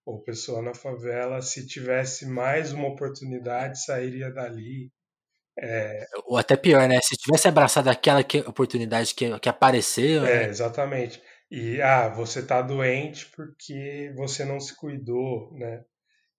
[0.05, 4.91] ou pessoa na favela, se tivesse mais uma oportunidade, sairia dali.
[5.59, 6.05] É...
[6.25, 6.99] Ou até pior, né?
[7.01, 10.25] Se tivesse abraçado aquela que, oportunidade que, que apareceu.
[10.25, 10.49] É, né?
[10.49, 11.21] exatamente.
[11.49, 15.83] E, ah, você está doente porque você não se cuidou, né?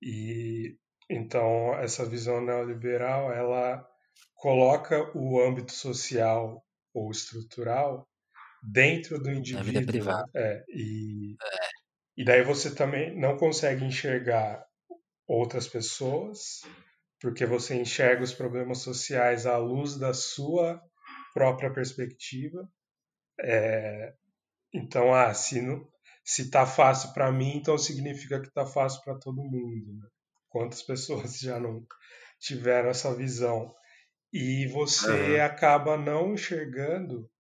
[0.03, 0.77] E
[1.11, 3.83] então, essa visão neoliberal, ela
[4.35, 6.63] coloca o âmbito social
[6.95, 8.09] ou estrutural
[8.63, 9.65] dentro do indivíduo.
[9.65, 10.31] Na vida privada.
[10.35, 11.69] É, e, é.
[12.17, 14.65] e daí você também não consegue enxergar
[15.27, 16.63] outras pessoas,
[17.21, 20.81] porque você enxerga os problemas sociais à luz da sua
[21.35, 22.69] própria perspectiva.
[23.41, 24.15] É,
[24.73, 25.87] então, ah, se, não,
[26.25, 29.95] se tá fácil para mim, então significa que tá fácil para todo mundo.
[29.95, 30.09] Né?
[30.49, 31.87] Quantas pessoas já não
[32.41, 33.75] tiveram essa visão?
[34.33, 35.45] E você uhum.
[35.45, 37.31] acaba não enxergando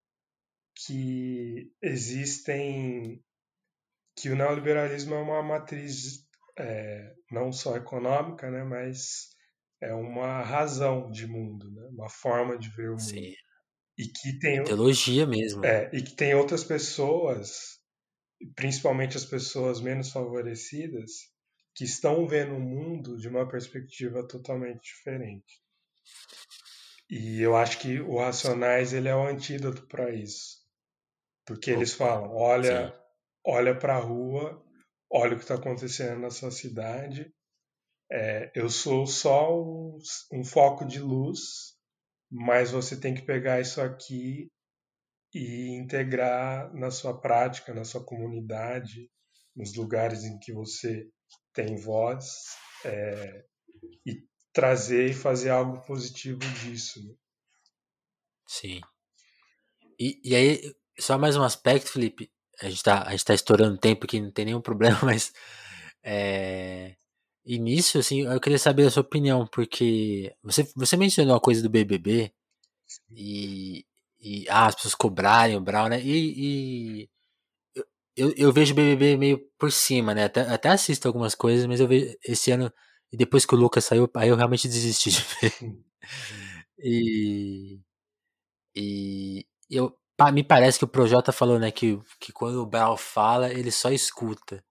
[0.75, 3.23] que existem.
[4.17, 6.27] que o neoliberalismo é uma matriz
[6.59, 9.29] é, não só econômica, né, mas
[9.81, 13.03] é uma razão de mundo, né, uma forma de ver o mundo.
[13.03, 13.33] Sim.
[13.97, 14.63] E que tem.
[14.65, 15.65] Teologia mesmo.
[15.65, 17.81] É, e que tem outras pessoas,
[18.55, 21.11] principalmente as pessoas menos favorecidas,
[21.75, 25.63] que estão vendo o mundo de uma perspectiva totalmente diferente.
[27.11, 30.59] E eu acho que o Racionais ele é o antídoto para isso.
[31.47, 32.95] Porque eles falam, olha,
[33.45, 34.63] olha para a rua,
[35.11, 37.33] olha o que está acontecendo na sua cidade.
[38.11, 39.99] É, eu sou só um,
[40.33, 41.75] um foco de luz,
[42.31, 44.51] mas você tem que pegar isso aqui
[45.35, 49.11] e integrar na sua prática, na sua comunidade,
[49.57, 51.09] nos lugares em que você
[51.55, 52.27] tem voz
[52.85, 53.45] é,
[54.07, 54.28] e
[54.59, 57.01] trazer e fazer algo positivo disso.
[57.07, 57.15] Né?
[58.45, 58.81] Sim.
[59.97, 62.29] E, e aí, só mais um aspecto, Felipe.
[62.61, 65.33] A gente está tá estourando tempo aqui, não tem nenhum problema, mas.
[66.03, 66.97] É,
[67.47, 71.71] nisso, assim, eu queria saber a sua opinião, porque você, você mencionou a coisa do
[71.71, 72.33] BBB
[73.13, 73.87] e,
[74.21, 76.03] e ah, as pessoas cobrarem o Brown, né?
[76.03, 77.11] E, e
[78.17, 80.25] eu, eu vejo BBB meio por cima, né?
[80.25, 82.73] Até, até assisto algumas coisas, mas eu vejo esse ano,
[83.13, 85.85] e depois que o Lucas saiu, aí eu realmente desisti de ver.
[86.79, 87.81] e,
[88.77, 89.97] e eu,
[90.33, 93.91] me parece que o Projota falou, né, que, que quando o Brown fala, ele só
[93.91, 94.65] escuta.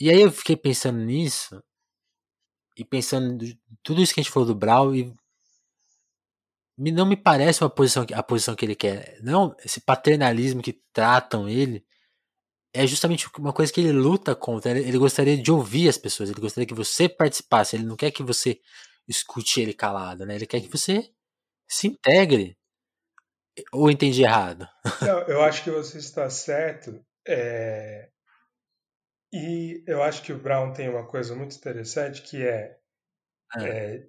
[0.00, 1.62] E aí eu fiquei pensando nisso,
[2.76, 3.44] e pensando
[3.82, 5.14] tudo isso que a gente falou do Brown, e
[6.76, 9.18] não me parece uma posição, a posição que ele quer.
[9.22, 11.84] Não, esse paternalismo que tratam ele,
[12.72, 14.70] é justamente uma coisa que ele luta contra.
[14.70, 18.22] Ele gostaria de ouvir as pessoas, ele gostaria que você participasse, ele não quer que
[18.22, 18.60] você
[19.06, 20.34] escute ele calado, né?
[20.34, 21.10] Ele quer que você
[21.68, 22.56] se integre.
[23.70, 24.66] Ou entendi errado?
[25.02, 27.04] Não, eu acho que você está certo.
[27.28, 28.08] É...
[29.30, 32.78] E eu acho que o Brown tem uma coisa muito interessante que é,
[33.54, 33.68] ah.
[33.68, 34.08] é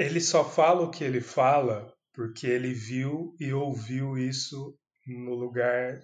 [0.00, 6.00] ele só fala o que ele fala porque ele viu e ouviu isso no lugar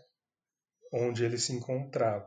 [0.97, 2.27] onde ele se encontrava.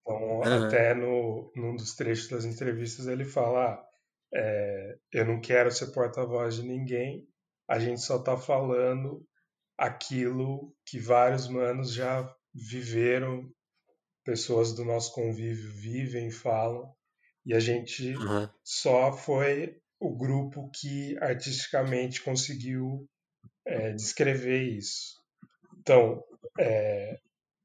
[0.00, 0.66] Então, uhum.
[0.66, 3.86] até no, num dos trechos das entrevistas ele fala: ah,
[4.34, 7.26] é, eu não quero ser porta-voz de ninguém,
[7.68, 9.26] a gente só está falando
[9.76, 13.50] aquilo que vários manos já viveram,
[14.24, 16.94] pessoas do nosso convívio vivem, falam,
[17.44, 18.48] e a gente uhum.
[18.64, 23.08] só foi o grupo que artisticamente conseguiu
[23.64, 25.16] é, descrever isso.
[25.78, 26.22] Então,
[26.58, 27.18] é,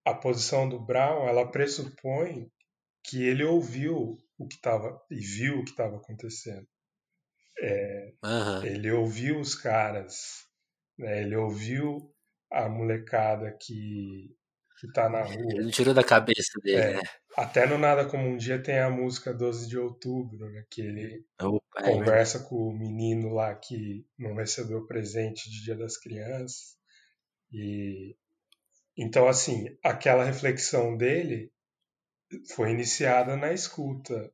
[0.06, 2.52] a posição do Brown ela pressupõe
[3.04, 6.68] que ele ouviu o que estava e viu o que estava acontecendo.
[7.60, 8.64] É, uhum.
[8.64, 10.46] Ele ouviu os caras,
[10.98, 12.14] né, ele ouviu
[12.52, 14.36] a molecada que
[14.82, 15.52] que tá na rua.
[15.52, 17.02] Ele não tirou da cabeça dele, é, né?
[17.38, 20.66] Até no Nada Como Um Dia tem a música 12 de Outubro, né?
[20.72, 25.64] Que ele Opa, é conversa é com o menino lá que não recebeu presente de
[25.64, 26.76] Dia das Crianças.
[27.52, 28.16] E
[28.98, 31.52] então, assim, aquela reflexão dele
[32.56, 34.32] foi iniciada na escuta,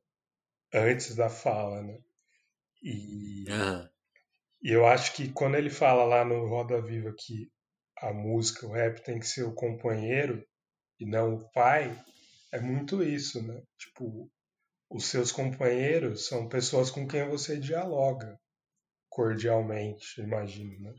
[0.72, 1.98] antes da fala, né?
[2.82, 3.44] E,
[4.62, 7.50] e eu acho que quando ele fala lá no Roda Viva que
[7.98, 10.44] a música, o rap tem que ser o companheiro
[11.00, 11.96] e não o pai,
[12.52, 13.62] é muito isso, né?
[13.78, 14.30] Tipo,
[14.90, 18.38] os seus companheiros são pessoas com quem você dialoga
[19.08, 20.94] cordialmente, imagino, né?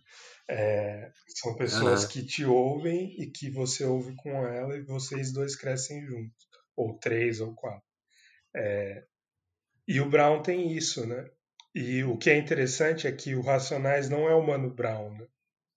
[0.49, 2.09] É, são pessoas uhum.
[2.09, 6.97] que te ouvem e que você ouve com ela e vocês dois crescem juntos, ou
[6.97, 7.87] três ou quatro.
[8.55, 9.03] É,
[9.87, 11.29] e o Brown tem isso, né?
[11.73, 15.27] E o que é interessante é que o Racionais não é o Mano Brown, né?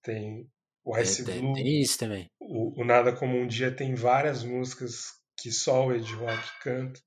[0.02, 0.50] Tem
[0.84, 1.54] o Ice tem, Blue.
[1.54, 2.30] Tem isso também.
[2.40, 7.00] O, o, Nada Como Um Dia tem várias músicas que só o Ed Rock canta.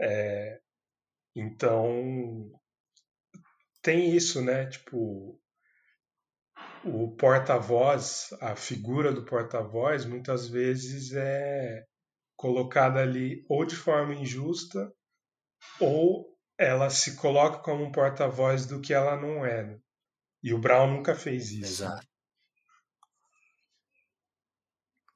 [0.00, 0.60] É,
[1.34, 2.52] então,
[3.88, 4.66] tem isso, né?
[4.66, 5.40] Tipo,
[6.84, 11.86] o porta-voz, a figura do porta-voz, muitas vezes é
[12.36, 14.92] colocada ali ou de forma injusta
[15.80, 19.64] ou ela se coloca como um porta-voz do que ela não é.
[19.64, 19.80] Né?
[20.42, 21.84] E o Brown nunca fez isso.
[21.84, 22.06] Exato.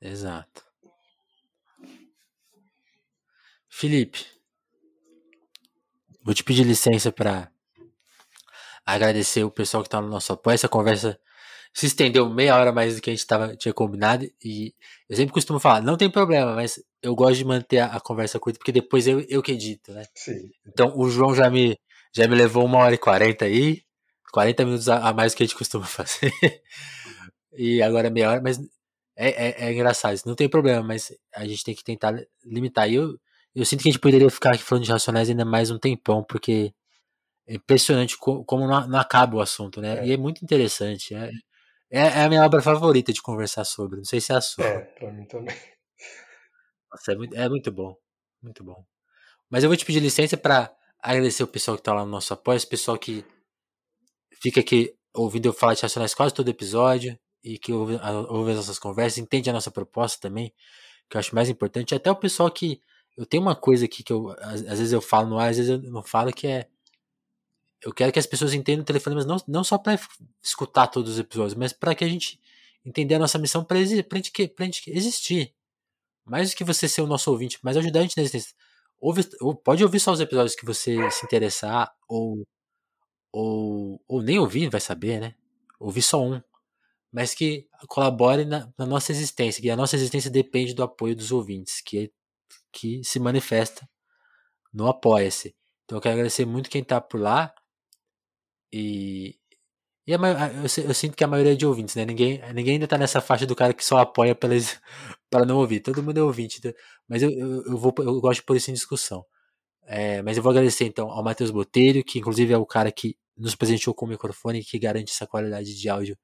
[0.00, 0.64] Exato.
[3.68, 4.24] Felipe,
[6.22, 7.52] vou te pedir licença para
[8.84, 10.54] agradecer o pessoal que está no nosso apoio.
[10.54, 11.18] Essa conversa
[11.72, 14.26] se estendeu meia hora mais do que a gente tava, tinha combinado.
[14.44, 14.74] E
[15.08, 18.38] eu sempre costumo falar, não tem problema, mas eu gosto de manter a, a conversa
[18.38, 20.04] curta, porque depois eu, eu que edito, né?
[20.14, 20.50] Sim.
[20.66, 21.78] Então o João já me,
[22.14, 23.82] já me levou uma hora e quarenta aí,
[24.32, 26.32] 40 minutos a, a mais do que a gente costuma fazer.
[27.56, 28.58] e agora meia hora, mas
[29.16, 32.14] é, é, é, engraçado, não tem problema, mas a gente tem que tentar
[32.44, 32.90] limitar.
[32.90, 33.18] E eu,
[33.54, 36.22] eu sinto que a gente poderia ficar aqui falando de Racionais ainda mais um tempão,
[36.22, 36.72] porque
[37.46, 39.98] é impressionante como, como não, não, acaba o assunto, né?
[39.98, 40.06] É.
[40.06, 41.14] E é muito interessante.
[41.14, 41.30] É,
[41.90, 43.98] é, é, a minha obra favorita de conversar sobre.
[43.98, 44.64] Não sei se é a sua.
[44.64, 45.56] É, pra mim também.
[46.90, 47.96] Nossa, é muito, é muito bom.
[48.42, 48.84] Muito bom.
[49.50, 52.32] Mas eu vou te pedir licença para agradecer o pessoal que tá lá no nosso
[52.32, 53.24] apoio, esse pessoal que
[54.40, 57.98] fica aqui ouvindo eu falar de Racionais quase todo episódio e que ouve,
[58.28, 60.54] ouve as nossas conversas, entende a nossa proposta também,
[61.10, 61.94] que eu acho mais importante.
[61.94, 62.80] Até o pessoal que.
[63.14, 65.58] Eu tenho uma coisa aqui que eu, às, às vezes eu falo no ar, às
[65.58, 66.66] vezes eu não falo, que é
[67.84, 69.98] eu quero que as pessoas entendam o telefone, mas não, não só para
[70.42, 72.40] escutar todos os episódios, mas para que a gente
[72.84, 74.06] entender a nossa missão para gente,
[74.60, 75.54] gente existir.
[76.24, 78.54] Mais do que você ser o nosso ouvinte, mas ajudar a gente na existência.
[79.00, 82.46] Ouve, ou pode ouvir só os episódios que você se interessar, ou,
[83.32, 85.34] ou, ou nem ouvir, vai saber, né?
[85.80, 86.40] Ouvir só um.
[87.10, 91.32] Mas que colabore na, na nossa existência, que a nossa existência depende do apoio dos
[91.32, 92.12] ouvintes, que,
[92.72, 93.88] que se manifesta
[94.72, 95.54] no Apoia-se.
[95.84, 97.52] Então eu quero agradecer muito quem está por lá.
[98.72, 99.36] E,
[100.06, 102.04] E a, eu, eu, sinto que a maioria é de ouvintes, né?
[102.04, 104.80] Ninguém, ninguém ainda tá nessa faixa do cara que só apoia pelas,
[105.30, 105.80] para não ouvir.
[105.80, 106.58] Todo mundo é ouvinte.
[106.58, 106.72] Então,
[107.08, 109.24] mas eu, eu, eu, vou, eu gosto de pôr isso em discussão.
[109.84, 113.16] É, mas eu vou agradecer então ao Matheus Botelho, que inclusive é o cara que
[113.36, 116.16] nos presenteou com o microfone que garante essa qualidade de áudio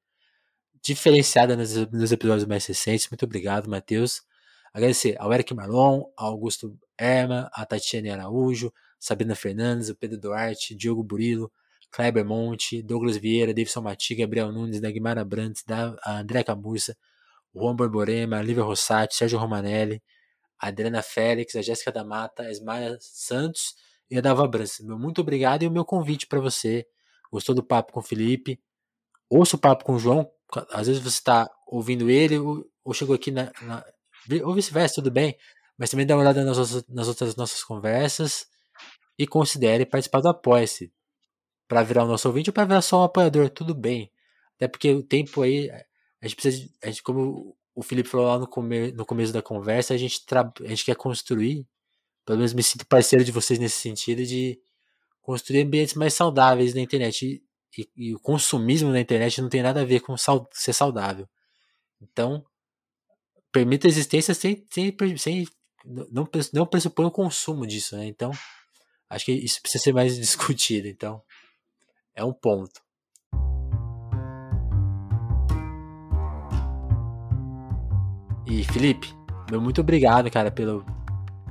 [0.81, 3.09] diferenciada nos, nos episódios mais recentes.
[3.09, 4.21] Muito obrigado, Matheus.
[4.73, 10.75] Agradecer ao Eric Marlon, ao Augusto Erma, a Tatiane Araújo, Sabrina Fernandes, o Pedro Duarte,
[10.75, 11.51] Diogo Burilo,
[11.91, 15.63] Kleber Monte, Douglas Vieira, Davidson Mati, Gabriel Nunes, Dagmar Abrantes,
[16.05, 16.95] André Camurça,
[17.53, 20.01] Juan Borborema, Lívia Rossati, Sérgio Romanelli,
[20.59, 23.75] Adriana Félix, a Jéssica da Mata, a Esmaia Santos
[24.09, 24.83] e a Dava Brança.
[24.83, 26.85] Meu muito obrigado e o meu convite para você.
[27.31, 28.59] Gostou do papo com o Felipe?
[29.29, 30.29] Ouça o papo com o João.
[30.71, 33.85] Às vezes você está ouvindo ele ou, ou, chegou aqui na, na
[34.43, 35.35] ou vice-versa, tudo bem.
[35.77, 38.47] Mas também dá uma olhada nas, nas outras nossas conversas
[39.17, 40.91] e considere participar do Apoia-se
[41.69, 44.11] para virar o nosso ouvinte ou para virar só um apoiador, tudo bem.
[44.55, 48.25] Até porque o tempo aí, a gente precisa, de, a gente, como o Felipe falou
[48.25, 51.65] lá no, come, no começo da conversa, a gente, tra, a gente quer construir,
[52.25, 54.59] pelo menos me sinto parceiro de vocês nesse sentido, de
[55.21, 57.23] construir ambientes mais saudáveis na internet.
[57.77, 60.73] E, e, e o consumismo na internet não tem nada a ver com sal, ser
[60.73, 61.29] saudável.
[62.01, 62.43] Então,
[63.51, 65.47] permita a existência sem, sem, sem
[65.85, 68.07] não, não pressupõe o consumo disso, né?
[68.07, 68.31] Então,
[69.07, 70.87] acho que isso precisa ser mais discutido.
[70.87, 71.21] Então,
[72.19, 72.81] é um ponto.
[78.45, 79.13] E Felipe,
[79.49, 80.83] meu muito obrigado, cara, pelo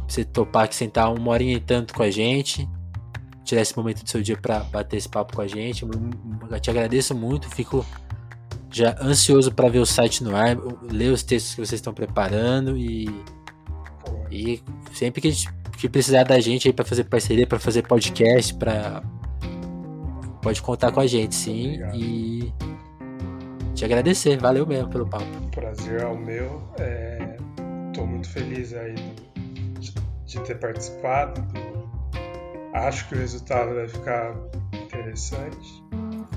[0.06, 2.68] você topar aqui sentar uma horinha e tanto com a gente,
[3.44, 5.84] tirar esse momento do seu dia para bater esse papo com a gente.
[5.84, 7.84] Eu te agradeço muito, fico
[8.70, 10.56] já ansioso para ver o site no ar,
[10.90, 13.08] ler os textos que vocês estão preparando e
[14.30, 14.62] e
[14.92, 15.32] sempre que,
[15.78, 19.02] que precisar da gente aí para fazer parceria, para fazer podcast, para
[20.40, 21.66] pode contar com a gente, sim.
[21.66, 21.96] Obrigado.
[21.96, 22.54] E
[23.74, 25.24] te agradecer, valeu mesmo pelo papo.
[25.24, 26.62] O prazer é o meu.
[27.88, 28.06] Estou é...
[28.06, 28.94] muito feliz aí
[29.78, 29.94] de,
[30.26, 31.44] de ter participado.
[32.74, 34.34] Acho que o resultado vai ficar
[34.72, 35.84] interessante.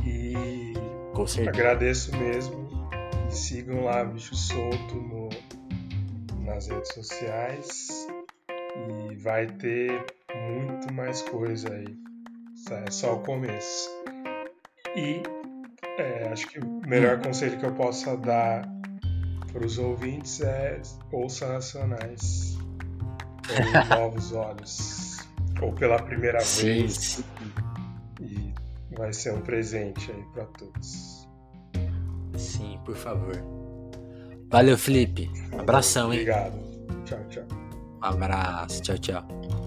[0.06, 0.74] E
[1.14, 2.70] com agradeço mesmo.
[3.28, 5.30] E sigam lá Bicho Solto no,
[6.46, 8.08] nas redes sociais.
[9.10, 10.06] E vai ter
[10.36, 12.11] muito mais coisa aí.
[12.70, 13.90] É só o começo.
[14.96, 15.24] E
[15.98, 18.68] é, acho que o melhor conselho que eu possa dar
[19.52, 20.82] para os ouvintes é
[21.12, 22.58] ouça Racionais
[23.48, 25.18] com novos olhos.
[25.62, 26.94] Ou pela primeira vez.
[26.94, 27.24] Sim.
[28.22, 28.54] E
[28.96, 31.28] vai ser um presente aí para todos.
[32.38, 33.36] Sim, por favor.
[34.50, 35.30] Valeu, Felipe.
[35.58, 36.22] Abração, hein?
[36.22, 36.72] Obrigado.
[37.06, 37.46] Tchau, tchau.
[38.02, 38.82] Um abraço.
[38.82, 39.61] Tchau, tchau.